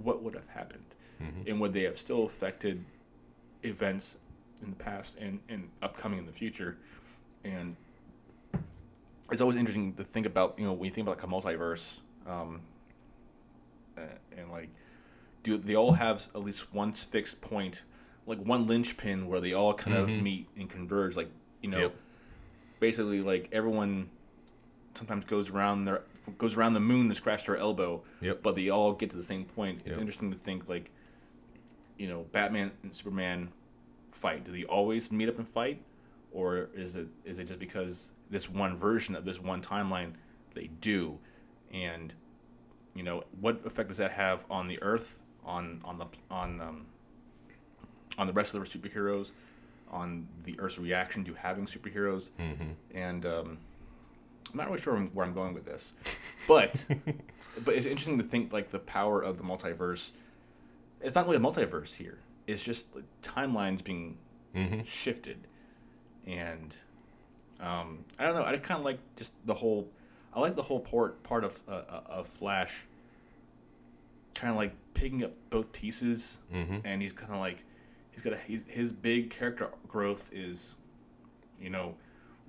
What 0.02 0.22
would 0.22 0.34
have 0.34 0.48
happened, 0.48 0.84
and 1.46 1.60
would 1.60 1.72
they 1.72 1.82
have 1.84 1.98
still 1.98 2.24
affected 2.24 2.84
events 3.62 4.16
in 4.62 4.70
the 4.70 4.76
past 4.76 5.16
and 5.18 5.40
and 5.48 5.68
upcoming 5.82 6.18
in 6.18 6.26
the 6.26 6.32
future? 6.32 6.78
And 7.44 7.76
it's 9.30 9.40
always 9.40 9.56
interesting 9.56 9.94
to 9.94 10.04
think 10.04 10.26
about 10.26 10.58
you 10.58 10.64
know 10.64 10.72
when 10.72 10.84
you 10.84 10.90
think 10.94 11.06
about 11.08 11.16
like 11.18 11.26
a 11.26 11.56
multiverse 11.56 12.00
um 12.26 12.60
and 14.36 14.50
like 14.50 14.68
do 15.42 15.56
they 15.58 15.74
all 15.74 15.92
have 15.92 16.28
at 16.34 16.42
least 16.42 16.72
one 16.72 16.92
fixed 16.92 17.40
point 17.40 17.82
like 18.26 18.38
one 18.38 18.66
linchpin 18.66 19.26
where 19.28 19.40
they 19.40 19.52
all 19.52 19.74
kind 19.74 19.96
of 19.96 20.08
meet 20.08 20.48
and 20.56 20.68
converge 20.70 21.16
like 21.16 21.30
you 21.60 21.68
know 21.70 21.78
Yep. 21.80 21.94
basically 22.80 23.20
like 23.20 23.48
everyone 23.52 24.08
sometimes 24.94 25.24
goes 25.24 25.50
around 25.50 25.84
their 25.84 26.02
goes 26.38 26.56
around 26.56 26.74
the 26.74 26.80
moon 26.80 27.08
to 27.08 27.14
scratch 27.14 27.46
their 27.46 27.56
elbow 27.56 28.02
Yep. 28.20 28.42
but 28.42 28.54
they 28.54 28.68
all 28.68 28.92
get 28.92 29.10
to 29.10 29.16
the 29.16 29.22
same 29.22 29.44
point 29.44 29.80
it's 29.80 29.90
Yep. 29.90 29.98
interesting 29.98 30.30
to 30.30 30.38
think 30.38 30.68
like 30.68 30.90
you 31.98 32.08
know 32.08 32.26
batman 32.32 32.70
and 32.82 32.94
superman 32.94 33.50
fight? 34.12 34.44
Do 34.44 34.52
they 34.52 34.64
always 34.64 35.10
meet 35.10 35.28
up 35.28 35.38
and 35.38 35.48
fight? 35.48 35.82
Or 36.32 36.68
is 36.74 36.96
it 36.96 37.08
is 37.24 37.38
it 37.38 37.44
just 37.44 37.58
because 37.58 38.12
this 38.30 38.48
one 38.48 38.76
version 38.78 39.14
of 39.14 39.24
this 39.24 39.38
one 39.40 39.60
timeline 39.62 40.12
they 40.54 40.70
do? 40.80 41.18
And 41.72 42.14
you 42.94 43.02
know 43.02 43.24
what 43.40 43.60
effect 43.66 43.88
does 43.88 43.98
that 43.98 44.12
have 44.12 44.44
on 44.50 44.68
the 44.68 44.80
earth 44.82 45.18
on 45.44 45.80
on 45.84 45.98
the 45.98 46.06
on 46.30 46.60
um, 46.60 46.86
on 48.18 48.26
the 48.26 48.32
rest 48.32 48.54
of 48.54 48.62
the 48.62 48.78
superheroes 48.78 49.30
on 49.90 50.26
the 50.44 50.58
earth's 50.58 50.78
reaction 50.78 51.24
to 51.24 51.34
having 51.34 51.66
superheroes? 51.66 52.28
And 52.94 53.26
um, 53.26 53.58
i'm 54.50 54.58
not 54.58 54.68
really 54.68 54.80
sure 54.80 54.96
where 54.98 55.24
i'm 55.24 55.32
going 55.32 55.54
with 55.54 55.64
this 55.64 55.94
but 56.48 56.84
but 57.64 57.74
it's 57.74 57.86
interesting 57.86 58.18
to 58.18 58.24
think 58.24 58.52
like 58.52 58.70
the 58.70 58.78
power 58.78 59.22
of 59.22 59.38
the 59.38 59.42
multiverse 59.44 60.10
it's 61.02 61.14
not 61.14 61.26
really 61.26 61.36
a 61.36 61.40
multiverse 61.40 61.94
here 61.94 62.18
it's 62.46 62.62
just 62.62 62.94
like, 62.94 63.04
timelines 63.22 63.82
being 63.82 64.16
shifted 64.84 65.46
and 66.26 66.76
um, 67.60 68.04
I 68.18 68.24
don't 68.24 68.34
know. 68.34 68.44
I 68.44 68.56
kind 68.56 68.78
of 68.78 68.84
like 68.84 68.98
just 69.16 69.32
the 69.46 69.54
whole. 69.54 69.88
I 70.34 70.40
like 70.40 70.56
the 70.56 70.62
whole 70.62 70.80
part 70.80 71.22
part 71.22 71.44
of 71.44 71.58
uh, 71.68 71.82
uh, 71.88 72.00
of 72.08 72.26
Flash. 72.26 72.82
Kind 74.34 74.50
of 74.50 74.56
like 74.56 74.72
picking 74.94 75.22
up 75.22 75.32
both 75.50 75.70
pieces, 75.72 76.38
and 76.84 77.00
he's 77.00 77.12
kind 77.12 77.32
of 77.32 77.38
like 77.38 77.64
he's 78.10 78.22
got 78.22 78.32
a 78.32 78.36
he's, 78.38 78.64
his 78.66 78.92
big 78.92 79.30
character 79.30 79.68
growth 79.86 80.28
is, 80.32 80.74
you 81.60 81.70
know, 81.70 81.94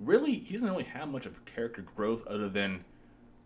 really 0.00 0.32
he 0.32 0.54
doesn't 0.54 0.68
really 0.68 0.82
have 0.84 1.08
much 1.08 1.26
of 1.26 1.44
character 1.44 1.82
growth 1.94 2.26
other 2.26 2.48
than 2.48 2.84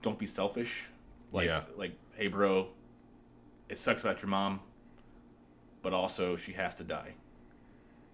don't 0.01 0.18
be 0.18 0.27
selfish. 0.27 0.87
Like 1.33 1.47
Yeah. 1.47 1.62
like 1.77 1.92
hey 2.14 2.29
bro, 2.29 2.68
it 3.68 3.77
sucks 3.77 4.01
about 4.03 4.23
your 4.23 4.31
mom, 4.31 4.61
but 5.88 5.96
also 5.96 6.37
she 6.37 6.53
has 6.53 6.74
to 6.74 6.85
die. 6.85 7.14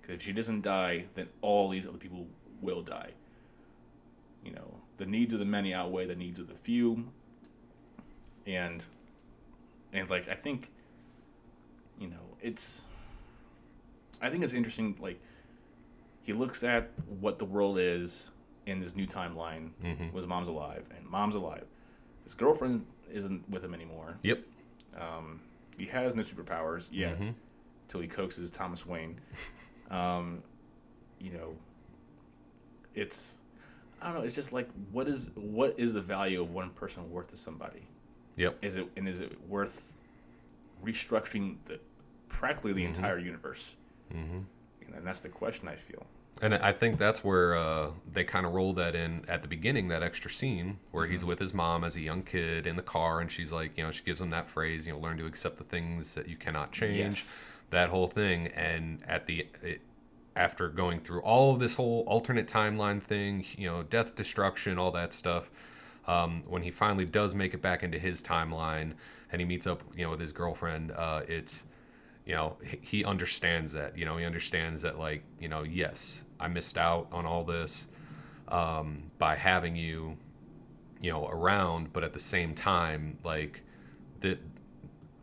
Because 0.00 0.14
if 0.14 0.22
she 0.22 0.32
doesn't 0.32 0.60
die, 0.60 1.06
then 1.16 1.26
all 1.40 1.68
these 1.68 1.88
other 1.88 1.98
people 1.98 2.24
will 2.62 2.82
die. 2.82 3.10
You 4.44 4.52
know, 4.52 4.76
the 4.96 5.06
needs 5.06 5.34
of 5.34 5.40
the 5.40 5.44
many 5.44 5.74
outweigh 5.74 6.06
the 6.06 6.14
needs 6.14 6.38
of 6.38 6.46
the 6.46 6.54
few. 6.54 7.04
And, 8.46 8.84
and 9.92 10.08
like 10.08 10.28
I 10.28 10.34
think, 10.34 10.70
you 11.98 12.06
know, 12.06 12.36
it's. 12.40 12.82
I 14.22 14.30
think 14.30 14.44
it's 14.44 14.52
interesting. 14.52 14.96
Like, 15.00 15.20
he 16.22 16.32
looks 16.32 16.62
at 16.62 16.92
what 17.18 17.40
the 17.40 17.44
world 17.44 17.80
is 17.80 18.30
in 18.66 18.78
this 18.78 18.94
new 18.94 19.08
timeline. 19.08 19.70
Was 20.12 20.28
mom's 20.28 20.46
alive, 20.46 20.84
and 20.96 21.04
mom's 21.08 21.34
alive. 21.34 21.64
His 22.22 22.34
girlfriend 22.34 22.86
isn't 23.12 23.50
with 23.50 23.64
him 23.64 23.74
anymore. 23.74 24.16
yep 24.22 24.44
Um, 24.96 25.40
he 25.76 25.86
has 25.86 26.14
no 26.14 26.22
superpowers 26.22 26.84
yet, 26.92 27.18
till 27.88 28.00
he 28.00 28.08
coaxes 28.08 28.50
Thomas 28.50 28.86
Wayne. 28.86 29.20
Um, 29.90 30.42
you 31.20 31.30
know, 31.32 31.54
it's 32.94 33.34
I 34.00 34.06
don't 34.06 34.14
know. 34.18 34.22
It's 34.22 34.34
just 34.34 34.52
like 34.52 34.68
what 34.92 35.06
is 35.08 35.30
what 35.34 35.74
is 35.78 35.92
the 35.92 36.00
value 36.00 36.40
of 36.40 36.50
one 36.52 36.70
person 36.70 37.08
worth 37.10 37.28
to 37.30 37.36
somebody? 37.36 37.86
yep 38.36 38.56
Is 38.62 38.76
it 38.76 38.88
and 38.96 39.06
is 39.06 39.20
it 39.20 39.38
worth 39.46 39.86
restructuring 40.84 41.56
the 41.66 41.78
practically 42.28 42.72
the 42.72 42.84
entire 42.84 43.18
universe? 43.18 43.74
Mm-hmm. 44.12 44.38
And 44.96 45.06
that's 45.06 45.20
the 45.20 45.28
question 45.28 45.68
I 45.68 45.76
feel. 45.76 46.06
And 46.42 46.54
I 46.54 46.72
think 46.72 46.98
that's 46.98 47.22
where 47.22 47.54
uh, 47.56 47.90
they 48.12 48.24
kind 48.24 48.44
of 48.46 48.52
roll 48.54 48.72
that 48.72 48.94
in 48.94 49.24
at 49.28 49.42
the 49.42 49.48
beginning, 49.48 49.88
that 49.88 50.02
extra 50.02 50.30
scene 50.30 50.78
where 50.92 51.04
Mm-hmm. 51.04 51.12
he's 51.12 51.24
with 51.24 51.38
his 51.38 51.52
mom 51.54 51.84
as 51.84 51.94
a 51.96 52.00
young 52.00 52.22
kid 52.22 52.66
in 52.66 52.74
the 52.76 52.82
car, 52.82 53.20
and 53.20 53.30
she's 53.30 53.52
like, 53.52 53.76
you 53.76 53.84
know, 53.84 53.90
she 53.92 54.02
gives 54.02 54.20
him 54.20 54.30
that 54.30 54.48
phrase, 54.48 54.86
you 54.86 54.92
know, 54.94 54.98
learn 54.98 55.16
to 55.18 55.26
accept 55.26 55.56
the 55.56 55.64
things 55.64 56.14
that 56.14 56.26
you 56.26 56.36
cannot 56.36 56.72
change, 56.72 56.98
Yes. 57.16 57.38
That 57.74 57.90
whole 57.90 58.06
thing. 58.06 58.48
And 58.48 58.98
at 59.06 59.26
the, 59.26 59.46
it, 59.62 59.80
after 60.34 60.68
going 60.68 60.98
through 60.98 61.20
all 61.20 61.52
of 61.52 61.60
this 61.60 61.74
whole 61.74 62.04
alternate 62.06 62.48
timeline 62.48 63.00
thing, 63.00 63.44
you 63.56 63.68
know, 63.68 63.82
death, 63.82 64.14
destruction, 64.16 64.78
all 64.78 64.90
that 64.92 65.12
stuff, 65.12 65.50
um, 66.06 66.42
when 66.46 66.62
he 66.62 66.70
finally 66.70 67.04
does 67.04 67.34
make 67.34 67.54
it 67.54 67.62
back 67.62 67.82
into 67.82 67.98
his 67.98 68.22
timeline 68.22 68.94
and 69.30 69.40
he 69.40 69.46
meets 69.46 69.66
up, 69.66 69.82
you 69.96 70.04
know, 70.04 70.10
with 70.10 70.20
his 70.20 70.32
girlfriend, 70.32 70.92
uh, 70.92 71.22
it's, 71.28 71.66
you 72.26 72.34
know, 72.34 72.56
he- 72.80 73.04
understands 73.04 73.72
that. 73.72 73.96
You 73.96 74.04
know, 74.04 74.16
he 74.16 74.24
understands 74.24 74.82
that, 74.82 74.98
like, 74.98 75.22
you 75.40 75.48
know, 75.48 75.62
yes, 75.62 76.24
I 76.40 76.48
missed 76.48 76.78
out 76.78 77.08
on 77.12 77.26
all 77.26 77.44
this 77.44 77.88
um, 78.48 79.10
by 79.18 79.36
having 79.36 79.76
you, 79.76 80.16
you 81.00 81.10
know, 81.10 81.26
around, 81.28 81.92
but 81.92 82.02
at 82.04 82.12
the 82.12 82.20
same 82.20 82.54
time, 82.54 83.18
like, 83.24 83.62
that 84.20 84.40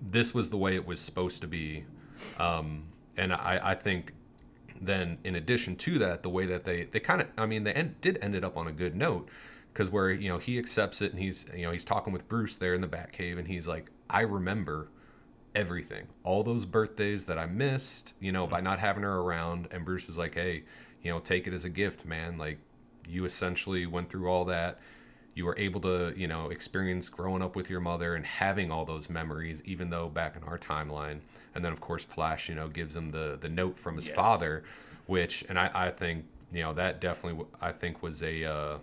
this 0.02 0.34
was 0.34 0.50
the 0.50 0.58
way 0.58 0.76
it 0.76 0.86
was 0.86 1.00
supposed 1.00 1.42
to 1.42 1.48
be. 1.48 1.86
Um, 2.38 2.84
and 3.18 3.34
I, 3.34 3.60
I 3.64 3.76
think 3.76 4.14
then 4.80 5.18
in 5.24 5.36
addition 5.36 5.76
to 5.76 6.00
that, 6.00 6.24
the 6.24 6.30
way 6.30 6.46
that 6.48 6.64
they, 6.64 6.86
they 6.86 7.00
kind 7.00 7.22
of, 7.22 7.28
I 7.38 7.46
mean, 7.46 7.64
they 7.64 7.74
end, 7.74 8.02
did 8.02 8.18
ended 8.22 8.44
up 8.44 8.58
on 8.58 8.68
a 8.68 8.72
good 8.72 8.96
note 8.96 9.30
because 9.72 9.90
where, 9.90 10.10
you 10.10 10.30
know, 10.30 10.38
he 10.38 10.58
accepts 10.58 11.02
it 11.02 11.12
and 11.12 11.22
he's, 11.22 11.46
you 11.56 11.64
know, 11.64 11.72
he's 11.72 11.84
talking 11.84 12.12
with 12.12 12.28
Bruce 12.28 12.58
there 12.58 12.74
in 12.74 12.82
the 12.82 12.88
Batcave 12.88 13.38
and 13.38 13.48
he's 13.48 13.68
like, 13.68 13.92
I 14.10 14.22
remember 14.22 14.90
everything, 15.54 16.08
all 16.24 16.44
those 16.44 16.66
birthdays 16.66 17.26
that 17.26 17.38
I 17.38 17.46
missed, 17.46 18.14
you 18.20 18.32
know, 18.32 18.48
by 18.48 18.62
not 18.62 18.80
having 18.80 19.04
her 19.04 19.20
around. 19.20 19.68
And 19.72 19.86
Bruce 19.86 20.10
is 20.10 20.18
like, 20.18 20.34
hey, 20.34 20.64
you 21.04 21.12
know, 21.12 21.20
take 21.20 21.48
it 21.48 21.54
as 21.54 21.66
a 21.66 21.70
gift, 21.70 22.06
man. 22.06 22.38
Like, 22.38 22.58
you 23.08 23.26
essentially 23.26 23.86
went 23.86 24.10
through 24.10 24.28
all 24.28 24.46
that. 24.46 24.80
You 25.34 25.46
were 25.46 25.56
able 25.58 25.80
to, 25.82 26.14
you 26.16 26.28
know, 26.28 26.50
experience 26.50 27.10
growing 27.10 27.42
up 27.42 27.56
with 27.56 27.70
your 27.70 27.80
mother 27.80 28.16
and 28.16 28.26
having 28.26 28.70
all 28.72 28.84
those 28.86 29.10
memories, 29.10 29.62
even 29.66 29.90
though 29.90 30.10
back 30.10 30.36
in 30.36 30.44
our 30.44 30.58
timeline. 30.58 31.20
And 31.56 31.64
then, 31.64 31.72
of 31.72 31.80
course, 31.80 32.04
Flash, 32.04 32.50
you 32.50 32.56
know, 32.56 32.68
gives 32.68 32.96
him 32.96 33.10
the 33.10 33.38
the 33.40 33.50
note 33.50 33.78
from 33.78 33.96
his 33.96 34.08
Yes. 34.08 34.16
father, 34.16 34.64
which, 35.08 35.46
and 35.50 35.58
I, 35.58 35.72
I 35.74 35.90
think, 35.90 36.26
you 36.52 36.62
know, 36.64 36.74
that 36.74 37.00
definitely, 37.00 37.46
i 37.62 37.72
think, 37.72 38.04
was 38.04 38.22
a 38.22 38.44
uh, 38.44 38.78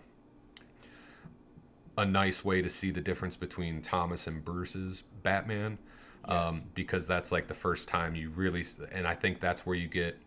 a 1.97 2.05
nice 2.05 2.45
way 2.45 2.63
to 2.63 2.69
see 2.71 2.91
the 2.91 3.01
difference 3.01 3.37
between 3.37 3.83
Thomas 3.83 4.27
and 4.27 4.45
Bruce's 4.45 5.03
Batman, 5.23 5.79
um, 6.25 6.63
because 6.75 7.07
that's 7.07 7.33
like 7.33 7.49
the 7.49 7.55
first 7.55 7.89
time 7.89 8.15
you 8.15 8.31
really, 8.31 8.65
and 8.93 9.07
I 9.07 9.15
think 9.15 9.41
that's 9.41 9.67
where 9.67 9.77
you 9.77 9.89
get 9.89 10.19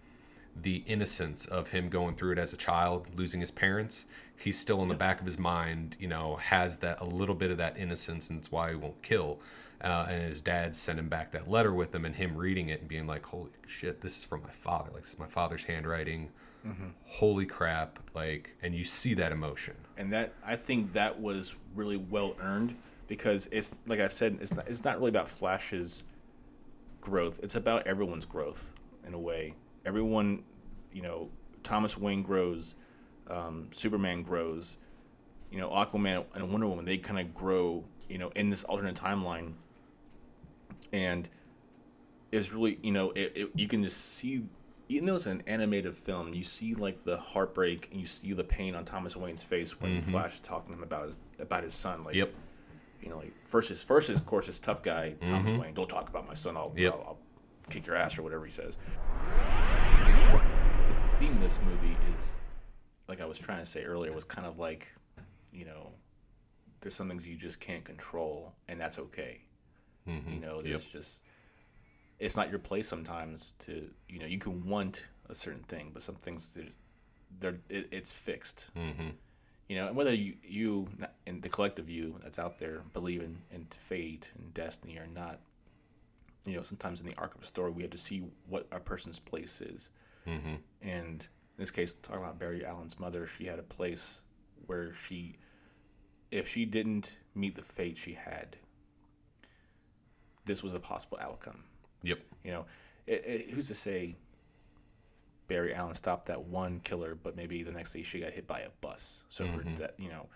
the 0.59 0.83
innocence 0.85 1.45
of 1.45 1.69
him 1.69 1.89
going 1.89 2.15
through 2.15 2.33
it 2.33 2.37
as 2.39 2.53
a 2.53 2.57
child, 2.57 3.07
losing 3.15 3.39
his 3.39 3.51
parents. 3.51 4.05
He's 4.37 4.59
still 4.59 4.81
in 4.81 4.89
the 4.89 4.95
back 4.95 5.19
of 5.19 5.25
his 5.25 5.37
mind, 5.37 5.95
you 5.99 6.07
know, 6.07 6.35
has 6.37 6.79
that 6.79 6.99
a 6.99 7.05
little 7.05 7.35
bit 7.35 7.51
of 7.51 7.57
that 7.57 7.77
innocence, 7.77 8.29
and 8.29 8.39
it's 8.39 8.51
why 8.51 8.69
he 8.71 8.75
won't 8.75 9.01
kill. 9.01 9.39
Uh, 9.83 10.05
and 10.09 10.23
his 10.23 10.41
dad 10.41 10.75
sent 10.75 10.99
him 10.99 11.09
back 11.09 11.31
that 11.31 11.47
letter 11.47 11.73
with 11.73 11.93
him, 11.93 12.05
and 12.05 12.15
him 12.15 12.37
reading 12.37 12.67
it 12.67 12.79
and 12.81 12.87
being 12.89 13.07
like, 13.07 13.25
"Holy 13.25 13.49
shit, 13.67 14.01
this 14.01 14.17
is 14.17 14.25
from 14.25 14.41
my 14.43 14.49
father! 14.51 14.91
Like 14.91 15.03
this 15.03 15.13
is 15.13 15.19
my 15.19 15.25
father's 15.27 15.63
handwriting. 15.63 16.29
Holy 17.05 17.45
crap!" 17.45 17.99
Like, 18.13 18.55
and 18.61 18.75
you 18.75 18.83
see 18.83 19.13
that 19.15 19.31
emotion. 19.31 19.75
and 19.97 20.11
that 20.13 20.33
I 20.45 20.55
think 20.55 20.93
that 20.93 21.19
was 21.19 21.55
really 21.75 21.97
well 21.97 22.35
earned 22.41 22.75
because 23.07 23.47
it's 23.51 23.71
like 23.87 23.99
I 23.99 24.07
said, 24.07 24.37
it's 24.41 24.53
not, 24.53 24.67
it's 24.67 24.83
not 24.83 24.97
really 24.97 25.09
about 25.09 25.29
Flash's 25.29 26.03
growth. 27.01 27.39
It's 27.41 27.55
about 27.55 27.87
everyone's 27.87 28.25
growth 28.25 28.71
in 29.07 29.13
a 29.13 29.19
way. 29.19 29.55
Everyone, 29.85 30.43
you 30.93 31.01
know, 31.01 31.29
Thomas 31.63 31.97
Wayne 31.97 32.21
grows, 32.23 32.75
um, 33.29 33.67
Superman 33.71 34.23
grows, 34.23 34.77
you 35.51 35.59
know, 35.59 35.69
Aquaman 35.69 36.25
and 36.35 36.51
Wonder 36.51 36.67
Woman. 36.67 36.85
They 36.85 36.97
kind 36.97 37.19
of 37.19 37.33
grow, 37.33 37.83
you 38.09 38.17
know, 38.17 38.29
in 38.35 38.49
this 38.49 38.63
alternate 38.63 38.95
timeline, 38.95 39.53
and 40.93 41.27
it's 42.31 42.51
really, 42.51 42.79
you 42.81 42.91
know, 42.91 43.11
it, 43.11 43.31
it, 43.35 43.49
you 43.55 43.67
can 43.67 43.83
just 43.83 44.15
see. 44.15 44.43
Even 44.89 45.05
though 45.05 45.15
it's 45.15 45.25
an 45.25 45.41
animated 45.47 45.95
film, 45.95 46.33
you 46.33 46.43
see 46.43 46.73
like 46.75 47.05
the 47.05 47.15
heartbreak 47.15 47.87
and 47.91 48.01
you 48.01 48.05
see 48.05 48.33
the 48.33 48.43
pain 48.43 48.75
on 48.75 48.83
Thomas 48.83 49.15
Wayne's 49.15 49.41
face 49.41 49.79
when 49.79 50.03
Flash 50.03 50.33
is 50.33 50.39
talking 50.41 50.73
to 50.73 50.77
him 50.77 50.83
about 50.83 51.05
his 51.05 51.17
about 51.39 51.63
his 51.63 51.73
son. 51.73 52.03
Like, 52.03 52.13
Yep. 52.15 52.33
you 53.01 53.07
know, 53.09 53.15
like 53.19 53.31
first 53.47 53.69
his 53.69 53.81
first 53.81 54.09
is 54.09 54.19
of 54.19 54.25
course 54.25 54.47
his 54.47 54.59
tough 54.59 54.83
guy 54.83 55.13
Thomas 55.25 55.53
Wayne. 55.53 55.73
Don't 55.73 55.87
talk 55.87 56.09
about 56.09 56.27
my 56.27 56.33
son. 56.33 56.57
I'll, 56.57 56.73
Yep. 56.75 56.93
I'll, 56.93 56.99
I'll 57.01 57.17
kick 57.69 57.85
your 57.85 57.95
ass 57.95 58.17
or 58.17 58.23
whatever 58.23 58.45
he 58.45 58.51
says. 58.51 58.75
The 61.21 61.27
theme 61.27 61.35
of 61.35 61.43
this 61.43 61.59
movie 61.63 61.95
is, 62.17 62.33
like 63.07 63.21
I 63.21 63.25
was 63.25 63.37
trying 63.37 63.59
to 63.59 63.65
say 63.65 63.83
earlier, 63.83 64.11
was 64.11 64.23
kind 64.23 64.47
of 64.47 64.57
like, 64.57 64.91
you 65.53 65.65
know, 65.65 65.91
there's 66.79 66.95
some 66.95 67.07
things 67.07 67.27
you 67.27 67.35
just 67.35 67.59
can't 67.59 67.83
control, 67.83 68.53
and 68.67 68.81
that's 68.81 68.97
okay. 68.97 69.41
You 70.07 70.39
know, 70.39 70.59
there's 70.59 70.83
just 70.83 71.21
it's 72.17 72.35
not 72.35 72.49
your 72.49 72.57
place 72.57 72.87
sometimes 72.87 73.53
to 73.59 73.87
you 74.09 74.17
know 74.17 74.25
you 74.25 74.39
can 74.39 74.65
want 74.65 75.05
a 75.29 75.35
certain 75.35 75.61
thing, 75.65 75.91
but 75.93 76.01
some 76.01 76.15
things 76.15 76.57
they're 77.39 77.59
it, 77.69 77.87
it's 77.91 78.11
fixed. 78.11 78.71
Mm-hmm. 78.75 79.09
You 79.69 79.75
know, 79.75 79.87
and 79.89 79.95
whether 79.95 80.15
you 80.15 80.33
you 80.41 80.87
and 81.27 81.39
the 81.39 81.49
collective 81.49 81.87
you 81.87 82.15
that's 82.23 82.39
out 82.39 82.57
there 82.57 82.81
believe 82.93 83.21
in, 83.21 83.37
in 83.51 83.67
fate 83.69 84.31
and 84.39 84.51
destiny 84.55 84.97
or 84.97 85.05
not, 85.05 85.39
you 86.47 86.55
know, 86.55 86.63
sometimes 86.63 86.99
in 86.99 87.05
the 87.05 87.15
arc 87.19 87.35
of 87.35 87.43
a 87.43 87.45
story 87.45 87.69
we 87.69 87.83
have 87.83 87.91
to 87.91 87.97
see 87.99 88.23
what 88.49 88.65
a 88.71 88.79
person's 88.79 89.19
place 89.19 89.61
is. 89.61 89.91
Mm-hmm. 90.27 90.55
And 90.81 91.21
in 91.21 91.57
this 91.57 91.71
case, 91.71 91.95
talking 92.01 92.21
about 92.21 92.39
Barry 92.39 92.65
Allen's 92.65 92.99
mother, 92.99 93.27
she 93.27 93.45
had 93.45 93.59
a 93.59 93.63
place 93.63 94.21
where 94.67 94.93
she, 94.93 95.37
if 96.31 96.47
she 96.47 96.65
didn't 96.65 97.17
meet 97.35 97.55
the 97.55 97.61
fate 97.61 97.97
she 97.97 98.13
had, 98.13 98.55
this 100.45 100.63
was 100.63 100.73
a 100.73 100.79
possible 100.79 101.17
outcome. 101.21 101.63
Yep. 102.03 102.19
You 102.43 102.51
know, 102.51 102.65
it, 103.07 103.23
it, 103.25 103.49
who's 103.51 103.67
to 103.67 103.75
say 103.75 104.15
Barry 105.47 105.73
Allen 105.73 105.93
stopped 105.93 106.27
that 106.27 106.41
one 106.41 106.79
killer, 106.83 107.15
but 107.15 107.35
maybe 107.35 107.61
the 107.63 107.71
next 107.71 107.93
day 107.93 108.03
she 108.03 108.19
got 108.19 108.31
hit 108.31 108.47
by 108.47 108.61
a 108.61 108.69
bus. 108.79 109.23
So 109.29 109.45
her 109.45 109.63
that 109.77 109.95
you 109.97 110.09
know, 110.09 110.27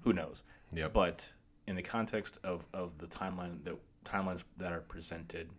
who 0.00 0.12
knows? 0.12 0.42
Yep. 0.72 0.92
But 0.92 1.30
in 1.66 1.76
the 1.76 1.82
context 1.82 2.38
of, 2.42 2.64
of 2.74 2.98
the 2.98 3.06
timeline, 3.06 3.62
the 3.64 3.78
timelines 4.04 4.42
that 4.56 4.72
are 4.72 4.80
presented, 4.80 5.50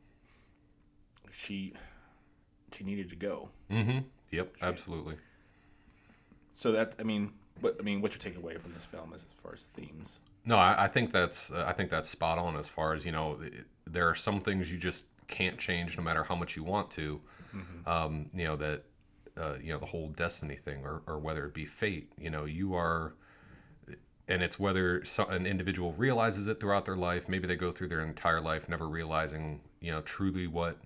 she 1.31 1.73
she 2.73 2.83
needed 2.83 3.09
to 3.09 3.15
go. 3.15 3.49
Mm-hmm. 3.69 3.99
Yep. 4.31 4.55
Absolutely. 4.61 5.15
So 6.53 6.71
that 6.73 6.93
I 6.99 7.03
mean, 7.03 7.31
what 7.61 7.75
I 7.79 7.83
mean, 7.83 8.01
what's 8.01 8.15
your 8.15 8.33
takeaway 8.33 8.59
from 8.59 8.73
this 8.73 8.85
film 8.85 9.13
as 9.15 9.25
far 9.43 9.53
as 9.53 9.63
themes? 9.73 10.19
No, 10.45 10.57
I, 10.57 10.85
I 10.85 10.87
think 10.87 11.11
that's 11.11 11.51
uh, 11.51 11.65
I 11.67 11.73
think 11.73 11.89
that's 11.89 12.09
spot 12.09 12.37
on 12.37 12.55
as 12.55 12.69
far 12.69 12.93
as 12.93 13.05
you 13.05 13.11
know. 13.11 13.39
it- 13.41 13.65
There 13.87 14.07
are 14.07 14.15
some 14.15 14.39
things 14.39 14.71
you 14.71 14.77
just 14.77 15.05
can't 15.27 15.57
change 15.57 15.97
no 15.97 16.03
matter 16.03 16.23
how 16.23 16.35
much 16.35 16.55
you 16.55 16.63
want 16.63 16.91
to. 16.91 17.19
Um, 17.85 18.29
you 18.33 18.45
know 18.45 18.55
that 18.57 18.83
uh, 19.37 19.55
you 19.61 19.73
know 19.73 19.79
the 19.79 19.85
whole 19.85 20.07
destiny 20.09 20.55
thing, 20.55 20.85
or 20.85 21.01
or 21.07 21.19
whether 21.19 21.45
it 21.45 21.53
be 21.53 21.65
fate. 21.65 22.11
You 22.17 22.29
know, 22.29 22.45
you 22.45 22.73
are, 22.75 23.13
and 24.27 24.41
it's 24.41 24.57
whether 24.59 25.03
so, 25.03 25.25
an 25.25 25.45
individual 25.45 25.93
realizes 25.93 26.47
it 26.47 26.59
throughout 26.59 26.85
their 26.85 26.95
life. 26.95 27.27
Maybe 27.27 27.47
they 27.47 27.55
go 27.57 27.71
through 27.71 27.87
their 27.89 28.01
entire 28.01 28.39
life 28.39 28.69
never 28.69 28.87
realizing 28.87 29.59
you 29.81 29.91
know 29.91 30.01
truly 30.01 30.47
what 30.47 30.77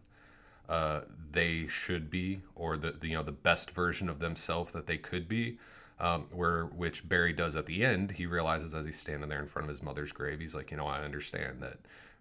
uh, 0.70 1.01
they 1.32 1.68
should 1.68 2.09
be 2.09 2.41
or 2.55 2.78
the, 2.78 2.91
the 2.91 3.09
you 3.09 3.16
know 3.16 3.24
the 3.24 3.32
best 3.32 3.72
version 3.72 4.09
of 4.09 4.20
themselves 4.20 4.74
that 4.74 4.88
they 4.88 4.97
could 4.97 5.28
be 5.28 5.57
um, 5.99 6.26
where 6.32 6.66
which 6.66 7.07
Barry 7.07 7.34
does 7.34 7.55
at 7.55 7.66
the 7.66 7.86
end 7.86 8.11
he 8.11 8.26
realizes 8.26 8.74
as 8.74 8.86
he's 8.86 8.99
standing 8.99 9.30
there 9.30 9.39
in 9.39 9.47
front 9.47 9.66
of 9.66 9.70
his 9.70 9.84
mother's 9.84 10.11
grave 10.11 10.39
he's 10.39 10.55
like 10.55 10.72
you 10.72 10.78
know 10.78 10.88
I 10.88 11.01
understand 11.01 11.61
that 11.61 11.78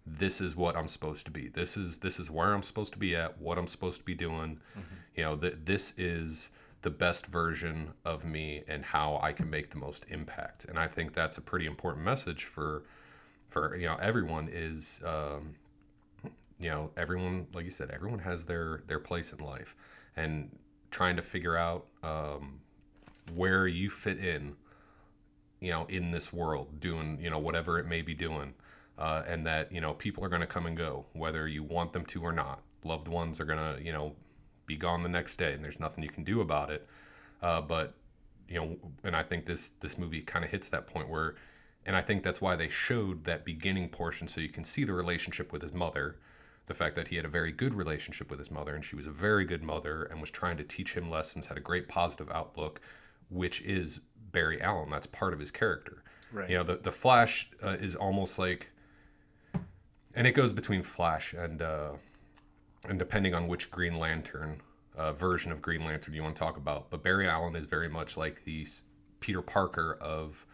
this 0.06 0.40
is 0.40 0.54
what 0.54 0.76
I'm 0.76 0.88
supposed 0.88 1.24
to 1.26 1.30
be. 1.30 1.48
This 1.48 1.76
is 1.76 1.98
this 1.98 2.20
is 2.20 2.30
where 2.30 2.52
I'm 2.52 2.62
supposed 2.62 2.92
to 2.92 2.98
be 2.98 3.16
at 3.16 3.40
what 3.40 3.58
I'm 3.58 3.66
supposed 3.66 4.00
to 4.00 4.04
be 4.04 4.14
doing. 4.14 4.60
You 5.16 5.24
know 5.24 5.36
that 5.36 5.64
this 5.64 5.94
is 5.96 6.50
the 6.82 6.90
best 6.90 7.26
version 7.26 7.90
of 8.04 8.26
me 8.26 8.62
and 8.68 8.84
how 8.84 9.18
I 9.22 9.32
can 9.32 9.48
make 9.48 9.70
the 9.70 9.78
most 9.78 10.04
impact. 10.10 10.66
And 10.66 10.78
I 10.78 10.86
think 10.86 11.14
that's 11.14 11.38
a 11.38 11.40
pretty 11.40 11.64
important 11.66 12.04
message 12.04 12.44
for 12.44 12.82
for 13.48 13.76
you 13.76 13.86
know 13.86 13.96
everyone 14.00 14.48
is 14.52 15.00
um, 15.04 15.54
you 16.64 16.70
know 16.70 16.90
everyone 16.96 17.46
like 17.52 17.66
you 17.66 17.70
said 17.70 17.90
everyone 17.90 18.18
has 18.18 18.44
their 18.44 18.82
their 18.86 18.98
place 18.98 19.34
in 19.34 19.38
life. 19.44 19.76
And 20.16 20.56
trying 20.90 21.16
to 21.16 21.22
figure 21.22 21.56
out 21.56 21.86
um, 22.02 22.60
where 23.34 23.66
you 23.66 23.90
fit 23.90 24.18
in 24.18 24.56
you 25.60 25.70
know 25.70 25.84
in 25.86 26.10
this 26.10 26.32
world 26.32 26.80
doing 26.80 27.18
you 27.20 27.28
know 27.28 27.38
whatever 27.38 27.78
it 27.78 27.86
may 27.86 28.00
be 28.00 28.14
doing 28.14 28.54
uh, 28.96 29.22
and 29.26 29.46
that 29.46 29.70
you 29.72 29.80
know 29.80 29.92
people 29.92 30.24
are 30.24 30.28
going 30.30 30.40
to 30.40 30.46
come 30.46 30.64
and 30.64 30.76
go 30.76 31.04
whether 31.12 31.46
you 31.46 31.62
want 31.62 31.92
them 31.92 32.06
to 32.06 32.22
or 32.22 32.32
not. 32.32 32.62
Loved 32.82 33.08
ones 33.08 33.40
are 33.40 33.44
going 33.44 33.76
to 33.76 33.84
you 33.84 33.92
know 33.92 34.14
be 34.64 34.76
gone 34.76 35.02
the 35.02 35.08
next 35.08 35.36
day 35.36 35.52
and 35.52 35.62
there's 35.62 35.78
nothing 35.78 36.02
you 36.02 36.10
can 36.10 36.24
do 36.24 36.40
about 36.40 36.70
it. 36.70 36.88
Uh, 37.42 37.60
but 37.60 37.92
you 38.48 38.56
know 38.56 38.76
and 39.04 39.16
i 39.16 39.22
think 39.22 39.46
this 39.46 39.70
this 39.80 39.96
movie 39.96 40.20
kind 40.20 40.44
of 40.44 40.50
hits 40.50 40.68
that 40.68 40.86
point 40.86 41.08
where 41.08 41.34
and 41.86 41.96
i 41.96 42.00
think 42.02 42.22
that's 42.22 42.40
why 42.40 42.54
they 42.54 42.68
showed 42.68 43.24
that 43.24 43.44
beginning 43.44 43.88
portion 43.88 44.28
so 44.28 44.40
you 44.40 44.50
can 44.50 44.64
see 44.64 44.84
the 44.84 44.92
relationship 44.92 45.50
with 45.50 45.62
his 45.62 45.72
mother 45.72 46.16
the 46.66 46.74
fact 46.74 46.94
that 46.96 47.08
he 47.08 47.16
had 47.16 47.24
a 47.24 47.28
very 47.28 47.52
good 47.52 47.74
relationship 47.74 48.30
with 48.30 48.38
his 48.38 48.50
mother 48.50 48.74
and 48.74 48.84
she 48.84 48.96
was 48.96 49.06
a 49.06 49.10
very 49.10 49.44
good 49.44 49.62
mother 49.62 50.04
and 50.04 50.20
was 50.20 50.30
trying 50.30 50.56
to 50.56 50.64
teach 50.64 50.94
him 50.94 51.10
lessons 51.10 51.46
had 51.46 51.56
a 51.56 51.60
great 51.60 51.88
positive 51.88 52.30
outlook 52.30 52.80
which 53.28 53.60
is 53.62 54.00
barry 54.32 54.60
allen 54.60 54.90
that's 54.90 55.06
part 55.06 55.32
of 55.32 55.38
his 55.40 55.50
character 55.50 56.02
Right. 56.32 56.50
you 56.50 56.56
know 56.56 56.64
the, 56.64 56.76
the 56.76 56.90
flash 56.90 57.48
uh, 57.62 57.76
is 57.80 57.94
almost 57.94 58.38
like 58.38 58.70
and 60.14 60.26
it 60.26 60.32
goes 60.32 60.52
between 60.52 60.82
flash 60.82 61.32
and 61.32 61.62
uh 61.62 61.92
and 62.88 62.98
depending 62.98 63.34
on 63.34 63.46
which 63.46 63.70
green 63.70 63.98
lantern 63.98 64.60
uh, 64.96 65.12
version 65.12 65.50
of 65.52 65.60
Green 65.60 65.82
Lantern 65.82 66.14
you 66.14 66.22
want 66.22 66.36
to 66.36 66.38
talk 66.38 66.56
about, 66.56 66.90
but 66.90 67.02
Barry 67.02 67.28
Allen 67.28 67.56
is 67.56 67.66
very 67.66 67.88
much 67.88 68.16
like 68.16 68.44
the 68.44 68.66
Peter 69.20 69.42
Parker 69.42 69.98
of 70.00 70.46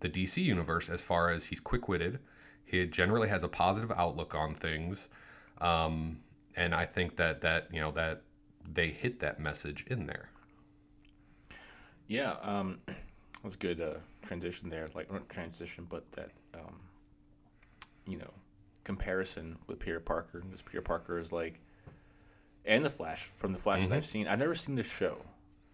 the 0.00 0.08
DC 0.08 0.42
universe 0.42 0.88
as 0.90 1.00
far 1.00 1.30
as 1.30 1.46
he's 1.46 1.60
quick-witted. 1.60 2.18
He 2.64 2.86
generally 2.86 3.28
has 3.28 3.42
a 3.42 3.48
positive 3.48 3.90
outlook 3.92 4.34
on 4.34 4.54
things, 4.54 5.08
um, 5.60 6.18
and 6.54 6.74
I 6.74 6.86
think 6.86 7.16
that 7.16 7.40
that 7.42 7.68
you 7.72 7.80
know 7.80 7.92
that 7.92 8.22
they 8.72 8.88
hit 8.88 9.20
that 9.20 9.40
message 9.40 9.84
in 9.88 10.06
there. 10.06 10.30
Yeah, 12.08 12.36
um, 12.42 12.78
that 12.86 12.96
was 13.42 13.54
a 13.54 13.58
good 13.58 13.80
uh, 13.80 13.94
transition 14.26 14.68
there. 14.68 14.88
Like 14.94 15.12
not 15.12 15.28
transition, 15.28 15.86
but 15.88 16.10
that 16.12 16.30
um, 16.54 16.80
you 18.06 18.18
know 18.18 18.30
comparison 18.84 19.56
with 19.66 19.78
Peter 19.78 20.00
Parker. 20.00 20.40
Because 20.40 20.62
Peter 20.62 20.82
Parker 20.82 21.18
is 21.18 21.32
like, 21.32 21.60
and 22.64 22.84
the 22.84 22.90
Flash 22.90 23.30
from 23.36 23.52
the 23.52 23.58
Flash 23.58 23.82
that 23.82 23.92
I've 23.92 24.06
seen. 24.06 24.26
I've 24.26 24.38
never 24.38 24.54
seen 24.54 24.74
the 24.74 24.82
show 24.82 25.18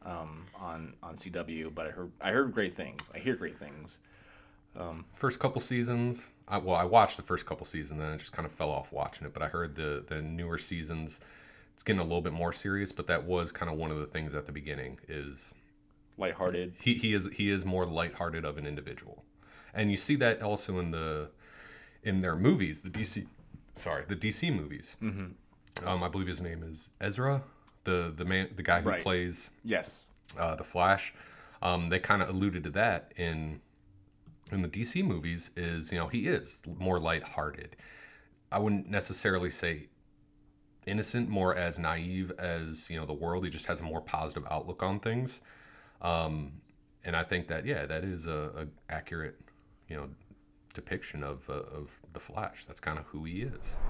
um, 0.04 0.46
on 0.58 0.94
on 1.02 1.16
CW, 1.16 1.74
but 1.74 1.86
I 1.86 1.90
heard 1.90 2.12
I 2.20 2.30
heard 2.30 2.52
great 2.52 2.74
things. 2.74 3.02
I 3.14 3.18
hear 3.18 3.36
great 3.36 3.58
things. 3.58 3.98
First 5.12 5.38
couple 5.38 5.60
seasons, 5.60 6.32
I, 6.48 6.58
well, 6.58 6.76
I 6.76 6.84
watched 6.84 7.16
the 7.16 7.22
first 7.22 7.46
couple 7.46 7.64
seasons, 7.66 8.00
and 8.00 8.12
I 8.12 8.16
just 8.16 8.32
kind 8.32 8.46
of 8.46 8.52
fell 8.52 8.70
off 8.70 8.92
watching 8.92 9.26
it. 9.26 9.32
But 9.32 9.42
I 9.42 9.48
heard 9.48 9.74
the 9.74 10.02
the 10.06 10.20
newer 10.22 10.58
seasons, 10.58 11.20
it's 11.74 11.82
getting 11.82 12.00
a 12.00 12.04
little 12.04 12.22
bit 12.22 12.32
more 12.32 12.52
serious. 12.52 12.92
But 12.92 13.06
that 13.08 13.24
was 13.24 13.52
kind 13.52 13.70
of 13.70 13.78
one 13.78 13.90
of 13.90 13.98
the 13.98 14.06
things 14.06 14.34
at 14.34 14.46
the 14.46 14.52
beginning 14.52 14.98
is 15.08 15.54
Lighthearted. 16.18 16.74
he, 16.80 16.94
he 16.94 17.14
is 17.14 17.28
he 17.32 17.50
is 17.50 17.64
more 17.64 17.86
lighthearted 17.86 18.44
of 18.44 18.58
an 18.58 18.66
individual, 18.66 19.24
and 19.74 19.90
you 19.90 19.96
see 19.96 20.16
that 20.16 20.42
also 20.42 20.78
in 20.78 20.90
the 20.90 21.30
in 22.02 22.20
their 22.20 22.34
movies, 22.36 22.80
the 22.80 22.90
DC, 22.90 23.26
sorry, 23.74 24.04
the 24.08 24.16
DC 24.16 24.54
movies. 24.54 24.96
Mm-hmm. 25.02 25.88
Um, 25.88 26.02
I 26.02 26.08
believe 26.08 26.26
his 26.28 26.40
name 26.40 26.62
is 26.62 26.90
Ezra, 27.00 27.42
the 27.84 28.12
the 28.16 28.24
man, 28.24 28.48
the 28.56 28.62
guy 28.62 28.80
who 28.80 28.90
Right. 28.90 29.02
plays 29.02 29.50
Yes. 29.64 30.06
uh, 30.38 30.54
the 30.56 30.64
Flash. 30.64 31.14
Um, 31.62 31.88
they 31.90 31.98
kind 32.00 32.20
of 32.22 32.28
alluded 32.28 32.64
to 32.64 32.70
that 32.70 33.12
in 33.16 33.60
in 34.52 34.62
the 34.62 34.68
DC 34.68 35.04
movies. 35.04 35.50
Is 35.56 35.92
you 35.92 35.98
know 35.98 36.08
he 36.08 36.26
is 36.26 36.62
more 36.78 36.98
lighthearted. 36.98 37.76
I 38.50 38.58
wouldn't 38.58 38.88
necessarily 38.88 39.50
say 39.50 39.88
innocent, 40.86 41.28
more 41.28 41.54
as 41.54 41.78
naive 41.78 42.32
as 42.38 42.90
you 42.90 42.98
know 42.98 43.06
the 43.06 43.12
world. 43.12 43.44
He 43.44 43.50
just 43.50 43.66
has 43.66 43.80
a 43.80 43.82
more 43.82 44.00
positive 44.00 44.44
outlook 44.50 44.82
on 44.82 45.00
things. 45.00 45.40
Um, 46.00 46.52
and 47.04 47.16
I 47.16 47.22
think 47.22 47.48
that 47.48 47.64
yeah, 47.64 47.86
that 47.86 48.04
is 48.04 48.26
a, 48.26 48.50
a 48.56 48.92
accurate 48.92 49.40
you 49.88 49.96
know 49.96 50.08
depiction 50.74 51.22
of 51.22 51.48
uh, 51.48 51.54
of 51.74 51.98
the 52.12 52.20
Flash. 52.20 52.66
That's 52.66 52.80
kind 52.80 52.98
of 52.98 53.06
who 53.06 53.24
he 53.24 53.42
is. 53.42 53.80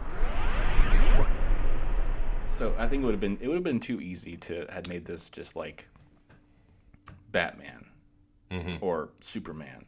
So 2.48 2.74
I 2.78 2.86
think 2.86 3.02
it 3.02 3.06
would 3.06 3.14
have 3.14 3.20
been 3.20 3.38
it 3.40 3.48
would 3.48 3.54
have 3.54 3.64
been 3.64 3.80
too 3.80 4.00
easy 4.00 4.36
to 4.38 4.66
had 4.70 4.88
made 4.88 5.04
this 5.04 5.30
just 5.30 5.56
like 5.56 5.88
Batman 7.30 7.86
or 8.82 9.08
Superman 9.22 9.86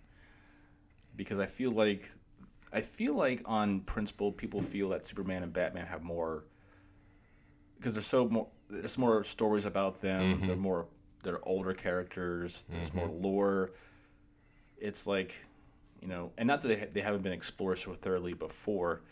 because 1.17 1.39
I 1.39 1.47
feel 1.47 1.71
like 1.71 2.11
I 2.73 2.81
feel 2.81 3.15
like 3.15 3.43
on 3.45 3.81
principle 3.81 4.33
people 4.33 4.63
feel 4.63 4.89
that 4.91 5.07
Superman 5.07 5.43
and 5.43 5.53
Batman 5.53 5.87
have 5.87 6.03
more 6.03 6.45
because 7.77 7.95
there's 7.95 8.07
so 8.07 8.29
more 8.29 8.49
there's 8.69 8.99
more 8.99 9.25
stories 9.25 9.67
about 9.67 10.01
them. 10.01 10.37
Mm-hmm. 10.37 10.47
They're 10.47 10.57
more 10.57 10.87
they're 11.23 11.47
older 11.49 11.73
characters. 11.73 12.67
There's 12.69 12.93
more 12.93 13.09
mm-hmm. 13.09 13.25
lore. 13.25 13.71
It's 14.79 15.07
like 15.07 15.35
you 16.01 16.09
know 16.09 16.33
and 16.37 16.47
not 16.47 16.63
that 16.63 16.69
they, 16.69 16.87
they 16.93 17.01
haven't 17.01 17.23
been 17.23 17.33
explored 17.33 17.79
so 17.79 17.95
thoroughly 17.95 18.35
before 18.35 19.03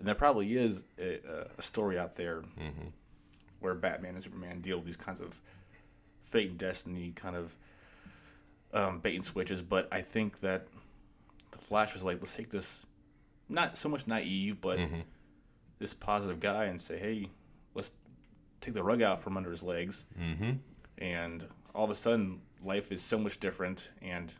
and 0.00 0.08
there 0.08 0.14
probably 0.14 0.56
is 0.56 0.84
a, 0.98 1.20
a 1.58 1.62
story 1.62 1.98
out 1.98 2.16
there 2.16 2.42
mm-hmm. 2.58 2.88
where 3.60 3.74
Batman 3.74 4.14
and 4.14 4.24
Superman 4.24 4.62
deal 4.62 4.78
with 4.78 4.86
these 4.86 4.96
kinds 4.96 5.20
of 5.20 5.38
fate 6.24 6.48
and 6.48 6.58
destiny 6.58 7.12
kind 7.14 7.36
of 7.36 7.54
um, 8.72 9.00
bait 9.00 9.14
and 9.14 9.24
switches. 9.24 9.60
But 9.60 9.88
I 9.92 10.00
think 10.00 10.40
that 10.40 10.68
Flash 11.70 11.94
was 11.94 12.02
like, 12.02 12.18
let's 12.20 12.34
take 12.34 12.50
this, 12.50 12.80
not 13.48 13.78
so 13.78 13.88
much 13.88 14.08
naive, 14.08 14.60
but 14.60 14.80
this 15.78 15.94
positive 15.94 16.40
guy 16.40 16.64
and 16.64 16.80
say, 16.80 16.98
hey, 16.98 17.30
let's 17.74 17.92
take 18.60 18.74
the 18.74 18.82
rug 18.82 19.02
out 19.02 19.22
from 19.22 19.36
under 19.36 19.52
his 19.52 19.62
legs. 19.62 20.04
Mm-hmm. 20.20 20.54
And 20.98 21.46
all 21.72 21.84
of 21.84 21.90
a 21.90 21.94
sudden, 21.94 22.40
life 22.64 22.90
is 22.90 23.00
so 23.00 23.16
much 23.18 23.38
different. 23.38 23.88
And 24.02 24.34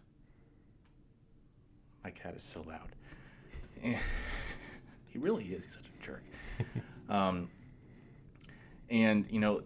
my 2.02 2.10
cat 2.10 2.34
is 2.36 2.42
so 2.42 2.64
loud. 2.66 2.96
he 5.06 5.18
really 5.18 5.44
is. 5.44 5.62
He's 5.62 5.74
such 5.74 5.84
a 5.84 6.04
jerk. 6.04 6.22
um, 7.08 7.48
and 8.90 9.24
you 9.30 9.38
know, 9.38 9.62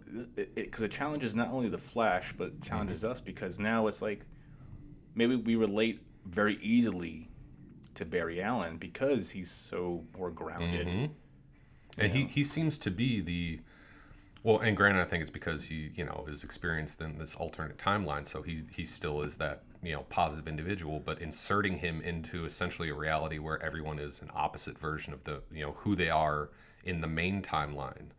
because 0.55 0.83
it, 0.83 0.85
it, 0.85 0.91
challenges 0.91 1.35
not 1.35 1.49
only 1.49 1.71
the 1.71 1.79
Flash, 1.79 2.35
but 2.37 2.61
challenges 2.61 3.05
us 3.05 3.23
because 3.23 3.59
now 3.59 3.87
it's 3.87 4.03
like 4.03 4.21
maybe 5.15 5.35
we 5.35 5.57
relate 5.57 6.03
very 6.27 6.59
easily 6.61 7.31
to 7.95 8.05
Barry 8.05 8.42
Allen 8.42 8.76
because 8.76 9.30
he's 9.30 9.51
so 9.51 10.05
more 10.16 10.30
grounded. 10.30 10.86
Mm-hmm. 10.86 11.12
And 11.99 12.12
he, 12.12 12.24
he 12.24 12.42
seems 12.42 12.78
to 12.80 12.90
be 12.90 13.20
the 13.20 13.61
well, 14.45 14.59
and 14.59 14.76
granted, 14.76 15.01
I 15.01 15.05
think 15.05 15.22
it's 15.22 15.30
because 15.30 15.64
he, 15.64 15.90
you 15.95 16.05
know, 16.05 16.26
is 16.28 16.45
experienced 16.45 17.01
in 17.01 17.16
this 17.16 17.34
alternate 17.34 17.78
timeline, 17.78 18.28
so 18.28 18.42
he 18.42 18.62
he 18.70 18.84
still 18.84 19.22
is 19.22 19.36
that 19.36 19.62
you 19.82 19.92
know 19.92 20.03
positive 20.11 20.47
individual. 20.47 21.01
But 21.01 21.22
inserting 21.22 21.78
him 21.78 22.03
into 22.03 22.45
essentially 22.45 22.90
a 22.90 22.95
reality 22.95 23.38
where 23.38 23.62
everyone 23.62 23.99
is 23.99 24.20
an 24.20 24.30
opposite 24.34 24.78
version 24.78 25.14
of 25.14 25.24
the 25.24 25.40
you 25.51 25.64
know 25.64 25.72
who 25.78 25.97
they 25.97 26.11
are 26.11 26.51
in 26.84 27.01
the 27.01 27.07
main 27.07 27.40
timeline. 27.40 28.11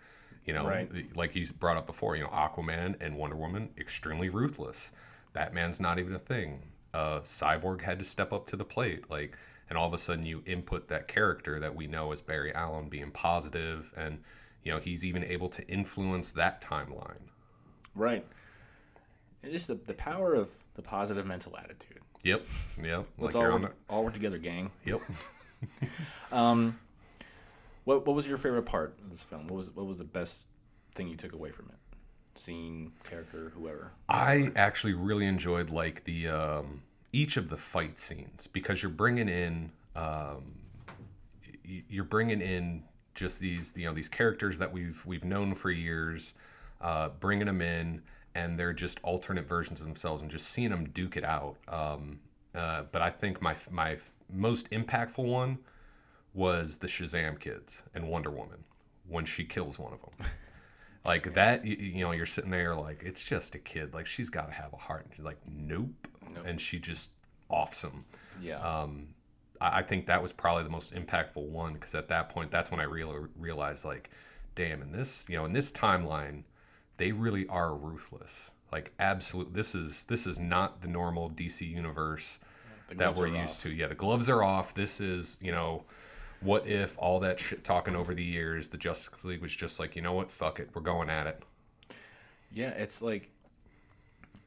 You 0.45 0.53
know, 0.53 0.67
Right. 0.67 1.15
like 1.15 1.35
you 1.35 1.47
brought 1.59 1.77
up 1.77 1.87
before, 1.87 2.15
you 2.15 2.23
know, 2.23 2.29
Aquaman 2.29 2.95
and 3.01 3.17
Wonder 3.17 3.35
Woman 3.35 3.69
extremely 3.77 4.29
ruthless. 4.29 4.91
Batman's 5.33 5.79
not 5.79 5.97
even 5.99 6.13
a 6.13 6.19
thing. 6.19 6.61
Uh, 6.93 7.19
Cyborg 7.21 7.81
had 7.81 7.97
to 7.99 8.05
step 8.05 8.31
up 8.31 8.45
to 8.47 8.55
the 8.55 8.63
plate, 8.63 9.09
like, 9.09 9.37
and 9.69 9.77
all 9.77 9.87
of 9.87 9.93
a 9.93 9.97
sudden 9.97 10.25
you 10.25 10.43
input 10.45 10.87
that 10.89 11.07
character 11.07 11.59
that 11.59 11.75
we 11.75 11.87
know 11.87 12.11
as 12.11 12.21
Barry 12.21 12.53
Allen 12.53 12.89
being 12.89 13.11
positive, 13.11 13.93
and 13.95 14.19
you 14.63 14.71
know 14.71 14.79
he's 14.79 15.05
even 15.05 15.23
able 15.23 15.49
to 15.49 15.67
influence 15.67 16.31
that 16.31 16.61
timeline. 16.61 17.29
Right. 17.93 18.25
And 19.43 19.51
just 19.51 19.67
the, 19.67 19.75
the 19.75 19.93
power 19.93 20.33
of 20.33 20.49
the 20.75 20.81
positive 20.81 21.25
mental 21.25 21.55
attitude. 21.57 21.99
Yep, 22.23 22.45
yep. 22.83 23.07
Let's 23.17 23.35
like 23.35 23.41
you're 23.41 23.51
all 23.51 23.55
on 23.55 23.61
work, 23.61 23.75
all 23.89 24.03
work 24.03 24.13
together, 24.13 24.37
gang. 24.37 24.71
Yep. 24.85 25.01
Um, 26.31 26.77
what 27.85 28.05
what 28.05 28.15
was 28.15 28.27
your 28.27 28.37
favorite 28.37 28.63
part 28.63 28.97
of 29.03 29.09
this 29.09 29.21
film? 29.21 29.47
What 29.47 29.55
was 29.55 29.69
what 29.73 29.85
was 29.85 29.99
the 29.99 30.03
best 30.03 30.47
thing 30.95 31.07
you 31.07 31.15
took 31.15 31.33
away 31.33 31.51
from 31.51 31.69
it? 31.69 32.37
Scene, 32.37 32.91
character, 33.09 33.53
whoever. 33.55 33.91
I 34.09 34.51
actually 34.55 34.93
really 34.93 35.25
enjoyed 35.25 35.69
like 35.69 36.03
the 36.03 36.27
um, 36.27 36.81
each 37.15 37.37
of 37.37 37.49
the 37.49 37.55
fight 37.55 37.97
scenes 37.97 38.45
because 38.47 38.83
you're 38.83 38.91
bringing 38.91 39.29
in 39.29 39.71
um, 39.95 40.43
you're 41.63 42.03
bringing 42.03 42.41
in 42.41 42.83
just 43.13 43.39
these 43.39 43.73
you 43.77 43.85
know 43.85 43.93
these 43.93 44.09
characters 44.09 44.57
that 44.57 44.71
we've 44.71 45.03
we've 45.05 45.23
known 45.23 45.55
for 45.55 45.71
years, 45.71 46.33
uh, 46.81 47.09
bringing 47.21 47.45
them 47.45 47.61
in 47.61 48.01
and 48.35 48.59
they're 48.59 48.73
just 48.73 48.99
alternate 49.01 49.47
versions 49.47 49.79
of 49.79 49.87
themselves 49.87 50.21
and 50.21 50.29
just 50.29 50.49
seeing 50.49 50.69
them 50.69 50.89
duke 50.89 51.15
it 51.15 51.23
out. 51.23 51.55
Um, 51.69 52.19
uh, 52.53 52.83
but 52.91 53.01
I 53.01 53.09
think 53.09 53.41
my 53.41 53.55
my 53.71 53.97
most 54.29 54.69
impactful 54.71 55.25
one 55.25 55.57
was 56.33 56.75
the 56.75 56.87
Shazam 56.87 57.39
kids 57.39 57.83
and 57.93 58.09
Wonder 58.09 58.29
Woman 58.29 58.61
when 59.07 59.23
she 59.23 59.45
kills 59.45 59.79
one 59.79 59.93
of 59.93 60.01
them. 60.01 60.27
Like 61.05 61.35
that, 61.35 61.63
you, 61.63 61.75
you 61.75 62.03
know, 62.03 62.13
you're 62.13 62.25
sitting 62.25 62.49
there 62.49 62.73
like 62.73 63.03
it's 63.03 63.21
just 63.21 63.53
a 63.53 63.59
kid. 63.59 63.93
Like 63.93 64.07
she's 64.07 64.31
got 64.31 64.47
to 64.47 64.53
have 64.53 64.73
a 64.73 64.77
heart. 64.77 65.05
And 65.15 65.23
like, 65.23 65.37
nope. 65.47 66.07
And 66.45 66.59
she 66.59 66.79
just 66.79 67.11
offs 67.49 67.83
him. 67.83 68.05
Yeah. 68.41 68.59
Um, 68.59 69.07
I, 69.61 69.79
I 69.79 69.81
think 69.81 70.05
that 70.07 70.21
was 70.21 70.31
probably 70.31 70.63
the 70.63 70.69
most 70.69 70.93
impactful 70.93 71.47
one 71.47 71.73
because 71.73 71.95
at 71.95 72.07
that 72.09 72.29
point, 72.29 72.51
that's 72.51 72.71
when 72.71 72.79
I 72.79 72.83
real, 72.83 73.27
realized 73.37 73.85
like, 73.85 74.09
damn, 74.55 74.81
in 74.81 74.91
this, 74.91 75.25
you 75.29 75.35
know, 75.35 75.45
in 75.45 75.53
this 75.53 75.71
timeline, 75.71 76.43
they 76.97 77.11
really 77.11 77.47
are 77.47 77.75
ruthless. 77.75 78.51
Like 78.71 78.93
absolute. 78.99 79.53
This 79.53 79.75
is 79.75 80.05
this 80.05 80.27
is 80.27 80.39
not 80.39 80.81
the 80.81 80.87
normal 80.87 81.29
DC 81.29 81.61
universe 81.61 82.39
that 82.89 83.15
we're 83.15 83.27
used 83.27 83.37
off. 83.37 83.61
to. 83.61 83.71
Yeah, 83.71 83.87
the 83.87 83.95
gloves 83.95 84.27
are 84.29 84.43
off. 84.43 84.73
This 84.73 84.99
is, 84.99 85.37
you 85.41 85.51
know, 85.51 85.83
what 86.41 86.67
if 86.67 86.97
all 86.97 87.19
that 87.21 87.39
shit 87.39 87.63
talking 87.63 87.95
over 87.95 88.13
the 88.13 88.23
years, 88.23 88.67
the 88.67 88.77
Justice 88.77 89.23
League 89.23 89.41
was 89.41 89.55
just 89.55 89.79
like, 89.79 89.95
you 89.95 90.01
know 90.01 90.13
what, 90.13 90.29
fuck 90.29 90.59
it, 90.59 90.69
we're 90.73 90.81
going 90.81 91.09
at 91.09 91.27
it. 91.27 91.43
Yeah, 92.51 92.69
it's 92.69 93.01
like, 93.01 93.31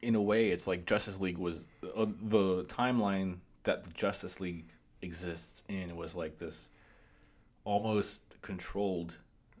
in 0.01 0.15
a 0.15 0.21
way, 0.21 0.49
it's 0.49 0.67
like 0.67 0.85
Justice 0.85 1.19
League 1.19 1.37
was 1.37 1.67
uh, 1.95 2.05
the 2.23 2.63
timeline 2.65 3.37
that 3.63 3.83
the 3.83 3.89
Justice 3.91 4.39
League 4.39 4.65
exists 5.01 5.63
in 5.69 5.95
was 5.95 6.15
like 6.15 6.37
this 6.37 6.69
almost 7.65 8.23
controlled, 8.41 9.17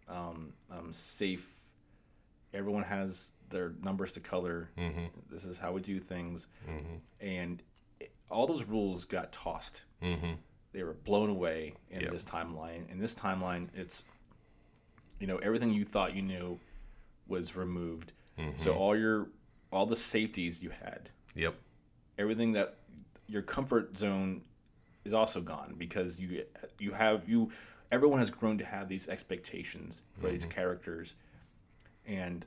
um, 0.07 0.53
um, 0.71 0.91
safe. 0.91 1.47
Everyone 2.53 2.83
has 2.83 3.31
their 3.49 3.73
numbers 3.83 4.11
to 4.13 4.19
color. 4.19 4.69
Mm-hmm. 4.77 5.05
This 5.29 5.43
is 5.45 5.57
how 5.57 5.71
we 5.73 5.81
do 5.81 5.99
things, 5.99 6.47
and 7.21 7.61
it, 7.99 8.11
all 8.31 8.47
those 8.47 8.63
rules 8.63 9.03
got 9.05 9.31
tossed. 9.31 9.83
Mm-hmm. 10.01 10.33
They 10.71 10.83
were 10.83 10.93
blown 10.93 11.29
away 11.29 11.73
in 11.91 12.01
Yep. 12.01 12.11
this 12.11 12.23
timeline. 12.23 12.89
In 12.91 12.99
this 12.99 13.13
timeline, 13.15 13.67
it's 13.75 14.03
you 15.19 15.27
know 15.27 15.37
everything 15.37 15.73
you 15.73 15.83
thought 15.85 16.15
you 16.15 16.21
knew 16.21 16.59
was 17.27 17.55
removed. 17.55 18.11
So 18.63 18.73
all 18.73 18.95
your 18.97 19.27
all 19.71 19.85
the 19.85 19.95
safeties 19.95 20.61
you 20.61 20.69
had, 20.69 21.09
Yep. 21.35 21.55
everything 22.17 22.53
that 22.53 22.75
your 23.27 23.41
comfort 23.41 23.97
zone 23.97 24.41
is 25.05 25.13
also 25.13 25.39
gone 25.41 25.75
because 25.77 26.19
you 26.19 26.43
you 26.79 26.91
have 26.91 27.27
you 27.29 27.49
everyone 27.91 28.19
has 28.19 28.29
grown 28.31 28.57
to 28.57 28.65
have 28.65 28.87
these 28.89 29.07
expectations 29.07 30.01
for 30.19 30.29
these 30.29 30.45
characters 30.45 31.15
and 32.05 32.45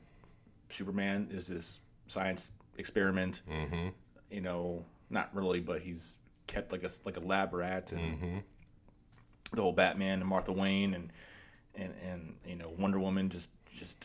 superman 0.70 1.28
is 1.30 1.46
this 1.46 1.80
science 2.08 2.50
experiment 2.78 3.42
Mm-hmm. 3.50 3.88
you 4.30 4.40
know 4.40 4.84
not 5.10 5.30
really 5.34 5.60
but 5.60 5.80
he's 5.80 6.16
kept 6.46 6.72
like 6.72 6.82
a 6.84 6.90
like 7.04 7.16
a 7.16 7.20
lab 7.20 7.52
rat 7.54 7.92
and 7.92 8.00
Mm-hmm. 8.00 8.38
the 9.52 9.62
whole 9.62 9.72
batman 9.72 10.20
and 10.20 10.28
martha 10.28 10.52
wayne 10.52 10.94
and 10.94 11.10
and 11.74 11.94
and 12.04 12.34
you 12.46 12.56
know 12.56 12.70
wonder 12.78 12.98
woman 12.98 13.28
just 13.30 13.50
just 13.74 14.04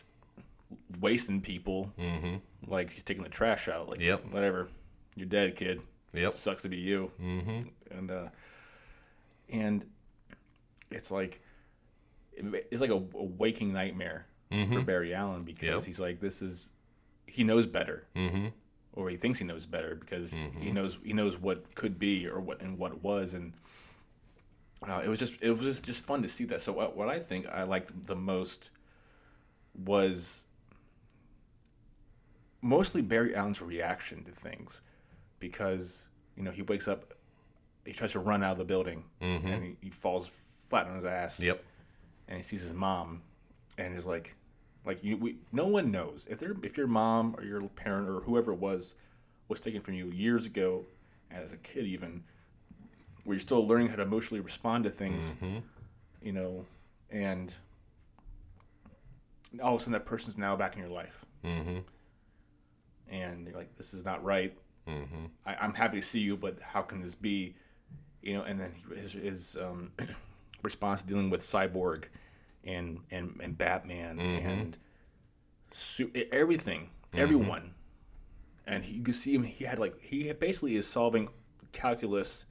wasting 1.00 1.40
people 1.40 1.92
Mm-hmm. 1.98 2.36
like 2.70 2.92
she's 2.92 3.02
taking 3.02 3.22
the 3.22 3.28
trash 3.28 3.68
out 3.68 3.88
like 3.88 4.00
Yep. 4.00 4.26
whatever 4.30 4.68
you're 5.16 5.26
dead 5.26 5.56
kid 5.56 5.80
Yep. 6.14 6.34
sucks 6.34 6.62
to 6.62 6.68
be 6.68 6.76
you 6.78 7.10
Mm-hmm. 7.22 7.60
and 7.98 8.10
uh 8.10 8.28
and 9.50 9.84
it's 10.90 11.10
like 11.10 11.40
it's 12.36 12.80
like 12.80 12.90
a, 12.90 12.94
a 12.94 13.24
waking 13.24 13.72
nightmare 13.72 14.26
for 14.50 14.80
Barry 14.82 15.12
Allen 15.14 15.42
because 15.42 15.58
Mm-hmm. 15.68 15.74
Yep. 15.78 15.84
he's 15.84 16.00
like 16.00 16.20
this 16.20 16.40
is 16.42 16.70
he 17.26 17.44
knows 17.44 17.66
better 17.66 18.06
Mm-hmm. 18.16 18.46
or 18.94 19.08
he 19.10 19.16
thinks 19.16 19.38
he 19.38 19.44
knows 19.44 19.66
better 19.66 19.94
because 19.94 20.32
he 20.60 20.70
knows 20.70 20.98
he 21.04 21.12
knows 21.12 21.36
what 21.38 21.74
could 21.74 21.98
be 21.98 22.28
or 22.28 22.40
what 22.40 22.60
and 22.62 22.78
what 22.78 22.92
it 22.92 23.02
was 23.02 23.34
and 23.34 23.52
uh, 24.88 25.00
it 25.04 25.08
was 25.08 25.18
just 25.18 25.32
it 25.42 25.50
was 25.50 25.64
just, 25.64 25.84
just 25.84 26.00
fun 26.02 26.22
to 26.22 26.28
see 26.28 26.44
that 26.44 26.60
so 26.60 26.72
what, 26.72 26.96
what 26.96 27.08
I 27.08 27.18
think 27.18 27.46
I 27.48 27.64
liked 27.64 28.06
the 28.06 28.14
most 28.14 28.70
was 29.84 30.44
mostly 32.62 33.02
Barry 33.02 33.34
Allen's 33.34 33.60
reaction 33.62 34.24
to 34.24 34.32
things 34.32 34.80
because 35.38 36.06
you 36.36 36.42
know 36.42 36.50
he 36.50 36.62
wakes 36.62 36.88
up 36.88 37.14
he 37.86 37.92
tries 37.92 38.12
to 38.12 38.18
run 38.18 38.42
out 38.42 38.52
of 38.52 38.58
the 38.58 38.64
building 38.64 39.04
and 39.20 39.64
he, 39.64 39.76
he 39.80 39.90
falls 39.90 40.30
flat 40.68 40.86
on 40.86 40.94
his 40.96 41.04
ass. 41.04 41.40
Yep. 41.40 41.62
and 42.28 42.36
he 42.36 42.42
sees 42.42 42.60
his 42.62 42.74
mom 42.74 43.22
and 43.78 43.96
is 43.96 44.04
like 44.06 44.34
like 44.84 45.02
you 45.04 45.16
we 45.16 45.36
no 45.52 45.66
one 45.66 45.90
knows. 45.90 46.26
If 46.30 46.38
they're 46.38 46.54
if 46.62 46.76
your 46.76 46.86
mom 46.88 47.34
or 47.38 47.44
your 47.44 47.62
parent 47.62 48.08
or 48.08 48.20
whoever 48.20 48.52
it 48.52 48.58
was 48.58 48.94
was 49.48 49.60
taken 49.60 49.80
from 49.80 49.94
you 49.94 50.06
years 50.06 50.44
ago 50.46 50.84
as 51.30 51.52
a 51.52 51.56
kid 51.58 51.84
even 51.86 52.22
where 53.24 53.34
you're 53.34 53.40
still 53.40 53.66
learning 53.66 53.88
how 53.88 53.96
to 53.96 54.02
emotionally 54.02 54.40
respond 54.40 54.84
to 54.84 54.90
things 54.90 55.34
you 56.22 56.32
know 56.32 56.64
and 57.10 57.54
all 59.62 59.74
of 59.74 59.80
a 59.80 59.84
sudden 59.84 59.92
that 59.92 60.04
person's 60.06 60.36
now 60.36 60.54
back 60.56 60.74
in 60.74 60.80
your 60.80 60.90
life. 60.90 61.24
Mm-hmm. 61.44 61.78
And 63.10 63.46
you're 63.46 63.56
like 63.56 63.74
this 63.76 63.94
is 63.94 64.04
not 64.04 64.22
right 64.24 64.56
Mm-hmm. 64.88 65.26
I, 65.44 65.54
I'm 65.60 65.74
happy 65.74 66.00
to 66.00 66.06
see 66.06 66.20
you, 66.20 66.34
but 66.34 66.58
how 66.62 66.80
can 66.80 67.02
this 67.02 67.14
be? 67.14 67.54
You 68.22 68.38
know, 68.38 68.42
and 68.44 68.58
then 68.58 68.72
his, 68.96 69.12
his 69.12 69.58
um, 69.60 69.92
response 70.62 71.02
dealing 71.02 71.28
with 71.28 71.42
Cyborg 71.42 72.04
and 72.64 72.98
and, 73.10 73.38
and 73.42 73.58
Batman 73.58 74.18
and 74.18 74.78
su- 75.72 76.10
everything, 76.32 76.88
everyone, 77.12 77.74
and 78.66 78.82
he, 78.82 78.94
you 78.94 79.02
could 79.02 79.14
see 79.14 79.34
him. 79.34 79.42
He 79.42 79.62
had 79.64 79.78
like 79.78 80.00
he 80.00 80.32
basically 80.32 80.76
is 80.76 80.86
solving 80.86 81.28
calculus 81.72 82.44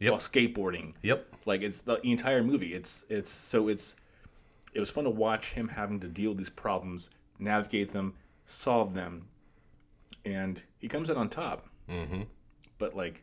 Yep. 0.00 0.10
while 0.10 0.20
skateboarding. 0.20 0.94
Yep. 1.02 1.26
Like 1.46 1.62
it's 1.62 1.82
the 1.82 2.00
entire 2.04 2.42
movie. 2.42 2.74
It's 2.74 3.04
it's 3.08 3.30
so 3.30 3.68
it's 3.68 3.94
it 4.72 4.80
was 4.80 4.90
fun 4.90 5.04
to 5.04 5.10
watch 5.10 5.52
him 5.52 5.68
having 5.68 6.00
to 6.00 6.08
deal 6.08 6.30
with 6.30 6.38
these 6.38 6.50
problems, 6.50 7.10
navigate 7.38 7.92
them, 7.92 8.14
solve 8.46 8.94
them, 8.94 9.28
and 10.24 10.62
he 10.78 10.88
comes 10.88 11.10
in 11.10 11.16
on 11.16 11.28
top. 11.28 11.66
Mm-hmm. 11.90 12.22
But 12.78 12.94
like, 12.96 13.22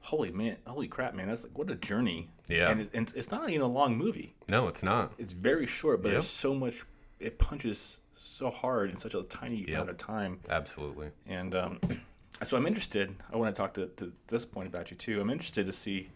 holy 0.00 0.30
man, 0.30 0.56
holy 0.66 0.88
crap, 0.88 1.14
man, 1.14 1.28
that's 1.28 1.44
like 1.44 1.56
what 1.58 1.70
a 1.70 1.74
journey. 1.76 2.30
Yeah. 2.48 2.70
and, 2.70 2.80
it, 2.82 2.90
and 2.94 3.12
it's 3.14 3.30
not 3.30 3.48
even 3.50 3.62
a 3.62 3.66
long 3.68 3.96
movie. 3.96 4.34
No, 4.48 4.68
it's 4.68 4.82
not. 4.82 5.12
It's 5.18 5.32
very 5.32 5.66
short, 5.66 6.02
but 6.02 6.08
Yep. 6.08 6.12
there's 6.14 6.28
so 6.28 6.54
much. 6.54 6.82
It 7.20 7.38
punches 7.38 7.98
so 8.16 8.50
hard 8.50 8.90
in 8.90 8.96
such 8.96 9.14
a 9.14 9.22
tiny 9.24 9.58
Yep. 9.60 9.68
amount 9.68 9.90
of 9.90 9.98
time, 9.98 10.40
Absolutely. 10.48 11.10
and 11.26 11.54
um, 11.54 11.78
so 12.46 12.56
I'm 12.56 12.66
interested. 12.66 13.14
I 13.32 13.36
want 13.36 13.54
to 13.54 13.60
talk 13.60 13.74
to, 13.74 13.86
to 13.96 14.12
this 14.28 14.44
point 14.44 14.68
about 14.68 14.90
you 14.90 14.96
too. 14.96 15.20
I'm 15.20 15.30
interested 15.30 15.66
to 15.66 15.72
see. 15.72 16.10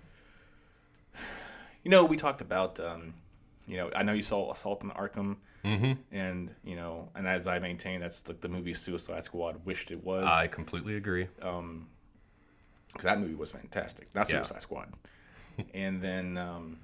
You 1.84 1.90
know, 1.90 2.04
we 2.04 2.16
talked 2.16 2.40
about. 2.40 2.78
Um, 2.78 3.14
you 3.66 3.76
know, 3.76 3.90
I 3.94 4.02
know 4.02 4.12
you 4.12 4.22
saw 4.22 4.50
Assault 4.52 4.82
on 4.84 4.90
Arkham, 4.90 5.36
Mm-hmm. 5.64 5.92
and 6.10 6.50
you 6.64 6.74
know, 6.74 7.08
and 7.14 7.24
as 7.26 7.46
I 7.46 7.60
maintain, 7.60 8.00
that's 8.00 8.26
like 8.26 8.40
the 8.40 8.48
movie 8.48 8.74
Suicide 8.74 9.22
Squad 9.22 9.64
wished 9.64 9.92
it 9.92 10.02
was. 10.02 10.24
I 10.24 10.48
completely 10.48 10.96
agree. 10.96 11.28
because 11.36 13.04
that 13.04 13.20
movie 13.20 13.34
was 13.34 13.52
fantastic. 13.52 14.12
Not 14.14 14.28
Yeah. 14.28 14.42
Suicide 14.42 14.62
Squad. 14.62 14.92
and 15.74 16.00
then 16.02 16.36
um, 16.36 16.78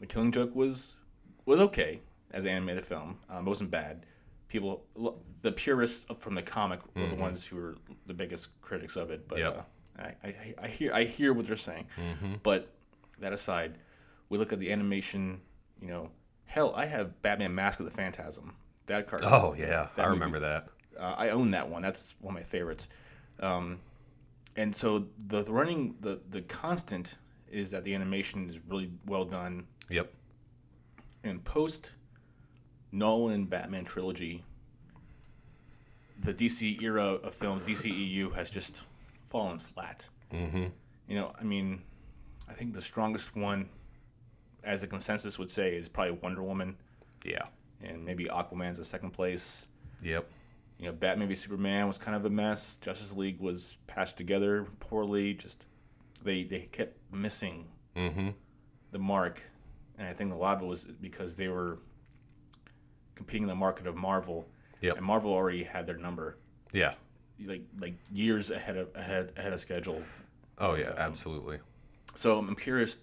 the 0.00 0.06
Killing 0.06 0.30
Joke 0.32 0.54
was 0.54 0.94
was 1.46 1.58
okay 1.60 2.00
as 2.32 2.44
an 2.44 2.50
animated 2.50 2.84
film. 2.86 3.18
Um, 3.28 3.46
it 3.46 3.48
wasn't 3.48 3.70
bad. 3.72 4.06
People, 4.48 4.84
the 5.42 5.52
purists 5.52 6.06
from 6.18 6.34
the 6.34 6.42
comic 6.42 6.80
were 6.96 7.06
the 7.08 7.14
ones 7.16 7.46
who 7.46 7.56
were 7.56 7.76
the 8.06 8.14
biggest 8.14 8.48
critics 8.62 8.96
of 8.96 9.10
it. 9.10 9.26
But 9.28 9.38
Mm-hmm. 9.38 9.56
Yep. 9.56 9.66
uh, 9.98 10.02
I, 10.02 10.28
I, 10.28 10.54
I 10.62 10.68
hear 10.68 10.92
I 10.92 11.04
hear 11.04 11.32
what 11.32 11.46
they're 11.46 11.56
saying. 11.56 11.86
Mm-hmm. 11.98 12.34
But 12.42 12.68
that 13.18 13.32
aside, 13.32 13.78
we 14.28 14.38
look 14.38 14.52
at 14.52 14.58
the 14.60 14.70
animation. 14.72 15.40
You 15.80 15.88
know, 15.88 16.10
hell, 16.44 16.72
I 16.76 16.86
have 16.86 17.20
Batman: 17.22 17.54
Mask 17.54 17.80
of 17.80 17.86
the 17.86 17.92
Phantasm. 17.92 18.54
That 18.86 19.06
card. 19.06 19.22
Oh 19.24 19.54
yeah, 19.58 19.88
I 19.96 20.02
movie- 20.02 20.10
remember 20.10 20.40
that. 20.40 20.68
uh, 20.98 21.14
I 21.16 21.30
own 21.30 21.50
that 21.52 21.68
one. 21.68 21.82
That's 21.82 22.14
one 22.20 22.34
of 22.34 22.40
my 22.40 22.44
favorites. 22.44 22.88
Um, 23.38 23.78
and 24.56 24.74
so 24.74 25.06
the, 25.28 25.42
the 25.42 25.52
running 25.52 25.94
the 26.00 26.20
the 26.30 26.42
constant 26.42 27.16
is 27.50 27.70
that 27.70 27.84
the 27.84 27.94
animation 27.94 28.48
is 28.50 28.58
really 28.68 28.90
well 29.06 29.24
done. 29.24 29.66
Yep. 29.88 30.12
And 31.24 31.42
post 31.44 31.92
Nolan 32.92 33.44
Batman 33.44 33.84
trilogy, 33.84 34.44
the 36.22 36.34
DC 36.34 36.80
era 36.82 37.04
of 37.04 37.34
film, 37.34 37.60
DCEU 37.60 38.34
has 38.34 38.50
just 38.50 38.82
fallen 39.28 39.58
flat. 39.58 40.06
Mm-hmm. 40.32 40.66
You 41.08 41.14
know, 41.16 41.32
I 41.38 41.44
mean, 41.44 41.82
I 42.48 42.52
think 42.52 42.74
the 42.74 42.82
strongest 42.82 43.34
one, 43.36 43.68
as 44.64 44.80
the 44.80 44.86
consensus 44.86 45.38
would 45.38 45.50
say, 45.50 45.74
is 45.76 45.88
probably 45.88 46.12
Wonder 46.22 46.42
Woman, 46.42 46.76
Yeah. 47.24 47.44
and 47.82 48.04
maybe 48.04 48.24
Aquaman's 48.26 48.78
the 48.78 48.84
second 48.84 49.10
place. 49.10 49.66
Yep. 50.02 50.28
you 50.78 50.86
know, 50.86 50.92
Batman 50.92 51.28
v 51.28 51.34
Superman 51.34 51.86
was 51.86 51.98
kind 51.98 52.16
of 52.16 52.24
a 52.24 52.30
mess. 52.30 52.76
Justice 52.80 53.12
League 53.12 53.38
was 53.38 53.76
patched 53.86 54.16
together 54.16 54.66
poorly. 54.80 55.34
Just 55.34 55.66
they 56.22 56.42
they 56.44 56.60
kept 56.72 56.96
missing 57.12 57.66
Mm-hmm. 57.96 58.30
the 58.92 58.98
mark, 58.98 59.42
and 59.98 60.08
I 60.08 60.14
think 60.14 60.32
a 60.32 60.36
lot 60.36 60.56
of 60.56 60.62
it 60.62 60.66
was 60.66 60.84
because 60.84 61.36
they 61.36 61.48
were 61.48 61.78
competing 63.14 63.42
in 63.42 63.48
the 63.48 63.54
market 63.54 63.86
of 63.86 63.94
Marvel. 63.96 64.48
Yep. 64.80 64.96
And 64.96 65.04
Marvel 65.04 65.32
already 65.32 65.62
had 65.64 65.86
their 65.86 65.98
number, 65.98 66.38
Yeah. 66.72 66.94
like 67.44 67.62
like 67.78 67.94
years 68.10 68.50
ahead 68.50 68.76
of 68.78 68.88
ahead 68.94 69.32
ahead 69.36 69.52
of 69.52 69.60
schedule. 69.60 70.02
Oh 70.56 70.74
yeah, 70.76 70.94
absolutely. 70.96 71.58
So 72.14 72.38
I'm 72.38 72.56
curious, 72.56 72.96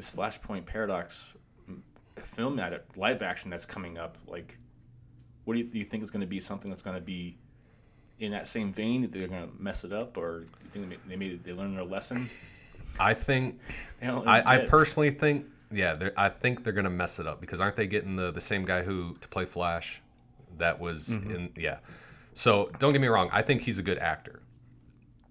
this 0.00 0.10
Flashpoint 0.10 0.64
Paradox 0.64 1.34
film 2.24 2.56
that 2.56 2.84
live 2.96 3.22
action 3.22 3.50
that's 3.50 3.66
coming 3.66 3.98
up, 3.98 4.16
like, 4.26 4.56
what 5.44 5.54
do 5.54 5.60
you, 5.60 5.66
do 5.66 5.78
you 5.78 5.84
think 5.84 6.02
is 6.02 6.10
going 6.10 6.22
to 6.22 6.26
be 6.26 6.40
something 6.40 6.70
that's 6.70 6.82
going 6.82 6.96
to 6.96 7.02
be 7.02 7.36
in 8.18 8.32
that 8.32 8.48
same 8.48 8.72
vein? 8.72 9.02
That 9.02 9.12
they're 9.12 9.28
going 9.28 9.46
to 9.46 9.62
mess 9.62 9.84
it 9.84 9.92
up, 9.92 10.16
or 10.16 10.40
do 10.40 10.46
you 10.64 10.70
think 10.70 10.84
they 10.84 10.88
made, 10.88 11.00
they 11.08 11.16
made 11.16 11.44
they 11.44 11.52
learned 11.52 11.76
their 11.76 11.84
lesson? 11.84 12.30
I 12.98 13.14
think 13.14 13.60
I, 14.02 14.42
I 14.54 14.58
personally 14.66 15.10
think 15.10 15.46
yeah, 15.70 16.10
I 16.16 16.28
think 16.28 16.64
they're 16.64 16.72
gonna 16.72 16.90
mess 16.90 17.20
it 17.20 17.26
up 17.26 17.40
because 17.40 17.60
aren't 17.60 17.76
they 17.76 17.86
getting 17.86 18.16
the 18.16 18.32
the 18.32 18.40
same 18.40 18.64
guy 18.64 18.82
who 18.82 19.16
to 19.20 19.28
play 19.28 19.44
Flash? 19.44 20.02
That 20.58 20.80
was 20.80 21.10
Mm-hmm. 21.10 21.30
in 21.30 21.52
yeah. 21.56 21.78
So 22.34 22.70
don't 22.78 22.92
get 22.92 23.00
me 23.00 23.06
wrong, 23.06 23.28
I 23.32 23.42
think 23.42 23.62
he's 23.62 23.78
a 23.78 23.82
good 23.82 23.98
actor. 23.98 24.42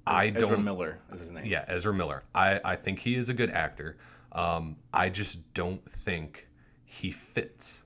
I 0.08 0.28
Ezra 0.28 0.40
don't 0.40 0.52
Ezra 0.52 0.64
Miller 0.64 1.00
is 1.12 1.20
his 1.20 1.32
name. 1.32 1.46
Yeah, 1.46 1.66
Ezra 1.68 1.94
Miller. 1.94 2.24
I, 2.34 2.60
I 2.64 2.76
think 2.78 3.00
he 3.00 3.16
is 3.16 3.30
a 3.30 3.34
good 3.34 3.52
actor. 3.52 3.98
Um, 4.32 4.78
I 4.94 5.10
just 5.10 5.54
don't 5.54 5.84
think 5.90 6.48
he 6.86 7.12
fits. 7.12 7.84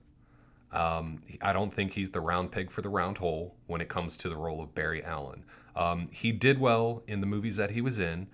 Um, 0.72 1.22
I 1.42 1.54
don't 1.54 1.72
think 1.74 1.94
he's 1.94 2.10
the 2.12 2.22
round 2.22 2.52
peg 2.52 2.72
for 2.72 2.82
the 2.82 2.90
round 2.90 3.18
hole 3.20 3.56
when 3.68 3.80
it 3.80 3.90
comes 3.90 4.18
to 4.18 4.30
the 4.30 4.36
role 4.36 4.62
of 4.62 4.74
Barry 4.74 5.04
Allen. 5.04 5.46
Um, 5.76 6.08
he 6.12 6.32
did 6.32 6.60
well 6.60 7.04
in 7.08 7.22
the 7.22 7.28
movies 7.28 7.56
that 7.58 7.72
he 7.72 7.82
was 7.82 8.00
in, 8.00 8.28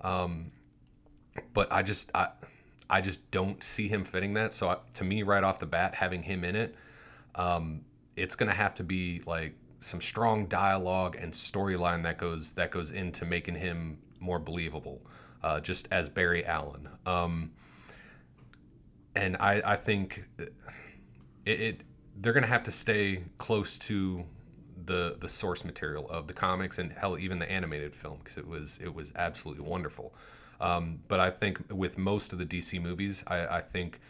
um, 0.00 0.52
but 1.54 1.70
I 1.72 1.82
just 1.82 2.10
I, 2.14 2.28
I 2.88 3.00
just 3.00 3.30
don't 3.30 3.62
see 3.62 3.88
him 3.88 4.04
fitting 4.04 4.34
that. 4.34 4.52
So 4.54 4.68
I, 4.68 4.76
to 4.96 5.04
me, 5.04 5.22
right 5.22 5.42
off 5.42 5.58
the 5.58 5.66
bat, 5.66 5.94
having 5.94 6.22
him 6.22 6.44
in 6.44 6.56
it, 6.56 6.74
um, 7.34 7.82
it's 8.16 8.34
gonna 8.36 8.52
have 8.52 8.74
to 8.74 8.84
be 8.84 9.22
like 9.26 9.54
some 9.80 10.00
strong 10.00 10.46
dialogue 10.46 11.16
and 11.18 11.32
storyline 11.32 12.02
that 12.04 12.18
goes 12.18 12.52
that 12.52 12.70
goes 12.70 12.90
into 12.90 13.24
making 13.24 13.56
him 13.56 13.98
more 14.20 14.38
believable, 14.38 15.00
uh, 15.42 15.60
just 15.60 15.88
as 15.90 16.08
Barry 16.08 16.44
Allen. 16.46 16.88
Um, 17.06 17.50
and 19.14 19.36
I, 19.38 19.62
I 19.64 19.76
think 19.76 20.24
it, 20.38 20.52
it 21.44 21.84
they're 22.20 22.32
gonna 22.32 22.46
have 22.46 22.62
to 22.64 22.72
stay 22.72 23.24
close 23.38 23.78
to 23.80 24.24
the 24.86 25.16
the 25.20 25.28
source 25.28 25.64
material 25.64 26.08
of 26.10 26.26
the 26.26 26.32
comics 26.32 26.78
and 26.78 26.92
hell 26.92 27.18
even 27.18 27.38
the 27.38 27.50
animated 27.50 27.94
film 27.94 28.18
because 28.18 28.36
it 28.36 28.46
was 28.46 28.78
it 28.82 28.92
was 28.92 29.12
absolutely 29.16 29.64
wonderful. 29.64 30.14
Um, 30.60 31.00
but 31.08 31.18
I 31.18 31.30
think 31.30 31.60
with 31.72 31.98
most 31.98 32.32
of 32.32 32.38
the 32.38 32.46
DC 32.46 32.80
movies, 32.80 33.24
I, 33.26 33.56
I 33.56 33.60
think 33.60 34.00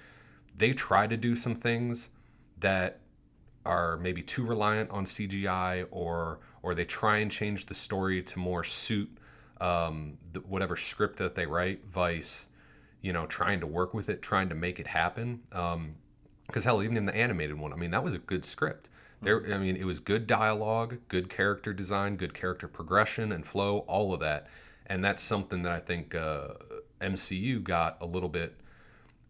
they 0.56 0.72
try 0.72 1.06
to 1.06 1.16
do 1.16 1.34
some 1.34 1.54
things 1.54 2.10
that 2.58 3.00
are 3.64 3.96
maybe 3.98 4.22
too 4.22 4.44
reliant 4.44 4.90
on 4.90 5.04
CGI 5.04 5.86
or 5.90 6.40
or 6.62 6.74
they 6.74 6.84
try 6.84 7.18
and 7.18 7.30
change 7.30 7.66
the 7.66 7.74
story 7.74 8.22
to 8.22 8.38
more 8.38 8.64
suit 8.64 9.10
um, 9.62 10.18
the, 10.32 10.40
whatever 10.40 10.76
script 10.76 11.18
that 11.18 11.34
they 11.34 11.46
write. 11.46 11.84
Vice, 11.86 12.48
you 13.00 13.12
know, 13.12 13.26
trying 13.26 13.60
to 13.60 13.66
work 13.66 13.94
with 13.94 14.08
it, 14.08 14.20
trying 14.20 14.48
to 14.48 14.54
make 14.54 14.80
it 14.80 14.88
happen. 14.88 15.40
Because 16.46 16.64
hell, 16.64 16.82
even 16.82 16.96
in 16.96 17.06
the 17.06 17.14
animated 17.14 17.58
one, 17.58 17.72
I 17.72 17.76
mean, 17.76 17.92
that 17.92 18.02
was 18.02 18.12
a 18.12 18.18
good 18.18 18.44
script. 18.44 18.88
There, 19.22 19.54
I 19.54 19.58
mean, 19.58 19.76
it 19.76 19.84
was 19.84 20.00
good 20.00 20.26
dialogue, 20.26 20.98
good 21.06 21.30
character 21.30 21.72
design, 21.72 22.16
good 22.16 22.34
character 22.34 22.66
progression 22.66 23.30
and 23.30 23.46
flow, 23.46 23.78
all 23.80 24.12
of 24.12 24.18
that, 24.18 24.48
and 24.86 25.04
that's 25.04 25.22
something 25.22 25.62
that 25.62 25.70
I 25.70 25.78
think 25.78 26.16
uh, 26.16 26.48
MCU 27.00 27.62
got 27.62 27.98
a 28.00 28.06
little 28.06 28.28
bit 28.28 28.56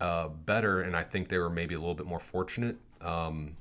uh, 0.00 0.28
better, 0.28 0.80
and 0.80 0.96
I 0.96 1.02
think 1.02 1.28
they 1.28 1.36
were 1.36 1.50
maybe 1.50 1.74
a 1.74 1.78
little 1.78 1.94
bit 1.94 2.06
more 2.06 2.20
fortunate. 2.20 2.78
Um, 3.02 3.56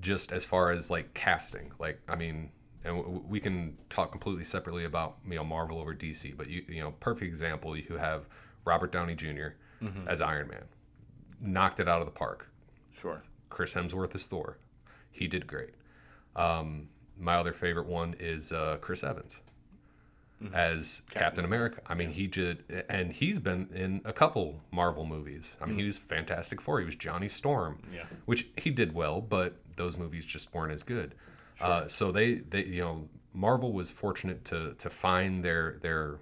just 0.00 0.32
as 0.32 0.44
far 0.44 0.72
as 0.72 0.90
like 0.90 1.14
casting, 1.14 1.70
like 1.78 2.00
I 2.08 2.16
mean, 2.16 2.50
and 2.86 2.96
w- 3.02 3.24
we 3.28 3.40
can 3.40 3.76
talk 3.90 4.10
completely 4.12 4.44
separately 4.44 4.84
about 4.84 5.16
you 5.28 5.34
know 5.36 5.44
Marvel 5.44 5.78
over 5.80 5.94
DC, 5.94 6.36
but 6.36 6.48
you 6.48 6.64
you 6.68 6.80
know, 6.82 6.92
perfect 7.00 7.26
example, 7.26 7.76
you 7.76 7.96
have 7.96 8.28
Robert 8.64 8.92
Downey 8.92 9.14
junior 9.14 9.56
as 10.06 10.20
Iron 10.22 10.48
Man, 10.48 10.64
knocked 11.40 11.80
it 11.80 11.88
out 11.88 12.00
of 12.00 12.06
the 12.06 12.12
park. 12.12 12.48
Sure. 12.98 13.22
Chris 13.50 13.74
Hemsworth 13.74 14.14
as 14.14 14.24
Thor, 14.24 14.58
he 15.10 15.28
did 15.28 15.46
great. 15.46 15.74
Um, 16.34 16.88
my 17.18 17.34
other 17.36 17.52
favorite 17.52 17.86
one 17.86 18.14
is 18.18 18.52
uh, 18.52 18.78
Chris 18.80 19.04
Evans 19.04 19.42
as 20.52 21.00
Captain, 21.10 21.44
America. 21.46 21.80
I 21.86 21.94
mean, 21.94 22.10
he 22.10 22.26
did, 22.26 22.84
and 22.90 23.10
he's 23.10 23.38
been 23.38 23.68
in 23.74 24.02
a 24.04 24.12
couple 24.12 24.60
Marvel 24.70 25.06
movies. 25.06 25.56
I 25.62 25.66
mean, 25.66 25.78
he 25.78 25.84
was 25.84 25.96
Fantastic 25.96 26.60
Four. 26.60 26.78
He 26.80 26.84
was 26.84 26.94
Johnny 26.96 27.28
Storm, 27.28 27.78
Yeah. 27.92 28.04
which 28.26 28.46
he 28.58 28.70
did 28.70 28.92
well, 28.94 29.20
but 29.22 29.56
those 29.76 29.96
movies 29.96 30.26
just 30.26 30.52
weren't 30.54 30.72
as 30.72 30.82
good. 30.82 31.14
Uh, 31.60 31.88
so 31.88 32.12
they, 32.12 32.34
they, 32.34 32.64
you 32.64 32.82
know, 32.82 33.08
Marvel 33.32 33.72
was 33.72 33.90
fortunate 33.90 34.44
to 34.46 34.74
to 34.74 34.90
find 34.90 35.44
their 35.44 35.78
their 35.82 36.18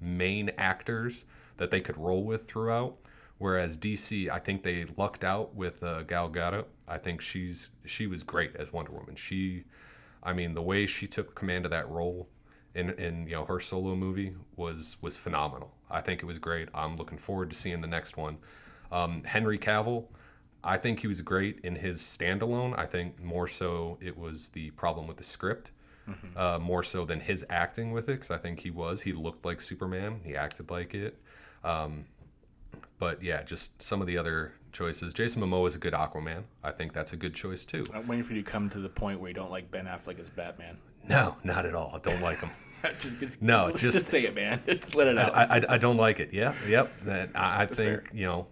main 0.00 0.50
actors 0.58 1.24
that 1.56 1.70
they 1.70 1.80
could 1.80 1.96
roll 1.96 2.24
with 2.24 2.46
throughout. 2.46 2.96
Whereas 3.38 3.78
DC, 3.78 4.28
I 4.28 4.38
think 4.38 4.62
they 4.62 4.84
lucked 4.98 5.24
out 5.24 5.54
with 5.54 5.82
uh, 5.82 6.02
Gal 6.02 6.28
Gadot. 6.28 6.66
I 6.86 6.98
think 6.98 7.20
she's 7.20 7.70
she 7.86 8.06
was 8.06 8.22
great 8.22 8.54
as 8.56 8.72
Wonder 8.72 8.92
Woman. 8.92 9.14
She, 9.14 9.64
I 10.22 10.32
mean, 10.32 10.54
the 10.54 10.62
way 10.62 10.86
she 10.86 11.06
took 11.06 11.34
command 11.34 11.64
of 11.64 11.70
that 11.70 11.88
role 11.88 12.28
in 12.74 12.90
in 12.90 13.26
you 13.26 13.34
know 13.34 13.44
her 13.44 13.60
solo 13.60 13.94
movie 13.94 14.34
was 14.56 14.96
was 15.00 15.16
phenomenal. 15.16 15.72
I 15.90 16.00
think 16.00 16.22
it 16.22 16.26
was 16.26 16.38
great. 16.38 16.68
I'm 16.74 16.96
looking 16.96 17.18
forward 17.18 17.50
to 17.50 17.56
seeing 17.56 17.80
the 17.80 17.86
next 17.86 18.16
one. 18.16 18.38
Um, 18.92 19.22
Henry 19.24 19.58
Cavill, 19.58 20.06
I 20.62 20.76
think 20.76 21.00
he 21.00 21.06
was 21.06 21.20
great 21.22 21.60
in 21.62 21.74
his 21.74 22.00
standalone. 22.02 22.78
I 22.78 22.86
think 22.86 23.22
more 23.22 23.46
so 23.48 23.96
it 24.00 24.16
was 24.16 24.50
the 24.50 24.70
problem 24.72 25.06
with 25.06 25.16
the 25.16 25.24
script, 25.24 25.70
uh, 26.36 26.58
more 26.60 26.82
so 26.82 27.04
than 27.04 27.20
his 27.20 27.44
acting 27.48 27.92
with 27.92 28.08
it. 28.08 28.12
Because 28.14 28.30
I 28.30 28.36
think 28.38 28.60
he 28.60 28.70
was. 28.70 29.00
He 29.00 29.12
looked 29.12 29.44
like 29.44 29.60
Superman. 29.60 30.20
He 30.24 30.36
acted 30.36 30.70
like 30.70 30.94
it. 30.94 31.18
Um, 31.64 32.04
but 32.98 33.22
yeah, 33.22 33.42
just 33.42 33.80
some 33.82 34.00
of 34.00 34.06
the 34.06 34.18
other 34.18 34.52
choices. 34.72 35.14
Jason 35.14 35.40
Momoa 35.42 35.66
is 35.68 35.74
a 35.74 35.78
good 35.78 35.94
Aquaman. 35.94 36.42
I 36.62 36.70
think 36.70 36.92
that's 36.92 37.12
a 37.14 37.16
good 37.16 37.34
choice 37.34 37.64
too. 37.64 37.84
I'm 37.94 38.06
waiting 38.06 38.24
for 38.24 38.34
you 38.34 38.42
to 38.42 38.50
come 38.50 38.68
to 38.70 38.78
the 38.80 38.88
point 38.88 39.18
where 39.20 39.28
you 39.28 39.34
don't 39.34 39.50
like 39.50 39.70
Ben 39.70 39.86
Affleck 39.86 40.20
as 40.20 40.28
Batman. 40.28 40.76
No, 41.08 41.34
not 41.42 41.64
at 41.64 41.74
all. 41.74 41.92
I 41.94 41.98
don't 41.98 42.20
like 42.20 42.40
him. 42.40 42.50
just, 42.98 43.18
just, 43.18 43.42
No, 43.42 43.70
just- 43.70 43.82
just 43.82 44.06
say 44.08 44.24
it, 44.24 44.34
man. 44.34 44.60
Just 44.66 44.94
let 44.94 45.06
it 45.08 45.16
out. 45.18 45.34
I, 45.34 45.58
I, 45.58 45.74
I 45.74 45.78
don't 45.78 45.96
like 45.96 46.20
it. 46.20 46.32
Yeah, 46.32 46.54
yep. 46.68 46.90
That 47.00 47.30
I, 47.34 47.62
I 47.62 47.66
think 47.66 47.76
fair. 47.76 48.04
you 48.12 48.26
know, 48.26 48.46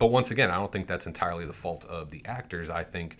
but 0.00 0.06
once 0.06 0.32
again, 0.32 0.50
I 0.50 0.56
don't 0.56 0.72
think 0.72 0.88
that's 0.88 1.06
entirely 1.06 1.44
the 1.44 1.52
fault 1.52 1.84
of 1.84 2.10
the 2.10 2.22
actors. 2.24 2.70
I 2.70 2.82
think 2.82 3.18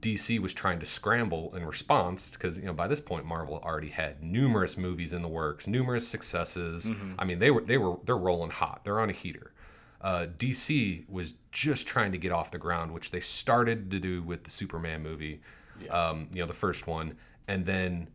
DC 0.00 0.38
was 0.40 0.52
trying 0.52 0.80
to 0.80 0.86
scramble 0.86 1.54
in 1.54 1.64
response 1.64 2.32
because 2.32 2.58
you 2.58 2.64
know 2.64 2.72
by 2.72 2.88
this 2.88 3.00
point 3.00 3.24
Marvel 3.24 3.60
already 3.64 3.88
had 3.88 4.22
numerous 4.22 4.76
movies 4.76 5.12
in 5.12 5.22
the 5.22 5.28
works, 5.28 5.66
numerous 5.66 6.06
successes. 6.06 6.90
I 7.18 7.24
mean 7.24 7.38
they 7.38 7.50
were 7.50 7.60
they 7.62 7.78
were 7.78 7.96
they're 8.04 8.18
rolling 8.18 8.50
hot. 8.50 8.84
They're 8.84 9.00
on 9.00 9.10
a 9.10 9.14
heater. 9.14 9.52
Uh, 10.00 10.26
DC 10.38 11.08
was 11.08 11.34
just 11.52 11.86
trying 11.86 12.10
to 12.10 12.18
get 12.18 12.32
off 12.32 12.50
the 12.50 12.58
ground, 12.58 12.92
which 12.92 13.12
they 13.12 13.20
started 13.20 13.88
to 13.92 14.00
do 14.00 14.20
with 14.24 14.42
the 14.42 14.50
Superman 14.50 15.00
movie, 15.00 15.40
um, 15.90 16.28
you 16.32 16.40
know, 16.40 16.46
the 16.46 16.52
first 16.52 16.88
one, 16.88 17.14
and 17.46 17.64
then 17.64 18.08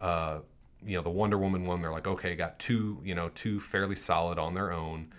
uh, 0.00 0.38
you 0.86 0.96
know 0.96 1.02
the 1.02 1.10
Wonder 1.10 1.38
Woman 1.38 1.64
one. 1.64 1.80
They're 1.80 1.90
like, 1.90 2.06
okay, 2.06 2.36
got 2.36 2.60
two, 2.60 3.00
you 3.02 3.16
know, 3.16 3.28
two 3.34 3.58
fairly 3.58 3.96
solid 3.96 4.38
on 4.38 4.54
their 4.54 4.70
own, 4.72 5.12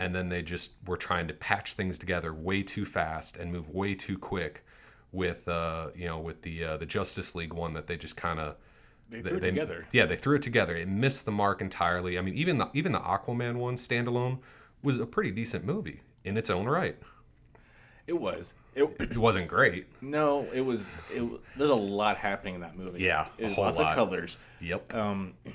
and 0.00 0.12
then 0.14 0.28
they 0.28 0.42
just 0.42 0.72
were 0.86 0.96
trying 0.96 1.28
to 1.28 1.34
patch 1.34 1.74
things 1.74 1.96
together 1.98 2.34
way 2.34 2.62
too 2.62 2.84
fast 2.84 3.36
and 3.36 3.52
move 3.52 3.68
way 3.70 3.94
too 3.94 4.18
quick 4.18 4.64
with, 5.12 5.46
uh, 5.48 5.88
you 5.94 6.06
know, 6.06 6.18
with 6.18 6.42
the 6.42 6.64
uh, 6.64 6.76
the 6.78 6.86
Justice 6.86 7.34
League 7.36 7.52
one 7.52 7.72
that 7.74 7.86
they 7.86 7.96
just 7.96 8.16
kind 8.16 8.40
of 8.40 8.56
they 9.10 9.22
threw 9.22 9.36
it 9.36 9.40
together. 9.40 9.86
yeah, 9.92 10.06
they 10.06 10.16
threw 10.16 10.36
it 10.36 10.42
together. 10.42 10.74
It 10.74 10.88
missed 10.88 11.24
the 11.24 11.32
mark 11.32 11.60
entirely. 11.60 12.18
I 12.18 12.22
mean, 12.22 12.34
even 12.34 12.58
the 12.58 12.68
even 12.74 12.92
the 12.92 13.00
Aquaman 13.00 13.56
one 13.56 13.76
standalone 13.76 14.38
was 14.82 14.98
a 14.98 15.06
pretty 15.06 15.30
decent 15.30 15.64
movie 15.64 16.00
in 16.24 16.36
its 16.36 16.48
own 16.50 16.66
right. 16.66 16.96
It 18.06 18.18
was. 18.18 18.54
It, 18.74 18.84
It 18.98 19.16
wasn't 19.18 19.48
great. 19.48 19.86
no, 20.00 20.46
it 20.54 20.62
was. 20.62 20.82
It, 21.12 21.28
there's 21.56 21.70
a 21.70 21.74
lot 21.74 22.16
happening 22.16 22.54
in 22.54 22.60
that 22.62 22.76
movie. 22.76 23.02
Yeah, 23.02 23.26
a 23.38 23.48
whole 23.52 23.64
lots 23.64 23.78
lot. 23.78 23.90
of 23.90 23.94
colors. 23.96 24.38
Yep. 24.60 24.94
Um, 24.94 25.34
and 25.44 25.54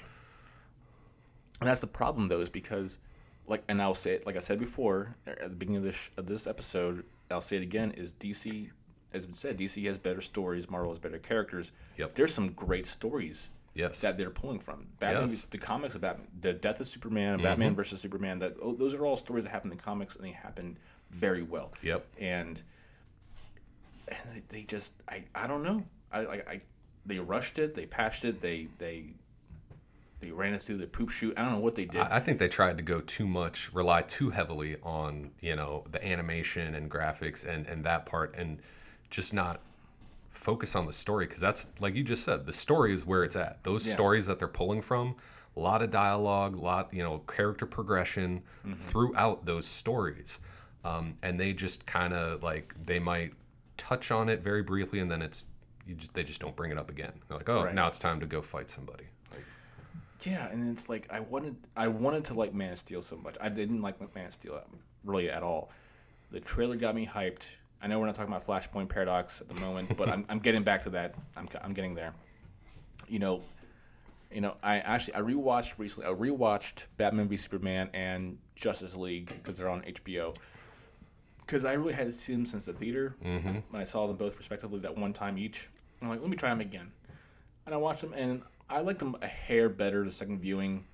that's 1.61 1.79
the 1.81 1.87
problem, 1.87 2.27
though, 2.27 2.41
is 2.41 2.49
because, 2.49 2.99
like, 3.47 3.63
and 3.67 3.81
I'll 3.81 3.95
say 3.95 4.11
it, 4.11 4.25
like 4.25 4.35
I 4.35 4.39
said 4.39 4.59
before 4.59 5.15
at 5.27 5.41
the 5.41 5.49
beginning 5.49 5.77
of 5.77 5.83
this 5.83 5.97
of 6.17 6.25
this 6.25 6.47
episode, 6.47 7.03
I'll 7.31 7.41
say 7.41 7.57
it 7.57 7.63
again: 7.63 7.91
is 7.91 8.13
DC, 8.15 8.69
as 9.13 9.25
been 9.25 9.33
said, 9.33 9.57
DC 9.57 9.85
has 9.85 9.97
better 9.97 10.21
stories, 10.21 10.69
Marvel 10.69 10.91
has 10.91 10.99
better 10.99 11.19
characters. 11.19 11.71
Yep. 11.97 12.15
There's 12.15 12.33
some 12.33 12.51
great 12.53 12.85
stories. 12.87 13.49
Yes. 13.73 13.99
That 13.99 14.17
they're 14.17 14.29
pulling 14.29 14.59
from. 14.59 14.87
Batman, 14.99 15.23
Yes. 15.23 15.31
Mm-hmm. 15.41 15.47
the 15.51 15.57
comics 15.57 15.95
of 15.95 16.01
Batman, 16.01 16.27
the 16.39 16.53
death 16.53 16.79
of 16.79 16.87
Superman, 16.87 17.41
Batman 17.41 17.75
versus 17.75 17.99
Superman. 17.99 18.39
That 18.39 18.55
oh, 18.61 18.73
those 18.73 18.93
are 18.93 19.05
all 19.05 19.17
stories 19.17 19.43
that 19.43 19.49
happen 19.49 19.69
in 19.71 19.77
comics, 19.77 20.15
and 20.15 20.23
they 20.23 20.31
happen 20.31 20.77
very 21.11 21.43
well. 21.43 21.73
Yep. 21.81 22.05
And 22.19 22.61
and 24.07 24.17
they, 24.33 24.43
they 24.49 24.61
just 24.63 24.93
I, 25.09 25.23
I 25.33 25.47
don't 25.47 25.63
know 25.63 25.83
I, 26.11 26.19
I 26.19 26.33
I 26.35 26.61
they 27.05 27.19
rushed 27.19 27.59
it 27.59 27.75
they 27.75 27.85
patched 27.85 28.25
it 28.25 28.41
they 28.41 28.67
they 28.77 29.05
they 30.21 30.31
ran 30.31 30.53
it 30.53 30.63
through 30.63 30.77
the 30.77 30.87
poop 30.87 31.09
shoot. 31.09 31.33
I 31.37 31.43
don't 31.43 31.53
know 31.53 31.59
what 31.59 31.75
they 31.75 31.85
did 31.85 32.01
I 32.01 32.17
I 32.17 32.19
think 32.19 32.39
they 32.39 32.47
tried 32.47 32.77
to 32.77 32.83
go 32.83 33.01
too 33.01 33.27
much, 33.27 33.71
rely 33.73 34.01
too 34.01 34.29
heavily 34.29 34.77
on 34.83 35.31
you 35.41 35.55
know 35.55 35.83
the 35.91 36.05
animation 36.05 36.75
and 36.75 36.89
graphics 36.89 37.45
and 37.45 37.65
and 37.67 37.83
that 37.85 38.05
part, 38.05 38.35
and 38.35 38.59
just 39.09 39.33
not 39.33 39.61
focus 40.31 40.75
on 40.75 40.85
the 40.85 40.93
story 40.93 41.25
because 41.25 41.39
that's 41.41 41.67
like 41.79 41.95
you 41.95 42.03
just 42.03 42.23
said, 42.23 42.45
the 42.45 42.53
story 42.53 42.93
is 42.93 43.05
where 43.05 43.23
it's 43.23 43.35
at. 43.35 43.63
Those 43.63 43.85
Yeah. 43.87 43.93
stories 43.93 44.25
that 44.25 44.39
they're 44.39 44.47
pulling 44.47 44.81
from, 44.81 45.15
a 45.55 45.59
lot 45.59 45.81
of 45.81 45.91
dialogue, 45.91 46.55
lot 46.55 46.93
you 46.93 47.03
know 47.03 47.19
character 47.19 47.65
progression 47.65 48.43
Mm-hmm. 48.65 48.73
throughout 48.79 49.45
those 49.45 49.67
stories, 49.67 50.39
um, 50.83 51.17
and 51.21 51.39
they 51.39 51.53
just 51.53 51.85
kind 51.85 52.13
of 52.13 52.41
like 52.43 52.73
they 52.83 52.97
might 52.99 53.33
touch 53.77 54.09
on 54.11 54.27
it 54.29 54.41
very 54.41 54.63
briefly, 54.63 54.99
and 54.99 55.09
then 55.11 55.21
it's 55.21 55.45
you 55.85 55.93
just, 55.93 56.13
they 56.15 56.23
just 56.23 56.41
don't 56.41 56.55
bring 56.55 56.71
it 56.71 56.77
up 56.79 56.89
again. 56.89 57.11
They're 57.27 57.37
like, 57.37 57.47
oh, 57.49 57.65
Right. 57.65 57.75
now 57.75 57.87
it's 57.87 57.99
time 57.99 58.19
to 58.21 58.25
go 58.25 58.41
fight 58.41 58.69
somebody. 58.71 59.05
Yeah 60.25 60.47
and 60.49 60.71
it's 60.71 60.89
like 60.89 61.07
I 61.09 61.19
wanted 61.19 61.55
I 61.75 61.87
wanted 61.87 62.25
to 62.25 62.33
like 62.33 62.53
Man 62.53 62.73
of 62.73 62.79
Steel 62.79 63.01
so 63.01 63.15
much 63.17 63.35
I 63.39 63.49
didn't 63.49 63.81
like 63.81 63.99
Man 64.15 64.27
of 64.27 64.33
Steel 64.33 64.61
really 65.03 65.29
at 65.29 65.43
all 65.43 65.69
the 66.31 66.39
trailer 66.39 66.75
got 66.75 66.95
me 66.95 67.05
hyped 67.05 67.49
I 67.81 67.87
know 67.87 67.99
we're 67.99 68.07
not 68.07 68.15
talking 68.15 68.33
about 68.33 68.45
Flashpoint 68.47 68.89
Paradox 68.89 69.41
at 69.41 69.47
the 69.47 69.59
moment 69.61 69.95
but 69.95 70.09
I'm, 70.09 70.25
I'm 70.29 70.39
getting 70.39 70.63
back 70.63 70.81
to 70.83 70.89
that 70.91 71.15
I'm, 71.35 71.47
I'm 71.61 71.73
getting 71.73 71.95
there 71.95 72.13
you 73.07 73.19
know 73.19 73.41
you 74.31 74.41
know, 74.41 74.55
I 74.61 74.79
actually 74.79 75.15
I 75.15 75.21
rewatched 75.21 75.75
recently. 75.77 76.09
I 76.09 76.13
rewatched 76.13 76.85
Batman 76.97 77.29
v 77.29 77.37
Superman 77.37 77.89
and 77.93 78.37
Justice 78.55 78.93
League 78.93 79.27
because 79.27 79.57
they're 79.57 79.69
on 79.69 79.81
HBO. 79.83 80.35
Because 81.45 81.63
I 81.63 81.73
really 81.73 81.93
hadn't 81.93 82.13
seen 82.13 82.37
them 82.37 82.45
since 82.45 82.65
the 82.65 82.73
theater 82.73 83.15
Mm-hmm. 83.23 83.59
when 83.69 83.81
I 83.81 83.85
saw 83.85 84.07
them 84.07 84.17
both 84.17 84.37
respectively 84.37 84.79
that 84.79 84.97
one 84.97 85.13
time 85.13 85.37
each. 85.37 85.69
I'm 86.01 86.09
like, 86.09 86.19
let 86.19 86.29
me 86.29 86.35
try 86.35 86.49
them 86.49 86.59
again, 86.59 86.91
and 87.65 87.73
I 87.73 87.77
watched 87.77 88.01
them, 88.01 88.11
and 88.13 88.41
I 88.69 88.79
liked 88.81 88.99
them 88.99 89.15
a 89.21 89.27
hair 89.27 89.69
better 89.69 90.03
the 90.03 90.11
second 90.11 90.39
viewing, 90.39 90.85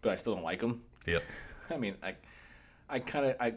but 0.00 0.10
I 0.12 0.16
still 0.16 0.34
don't 0.34 0.44
like 0.44 0.60
them. 0.60 0.82
yep. 1.06 1.22
I 1.70 1.76
mean, 1.76 1.94
I, 2.02 2.14
I 2.88 2.98
kind 2.98 3.26
of 3.26 3.36
I, 3.40 3.54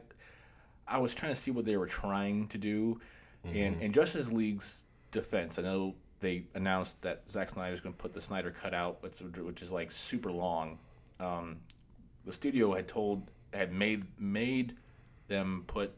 I 0.88 0.98
was 1.00 1.16
trying 1.16 1.34
to 1.34 1.40
see 1.40 1.52
what 1.52 1.66
they 1.66 1.78
were 1.78 1.88
trying 1.88 2.48
to 2.50 2.58
do, 2.58 3.00
and 3.46 3.82
in 3.82 3.92
Justice 3.92 4.32
League's 4.32 4.84
defense, 5.12 5.58
I 5.60 5.64
know 5.64 5.96
they 6.22 6.44
announced 6.54 7.02
that 7.02 7.24
Zack 7.30 7.50
Snyder's 7.50 7.82
going 7.82 7.94
to 7.94 8.02
put 8.02 8.14
the 8.14 8.22
Snyder 8.22 8.52
cut 8.62 8.74
out, 8.74 9.04
which, 9.04 9.20
which 9.20 9.62
is 9.62 9.72
like 9.72 9.92
super 9.92 10.32
long. 10.32 10.78
Um, 11.20 11.58
the 12.26 12.32
studio 12.32 12.74
had 12.74 12.88
told 12.88 13.30
had 13.54 13.74
made 13.74 14.04
made 14.20 14.76
them 15.28 15.64
put 15.68 15.92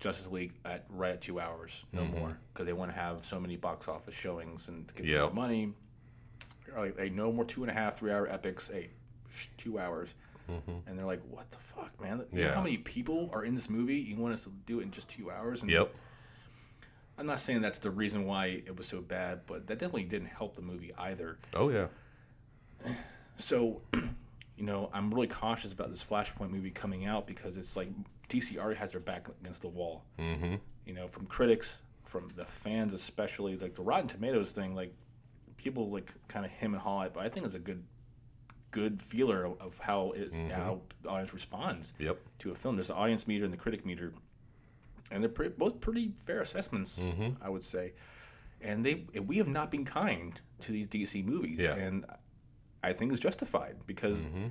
Justice 0.00 0.28
League 0.28 0.52
at 0.64 0.84
right 0.88 1.12
at 1.12 1.20
two 1.22 1.40
hours, 1.40 1.84
no 1.92 2.02
Mm-hmm. 2.02 2.18
more, 2.18 2.38
because 2.52 2.66
they 2.66 2.72
want 2.72 2.90
to 2.92 2.96
have 2.96 3.24
so 3.24 3.40
many 3.40 3.56
box 3.56 3.88
office 3.88 4.14
showings 4.14 4.68
and 4.68 4.86
to 4.88 4.94
get 4.94 5.06
Yep. 5.06 5.34
more 5.34 5.44
money. 5.44 5.72
Like, 6.76 6.98
hey, 6.98 7.08
no 7.10 7.32
more 7.32 7.44
two 7.44 7.62
and 7.62 7.70
a 7.70 7.74
half, 7.74 7.98
three 7.98 8.12
hour 8.12 8.26
epics. 8.28 8.70
a 8.72 8.88
two 9.56 9.78
hours. 9.78 10.08
And 10.86 10.98
they're 10.98 11.04
like, 11.04 11.20
"What 11.28 11.50
the 11.50 11.58
fuck, 11.58 12.00
man? 12.00 12.24
You 12.32 12.38
know 12.40 12.46
Yeah. 12.48 12.54
how 12.54 12.62
many 12.62 12.78
people 12.78 13.28
are 13.34 13.44
in 13.44 13.54
this 13.54 13.68
movie? 13.68 13.98
You 13.98 14.16
want 14.16 14.32
us 14.32 14.44
to 14.44 14.50
do 14.64 14.80
it 14.80 14.84
in 14.84 14.90
just 14.90 15.08
two 15.10 15.30
hours?" 15.30 15.60
And 15.62 15.70
Yep. 15.70 15.94
I'm 17.18 17.26
not 17.26 17.38
saying 17.40 17.60
that's 17.60 17.78
the 17.80 17.90
reason 17.90 18.24
why 18.24 18.46
it 18.46 18.74
was 18.76 18.86
so 18.86 19.00
bad, 19.02 19.40
but 19.46 19.66
that 19.66 19.74
definitely 19.78 20.04
didn't 20.04 20.28
help 20.28 20.56
the 20.56 20.62
movie 20.62 20.94
either. 20.96 21.38
Oh 21.54 21.68
yeah. 21.68 21.88
So, 23.36 23.82
you 23.94 24.64
know, 24.64 24.90
I'm 24.92 25.12
really 25.14 25.28
cautious 25.28 25.72
about 25.72 25.90
this 25.90 26.02
Flashpoint 26.02 26.50
movie 26.50 26.70
coming 26.70 27.04
out 27.06 27.26
because 27.26 27.56
it's 27.56 27.76
like 27.76 27.88
DC 28.28 28.56
already 28.58 28.78
has 28.80 28.90
their 28.90 29.00
back 29.00 29.28
against 29.40 29.62
the 29.62 29.68
wall. 29.68 30.02
Mm-hmm. 30.18 30.56
You 30.86 30.94
know, 30.94 31.06
from 31.08 31.26
critics, 31.26 31.78
from 32.04 32.26
the 32.34 32.44
fans 32.44 32.92
especially, 32.92 33.56
like 33.56 33.74
the 33.74 33.82
Rotten 33.82 34.08
Tomatoes 34.08 34.50
thing, 34.52 34.74
like 34.74 34.92
people 35.58 35.90
like 35.90 36.12
kind 36.28 36.46
of 36.46 36.50
him 36.50 36.72
and 36.72 36.82
haw 36.82 37.02
it, 37.02 37.12
but 37.12 37.24
I 37.24 37.28
think 37.28 37.44
it's 37.44 37.54
a 37.54 37.58
good, 37.58 37.84
good 38.70 39.02
feeler 39.02 39.44
of, 39.44 39.60
of 39.60 39.78
how 39.78 40.12
it 40.12 40.32
mm-hmm. 40.32 40.50
how 40.50 40.80
the 41.02 41.10
audience 41.10 41.34
responds 41.34 41.92
Yep. 41.98 42.18
to 42.38 42.50
a 42.52 42.54
film. 42.54 42.76
There's 42.76 42.88
the 42.88 42.94
audience 42.94 43.26
meter 43.26 43.44
and 43.44 43.52
the 43.52 43.58
critic 43.58 43.84
meter, 43.84 44.14
and 45.10 45.22
they're 45.22 45.50
both 45.50 45.80
pretty 45.80 46.12
fair 46.24 46.40
assessments, 46.40 46.98
mm-hmm. 46.98 47.42
I 47.42 47.50
would 47.50 47.64
say. 47.64 47.92
And 48.60 48.84
they 48.84 49.04
we 49.20 49.36
have 49.38 49.48
not 49.48 49.70
been 49.70 49.84
kind 49.84 50.40
to 50.60 50.72
these 50.72 50.88
DC 50.88 51.24
movies, 51.24 51.58
Yeah. 51.58 51.74
and 51.74 52.06
I 52.82 52.92
think 52.92 53.12
it's 53.12 53.20
justified 53.20 53.76
because 53.86 54.24
mm-hmm. 54.24 54.46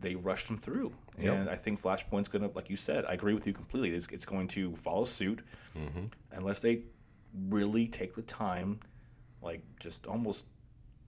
they 0.00 0.14
rushed 0.14 0.48
them 0.48 0.58
through. 0.58 0.92
Yep. 1.18 1.34
And 1.34 1.50
I 1.50 1.54
think 1.54 1.80
Flashpoint's 1.80 2.28
going 2.28 2.42
to, 2.42 2.54
like 2.54 2.68
you 2.68 2.76
said, 2.76 3.04
I 3.06 3.12
agree 3.12 3.34
with 3.34 3.46
you 3.46 3.52
completely. 3.52 3.90
It's, 3.90 4.08
it's 4.10 4.24
going 4.24 4.48
to 4.48 4.74
follow 4.76 5.04
suit 5.04 5.40
unless 6.32 6.60
they 6.60 6.82
really 7.48 7.86
take 7.86 8.14
the 8.14 8.22
time, 8.22 8.80
like 9.44 9.62
just 9.78 10.06
almost 10.06 10.44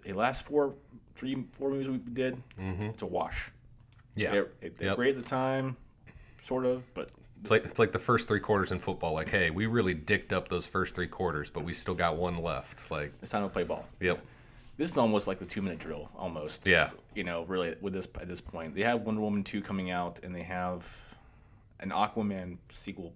the 0.04 0.12
last 0.12 0.44
four, 0.44 0.74
three, 1.16 1.44
four 1.52 1.70
movies 1.70 1.88
we 1.88 1.98
did. 1.98 2.36
Mm-hmm. 2.60 2.82
It's 2.84 3.02
a 3.02 3.06
wash. 3.06 3.50
Yeah. 4.14 4.30
They're, 4.32 4.48
they're 4.60 4.88
Yep. 4.88 4.96
great 4.96 5.16
at 5.16 5.22
the 5.22 5.28
time, 5.28 5.76
sort 6.42 6.64
of, 6.64 6.82
but 6.94 7.10
It's 7.42 7.50
like 7.50 7.64
it's 7.64 7.78
like 7.78 7.92
the 7.92 7.98
first 7.98 8.28
three 8.28 8.40
quarters 8.40 8.70
in 8.72 8.78
football. 8.78 9.12
Like, 9.14 9.28
hey, 9.30 9.50
we 9.50 9.66
really 9.66 9.94
dicked 9.94 10.32
up 10.32 10.48
those 10.48 10.66
first 10.66 10.94
three 10.94 11.06
quarters, 11.08 11.50
but 11.50 11.64
we 11.64 11.72
still 11.72 11.94
got 11.94 12.16
one 12.16 12.36
left. 12.36 12.90
Like, 12.90 13.12
it's 13.22 13.30
time 13.30 13.42
to 13.42 13.48
play 13.48 13.64
ball. 13.64 13.84
yep. 14.00 14.20
This 14.78 14.90
is 14.90 14.98
almost 14.98 15.26
like 15.26 15.38
the 15.38 15.46
two 15.46 15.62
minute 15.62 15.78
drill, 15.78 16.10
almost. 16.16 16.66
Yeah. 16.66 16.90
You 17.14 17.24
know, 17.24 17.44
really, 17.44 17.74
with 17.80 17.94
this 17.94 18.06
at 18.20 18.28
this 18.28 18.42
point, 18.42 18.74
they 18.74 18.82
have 18.82 19.00
Wonder 19.02 19.22
Woman 19.22 19.42
two 19.42 19.62
coming 19.62 19.90
out, 19.90 20.20
and 20.22 20.34
they 20.34 20.42
have 20.42 20.86
an 21.80 21.90
Aquaman 21.90 22.58
sequel 22.70 23.12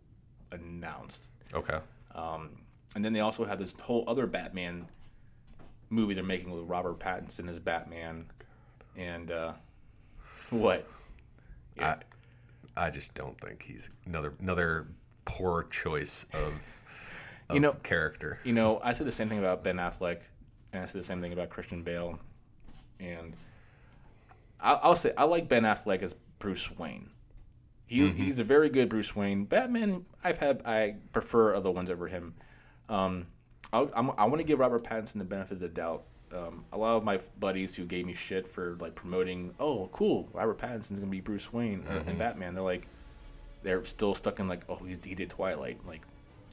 announced, 0.52 1.30
Okay. 1.54 1.78
Um, 2.14 2.50
and 2.94 3.04
then 3.04 3.12
they 3.12 3.20
also 3.20 3.44
have 3.44 3.58
this 3.58 3.74
whole 3.80 4.04
other 4.08 4.26
Batman 4.26 4.86
movie 5.90 6.14
they're 6.14 6.24
making 6.24 6.50
with 6.52 6.64
Robert 6.68 6.98
Pattinson 6.98 7.48
as 7.48 7.58
Batman, 7.58 8.24
and 8.96 9.30
uh, 9.30 9.52
what? 10.50 10.86
I 11.78 11.96
I 12.76 12.90
just 12.90 13.14
don't 13.14 13.38
think 13.40 13.62
he's 13.62 13.90
another 14.06 14.32
another 14.40 14.86
poor 15.24 15.64
choice 15.64 16.24
of, 16.32 16.54
of 17.48 17.54
You 17.54 17.60
know- 17.60 17.72
character. 17.82 18.38
You 18.44 18.52
know, 18.52 18.80
I 18.82 18.92
said 18.92 19.06
the 19.06 19.12
same 19.12 19.28
thing 19.28 19.38
about 19.38 19.62
Ben 19.64 19.76
Affleck, 19.76 20.20
and 20.72 20.82
I 20.82 20.86
said 20.86 21.00
the 21.00 21.06
same 21.06 21.20
thing 21.20 21.32
about 21.32 21.50
Christian 21.50 21.82
Bale, 21.82 22.18
and 22.98 23.34
I, 24.60 24.74
I'll 24.74 24.96
say 24.96 25.12
I 25.16 25.24
like 25.24 25.48
Ben 25.48 25.62
Affleck 25.64 26.02
as 26.02 26.14
Bruce 26.38 26.70
Wayne. 26.78 27.10
He, 27.86 28.08
He's 28.10 28.38
a 28.38 28.44
very 28.44 28.68
good 28.70 28.88
Bruce 28.88 29.16
Wayne. 29.16 29.44
Batman, 29.46 30.04
I've 30.22 30.38
had 30.38 30.62
I 30.64 30.94
prefer 31.12 31.56
other 31.56 31.72
ones 31.72 31.90
over 31.90 32.06
him. 32.06 32.34
Um, 32.88 33.26
I'm, 33.72 34.10
I 34.18 34.24
want 34.24 34.38
to 34.38 34.44
give 34.44 34.58
Robert 34.58 34.84
Pattinson 34.84 35.14
the 35.18 35.24
benefit 35.24 35.52
of 35.54 35.60
the 35.60 35.68
doubt. 35.68 36.02
Um, 36.32 36.64
a 36.72 36.78
lot 36.78 36.96
of 36.96 37.04
my 37.04 37.18
buddies 37.40 37.74
who 37.74 37.84
gave 37.84 38.06
me 38.06 38.14
shit 38.14 38.46
for 38.48 38.76
like 38.80 38.94
promoting, 38.94 39.52
oh, 39.58 39.88
cool, 39.92 40.28
Robert 40.32 40.58
Pattinson's 40.58 40.98
gonna 40.98 41.10
be 41.10 41.20
Bruce 41.20 41.52
Wayne 41.52 41.84
uh, 41.88 42.02
and 42.06 42.18
Batman. 42.18 42.54
They're 42.54 42.62
like, 42.62 42.86
they're 43.62 43.84
still 43.84 44.14
stuck 44.14 44.38
in 44.38 44.46
like, 44.48 44.62
oh, 44.68 44.76
he's, 44.76 44.98
he 45.04 45.14
did 45.16 45.28
Twilight. 45.28 45.78
Like, 45.86 46.02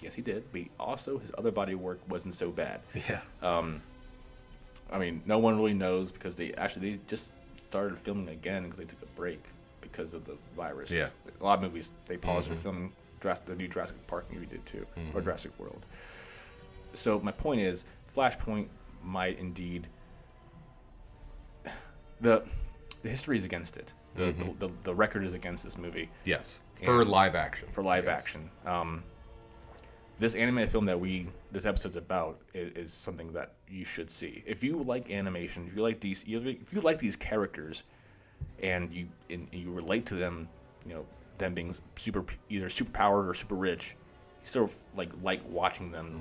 yes, 0.01 0.13
he 0.15 0.21
did, 0.21 0.43
but 0.51 0.61
he 0.61 0.69
also 0.79 1.19
his 1.19 1.31
other 1.37 1.51
body 1.51 1.75
work 1.75 1.99
wasn't 2.09 2.33
so 2.33 2.49
bad. 2.49 2.81
Yeah. 3.07 3.21
I 4.91 4.97
mean, 4.97 5.21
no 5.25 5.37
one 5.37 5.57
really 5.57 5.73
knows 5.73 6.11
because 6.11 6.35
they 6.35 6.53
actually 6.53 6.93
they 6.93 6.99
just 7.07 7.33
started 7.69 7.97
filming 7.99 8.29
again 8.29 8.63
because 8.63 8.77
they 8.79 8.85
took 8.85 9.01
a 9.01 9.05
break 9.17 9.43
because 9.81 10.13
of 10.13 10.23
the 10.25 10.37
virus. 10.55 10.89
Yeah. 10.89 11.09
A 11.39 11.43
lot 11.43 11.55
of 11.59 11.61
movies 11.63 11.91
they 12.05 12.17
paused 12.17 12.49
their 12.49 12.57
filming. 12.57 12.91
Jurassic, 13.21 13.45
the 13.45 13.55
new 13.55 13.67
Jurassic 13.67 13.95
Park 14.07 14.31
movie 14.31 14.45
did 14.45 14.65
too, 14.65 14.85
or 15.13 15.21
Jurassic 15.21 15.51
World. 15.59 15.85
So 16.97 17.19
my 17.19 17.31
point 17.31 17.61
is, 17.61 17.85
Flashpoint 18.15 18.67
might 19.03 19.37
indeed. 19.39 19.87
The 22.21 22.43
the 23.03 23.09
history 23.09 23.37
is 23.37 23.45
against 23.45 23.77
it. 23.77 23.93
The, 24.15 24.31
the, 24.31 24.67
the, 24.67 24.73
the 24.83 24.95
record 24.95 25.23
is 25.23 25.35
against 25.35 25.63
this 25.63 25.77
movie 25.77 26.09
yes. 26.25 26.61
For 26.83 27.01
And- 27.01 27.09
live 27.11 27.35
action. 27.35 27.67
for 27.71 27.83
live 27.83 28.07
action. 28.07 28.49
Um, 28.65 29.03
this 30.19 30.33
animated 30.33 30.71
film 30.71 30.85
that 30.85 30.99
we 30.99 31.27
this 31.51 31.67
episode's 31.67 31.95
about 31.95 32.39
is, 32.55 32.73
is 32.73 32.91
something 32.93 33.31
that 33.33 33.53
you 33.69 33.85
should 33.85 34.09
see. 34.09 34.43
If 34.47 34.63
you 34.63 34.81
like 34.81 35.11
animation, 35.11 35.67
if 35.67 35.75
you 35.75 35.83
like 35.83 35.99
these, 35.99 36.23
if 36.27 36.73
you 36.73 36.81
like 36.81 36.97
these 36.97 37.15
characters, 37.15 37.83
and 38.63 38.91
you 38.91 39.07
and 39.29 39.47
you 39.51 39.71
relate 39.71 40.07
to 40.07 40.15
them, 40.15 40.49
you 40.87 40.95
know 40.95 41.05
them 41.37 41.53
being 41.53 41.75
super 41.95 42.25
either 42.49 42.67
super 42.71 42.89
powered 42.91 43.27
or 43.29 43.35
super 43.35 43.53
rich, 43.53 43.95
you 44.41 44.47
still 44.47 44.71
like 44.95 45.09
like 45.21 45.41
watching 45.47 45.91
them. 45.91 46.19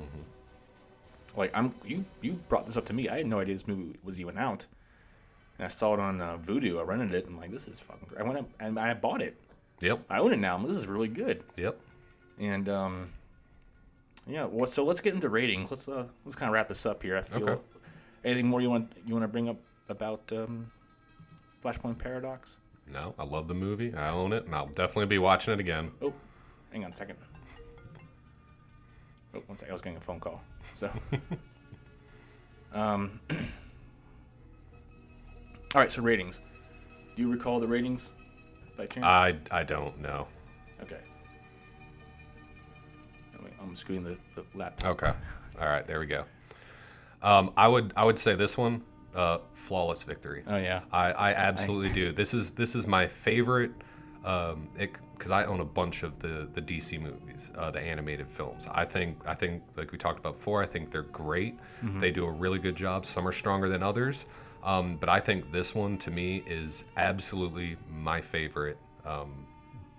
Like 1.37 1.51
I'm 1.55 1.75
you 1.85 2.05
you 2.23 2.33
brought 2.49 2.67
this 2.67 2.77
up 2.77 2.87
to 2.87 2.93
me. 2.93 3.09
I 3.09 3.19
had 3.19 3.27
no 3.27 3.41
idea 3.41 3.55
this 3.55 3.69
movie 3.69 3.99
was 4.03 4.21
even 4.21 4.39
out. 4.39 4.67
And 5.59 5.65
I 5.65 5.69
saw 5.69 5.95
it 5.95 6.01
on 6.01 6.21
uh, 6.21 6.37
Vudu. 6.39 6.79
I 6.79 6.83
rented 6.83 7.15
it. 7.15 7.27
I'm 7.27 7.39
like, 7.39 7.51
this 7.51 7.67
is 7.67 7.81
fucking. 7.81 8.09
Great. 8.09 8.21
I 8.21 8.25
went 8.25 8.39
up 8.39 8.49
and 8.61 8.79
I 8.79 8.93
bought 8.95 9.23
it. 9.23 9.37
Yep. 9.81 10.01
I 10.11 10.19
own 10.19 10.33
it 10.33 10.39
now. 10.39 10.59
This 10.59 10.77
is 10.77 10.87
really 10.87 11.09
good. 11.09 11.43
Yep. 11.57 11.79
And 12.39 12.69
um, 12.69 13.11
yeah, 14.27 14.45
well, 14.45 14.71
so 14.71 14.85
let's 14.85 15.01
get 15.01 15.15
into 15.15 15.29
ratings. 15.29 15.71
Let's 15.71 15.89
uh, 15.89 16.07
let's 16.25 16.37
kind 16.37 16.49
of 16.49 16.55
wrap 16.55 16.69
this 16.69 16.85
up 16.85 17.03
here. 17.03 17.17
I 17.17 17.23
feel. 17.23 17.49
Okay. 17.49 17.63
Anything 18.25 18.49
more 18.49 18.61
you 18.61 18.71
want 18.71 18.93
you 19.07 19.15
want 19.15 19.25
to 19.25 19.29
bring 19.29 19.49
up 19.49 19.57
about 19.89 20.21
um, 20.33 20.71
Flashpoint 21.65 21.99
Paradox? 21.99 22.57
No, 22.93 23.15
I 23.19 23.25
love 23.25 23.49
the 23.49 23.55
movie. 23.55 23.95
I 23.95 24.11
own 24.11 24.33
it, 24.33 24.45
and 24.45 24.55
I'll 24.55 24.69
definitely 24.69 25.07
be 25.07 25.19
watching 25.19 25.55
it 25.55 25.61
again. 25.61 25.91
Oh, 26.03 26.13
hang 26.73 26.85
on 26.85 26.93
a 26.93 26.97
second. 26.97 27.17
Oh, 29.37 29.43
one 29.47 29.59
second. 29.59 29.71
I 29.71 29.75
was 29.75 29.83
getting 29.83 29.99
a 29.99 30.01
phone 30.01 30.21
call. 30.21 30.43
So, 30.75 30.91
um, 32.73 33.21
all 33.31 33.37
right. 35.75 35.93
So 35.93 36.03
ratings. 36.03 36.41
Do 37.15 37.23
you 37.23 37.31
recall 37.31 37.61
the 37.61 37.67
ratings 37.67 38.13
by 38.77 38.87
chance? 38.87 39.05
I 39.07 39.37
I 39.51 39.63
don't 39.63 40.01
know. 40.01 40.27
okay. 40.83 41.01
I'm 43.61 43.75
screwing 43.75 44.05
the, 44.05 44.17
the 44.35 44.45
laptop. 44.55 45.03
Okay. 45.03 45.13
All 45.61 45.67
right. 45.67 45.87
There 45.87 45.99
we 45.99 46.07
go. 46.07 46.25
Um, 47.23 47.53
I 47.57 47.67
would 47.69 47.93
I 47.97 48.05
would 48.05 48.19
say 48.19 48.35
this 48.35 48.57
one, 48.57 48.83
uh, 49.15 49.39
flawless 49.53 50.03
victory. 50.03 50.45
Oh 50.47 50.57
yeah. 50.57 50.83
I, 50.93 51.13
I 51.13 51.35
absolutely 51.35 51.91
do. 51.91 52.13
This 52.13 52.35
is 52.35 52.53
this 52.53 52.75
is 52.75 52.87
my 52.87 53.07
favorite 53.07 53.73
um 54.25 54.69
because 55.17 55.31
I 55.31 55.45
own 55.45 55.61
a 55.61 55.65
bunch 55.65 56.03
of 56.03 56.19
the 56.19 56.49
the 56.53 56.61
DC 56.63 57.01
movies, 57.01 57.51
uh, 57.57 57.71
the 57.71 57.81
animated 57.81 58.29
films. 58.29 58.67
I 58.71 58.85
think 58.85 59.19
I 59.27 59.35
think 59.35 59.63
like 59.77 59.93
we 59.93 59.99
talked 59.99 60.19
about 60.19 60.37
before, 60.37 60.63
I 60.63 60.67
think 60.67 60.91
they're 60.93 61.03
great. 61.03 61.59
They 61.99 62.11
do 62.11 62.27
a 62.27 62.31
really 62.31 62.59
good 62.59 62.77
job. 62.77 63.07
Some 63.07 63.27
are 63.27 63.33
stronger 63.33 63.69
than 63.69 63.83
others. 63.83 64.27
Um, 64.65 64.97
but 64.97 65.09
I 65.09 65.21
think 65.21 65.53
this 65.53 65.75
one 65.77 65.97
to 65.99 66.11
me 66.11 66.43
is 66.47 66.85
absolutely 66.97 67.77
my 67.89 68.21
favorite 68.21 68.79
um, 69.05 69.47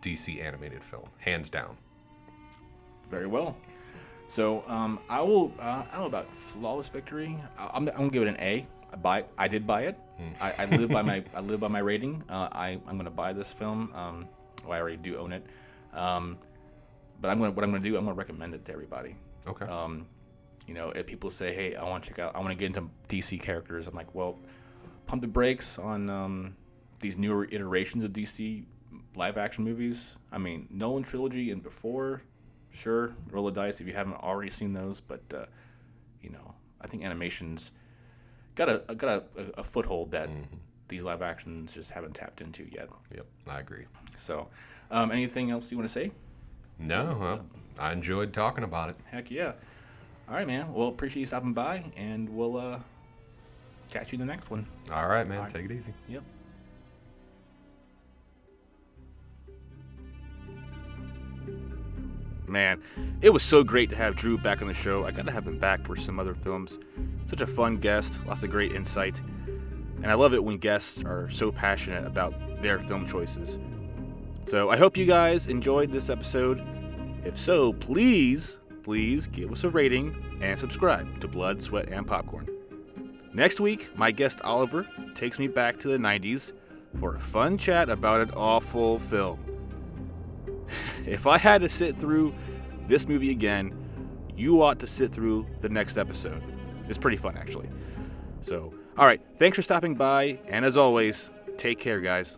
DC 0.01 0.43
animated 0.43 0.83
film, 0.83 1.07
hands 1.19 1.49
down. 1.49 1.77
Very 3.09 3.27
well. 3.27 3.55
So 4.27 4.63
um, 4.67 4.99
I 5.09 5.21
will. 5.21 5.53
Uh, 5.59 5.83
I 5.89 5.91
don't 5.93 6.01
know 6.01 6.05
about 6.07 6.27
flawless 6.37 6.89
victory. 6.89 7.37
I- 7.57 7.69
I'm, 7.73 7.87
I'm 7.87 7.95
gonna 7.95 8.09
give 8.09 8.23
it 8.23 8.27
an 8.27 8.37
A. 8.39 8.67
I 8.91 8.95
buy. 8.97 9.23
I 9.37 9.47
did 9.47 9.65
buy 9.65 9.83
it. 9.83 9.97
I, 10.41 10.53
I 10.59 10.65
live 10.65 10.89
by 10.89 11.01
my. 11.01 11.23
I 11.35 11.39
live 11.39 11.59
by 11.61 11.67
my 11.69 11.79
rating. 11.79 12.23
Uh, 12.29 12.49
I 12.51 12.77
I'm 12.87 12.97
gonna 12.97 13.09
buy 13.09 13.31
this 13.31 13.53
film. 13.53 13.91
Um, 13.95 14.27
well, 14.63 14.73
I 14.73 14.79
already 14.79 14.97
do 14.97 15.17
own 15.17 15.33
it. 15.33 15.45
Um, 15.93 16.37
but 17.21 17.29
I'm 17.29 17.39
gonna. 17.39 17.51
What 17.51 17.63
I'm 17.63 17.71
gonna 17.71 17.83
do. 17.83 17.97
I'm 17.97 18.05
gonna 18.05 18.15
recommend 18.15 18.53
it 18.53 18.65
to 18.65 18.73
everybody. 18.73 19.15
Okay. 19.47 19.65
Um, 19.65 20.07
you 20.67 20.73
know, 20.73 20.89
if 20.89 21.05
people 21.05 21.29
say, 21.29 21.53
"Hey, 21.53 21.75
I 21.75 21.83
want 21.83 22.03
to 22.03 22.09
check 22.09 22.19
out. 22.19 22.35
I 22.35 22.39
want 22.39 22.49
to 22.49 22.55
get 22.55 22.67
into 22.67 22.89
DC 23.09 23.41
characters," 23.41 23.87
I'm 23.87 23.95
like, 23.95 24.13
"Well, 24.13 24.37
pump 25.07 25.21
the 25.21 25.27
brakes 25.27 25.79
on 25.79 26.09
um, 26.09 26.55
these 26.99 27.17
newer 27.17 27.45
iterations 27.45 28.03
of 28.03 28.11
DC 28.11 28.65
live 29.15 29.37
action 29.37 29.63
movies. 29.63 30.19
I 30.31 30.37
mean, 30.37 30.67
Nolan 30.69 31.03
trilogy 31.03 31.51
and 31.51 31.63
before, 31.63 32.21
sure, 32.71 33.15
roll 33.31 33.45
the 33.45 33.51
dice 33.51 33.81
if 33.81 33.87
you 33.87 33.93
haven't 33.93 34.15
already 34.15 34.51
seen 34.51 34.73
those. 34.73 34.99
But 34.99 35.21
uh, 35.33 35.45
you 36.21 36.29
know, 36.29 36.53
I 36.81 36.87
think 36.87 37.03
animations 37.03 37.71
got 38.55 38.69
a 38.69 38.95
got 38.95 39.23
a, 39.37 39.59
a 39.59 39.63
foothold 39.63 40.11
that 40.11 40.29
these 40.87 41.03
live 41.03 41.21
actions 41.21 41.73
just 41.73 41.91
haven't 41.91 42.15
tapped 42.15 42.41
into 42.41 42.63
yet. 42.71 42.89
yep, 43.13 43.25
I 43.47 43.59
agree. 43.59 43.85
So, 44.15 44.47
um, 44.91 45.11
anything 45.11 45.51
else 45.51 45.71
you 45.71 45.77
want 45.77 45.89
to 45.89 45.93
say? 45.93 46.11
No, 46.79 47.17
well, 47.19 47.45
I 47.79 47.91
enjoyed 47.91 48.33
talking 48.33 48.63
about 48.63 48.89
it. 48.89 48.95
Heck 49.11 49.31
yeah. 49.31 49.53
All 50.29 50.35
right, 50.35 50.47
man. 50.47 50.73
Well, 50.73 50.89
appreciate 50.89 51.21
you 51.21 51.25
stopping 51.25 51.53
by, 51.53 51.83
and 51.95 52.29
we'll 52.29 52.57
uh, 52.57 52.79
catch 53.89 54.11
you 54.11 54.19
in 54.19 54.27
the 54.27 54.31
next 54.31 54.49
one. 54.49 54.67
All 54.91 55.07
right, 55.07 55.27
man. 55.27 55.37
All 55.37 55.43
right. 55.43 55.53
Take 55.53 55.65
it 55.65 55.71
easy. 55.71 55.93
Yep. 56.09 56.23
Man, 62.47 62.81
it 63.21 63.29
was 63.29 63.43
so 63.43 63.61
great 63.61 63.89
to 63.89 63.95
have 63.97 64.15
Drew 64.15 64.37
back 64.37 64.61
on 64.61 64.69
the 64.69 64.73
show. 64.73 65.05
I 65.05 65.11
gotta 65.11 65.31
have 65.31 65.45
him 65.45 65.59
back 65.59 65.85
for 65.85 65.97
some 65.97 66.17
other 66.17 66.33
films. 66.33 66.79
Such 67.25 67.41
a 67.41 67.47
fun 67.47 67.75
guest, 67.77 68.19
lots 68.25 68.43
of 68.43 68.49
great 68.49 68.71
insight. 68.71 69.21
And 70.01 70.07
I 70.07 70.13
love 70.13 70.33
it 70.33 70.43
when 70.43 70.57
guests 70.57 71.03
are 71.03 71.29
so 71.29 71.51
passionate 71.51 72.05
about 72.05 72.33
their 72.61 72.79
film 72.79 73.07
choices. 73.07 73.59
So 74.45 74.69
I 74.69 74.77
hope 74.77 74.95
you 74.95 75.05
guys 75.05 75.47
enjoyed 75.47 75.91
this 75.91 76.09
episode. 76.09 76.63
If 77.25 77.37
so, 77.37 77.73
please, 77.73 78.57
please 78.83 79.27
give 79.27 79.51
us 79.51 79.63
a 79.63 79.69
rating 79.69 80.15
and 80.41 80.57
subscribe 80.57 81.19
to 81.21 81.27
Blood, 81.27 81.61
Sweat, 81.61 81.89
and 81.89 82.07
Popcorn. 82.07 82.47
Next 83.33 83.59
week, 83.59 83.89
my 83.97 84.11
guest 84.11 84.39
Oliver 84.41 84.87
takes 85.15 85.37
me 85.37 85.47
back 85.47 85.77
to 85.79 85.89
the 85.89 85.97
90s 85.97 86.53
for 86.99 87.15
a 87.15 87.19
fun 87.19 87.57
chat 87.57 87.89
about 87.89 88.21
an 88.21 88.31
awful 88.31 88.99
film. 88.99 89.39
If 91.05 91.25
I 91.25 91.37
had 91.37 91.61
to 91.61 91.69
sit 91.69 91.97
through 91.97 92.35
this 92.87 93.07
movie 93.07 93.31
again, 93.31 93.73
you 94.35 94.61
ought 94.61 94.79
to 94.79 94.87
sit 94.87 95.11
through 95.11 95.45
the 95.61 95.69
next 95.69 95.97
episode. 95.97 96.43
It's 96.89 96.97
pretty 96.97 97.17
fun, 97.17 97.37
actually. 97.37 97.69
So, 98.41 98.73
all 98.97 99.05
right, 99.05 99.21
thanks 99.37 99.55
for 99.55 99.61
stopping 99.61 99.95
by, 99.95 100.39
and 100.47 100.65
as 100.65 100.77
always, 100.77 101.29
take 101.57 101.79
care, 101.79 101.99
guys. 101.99 102.37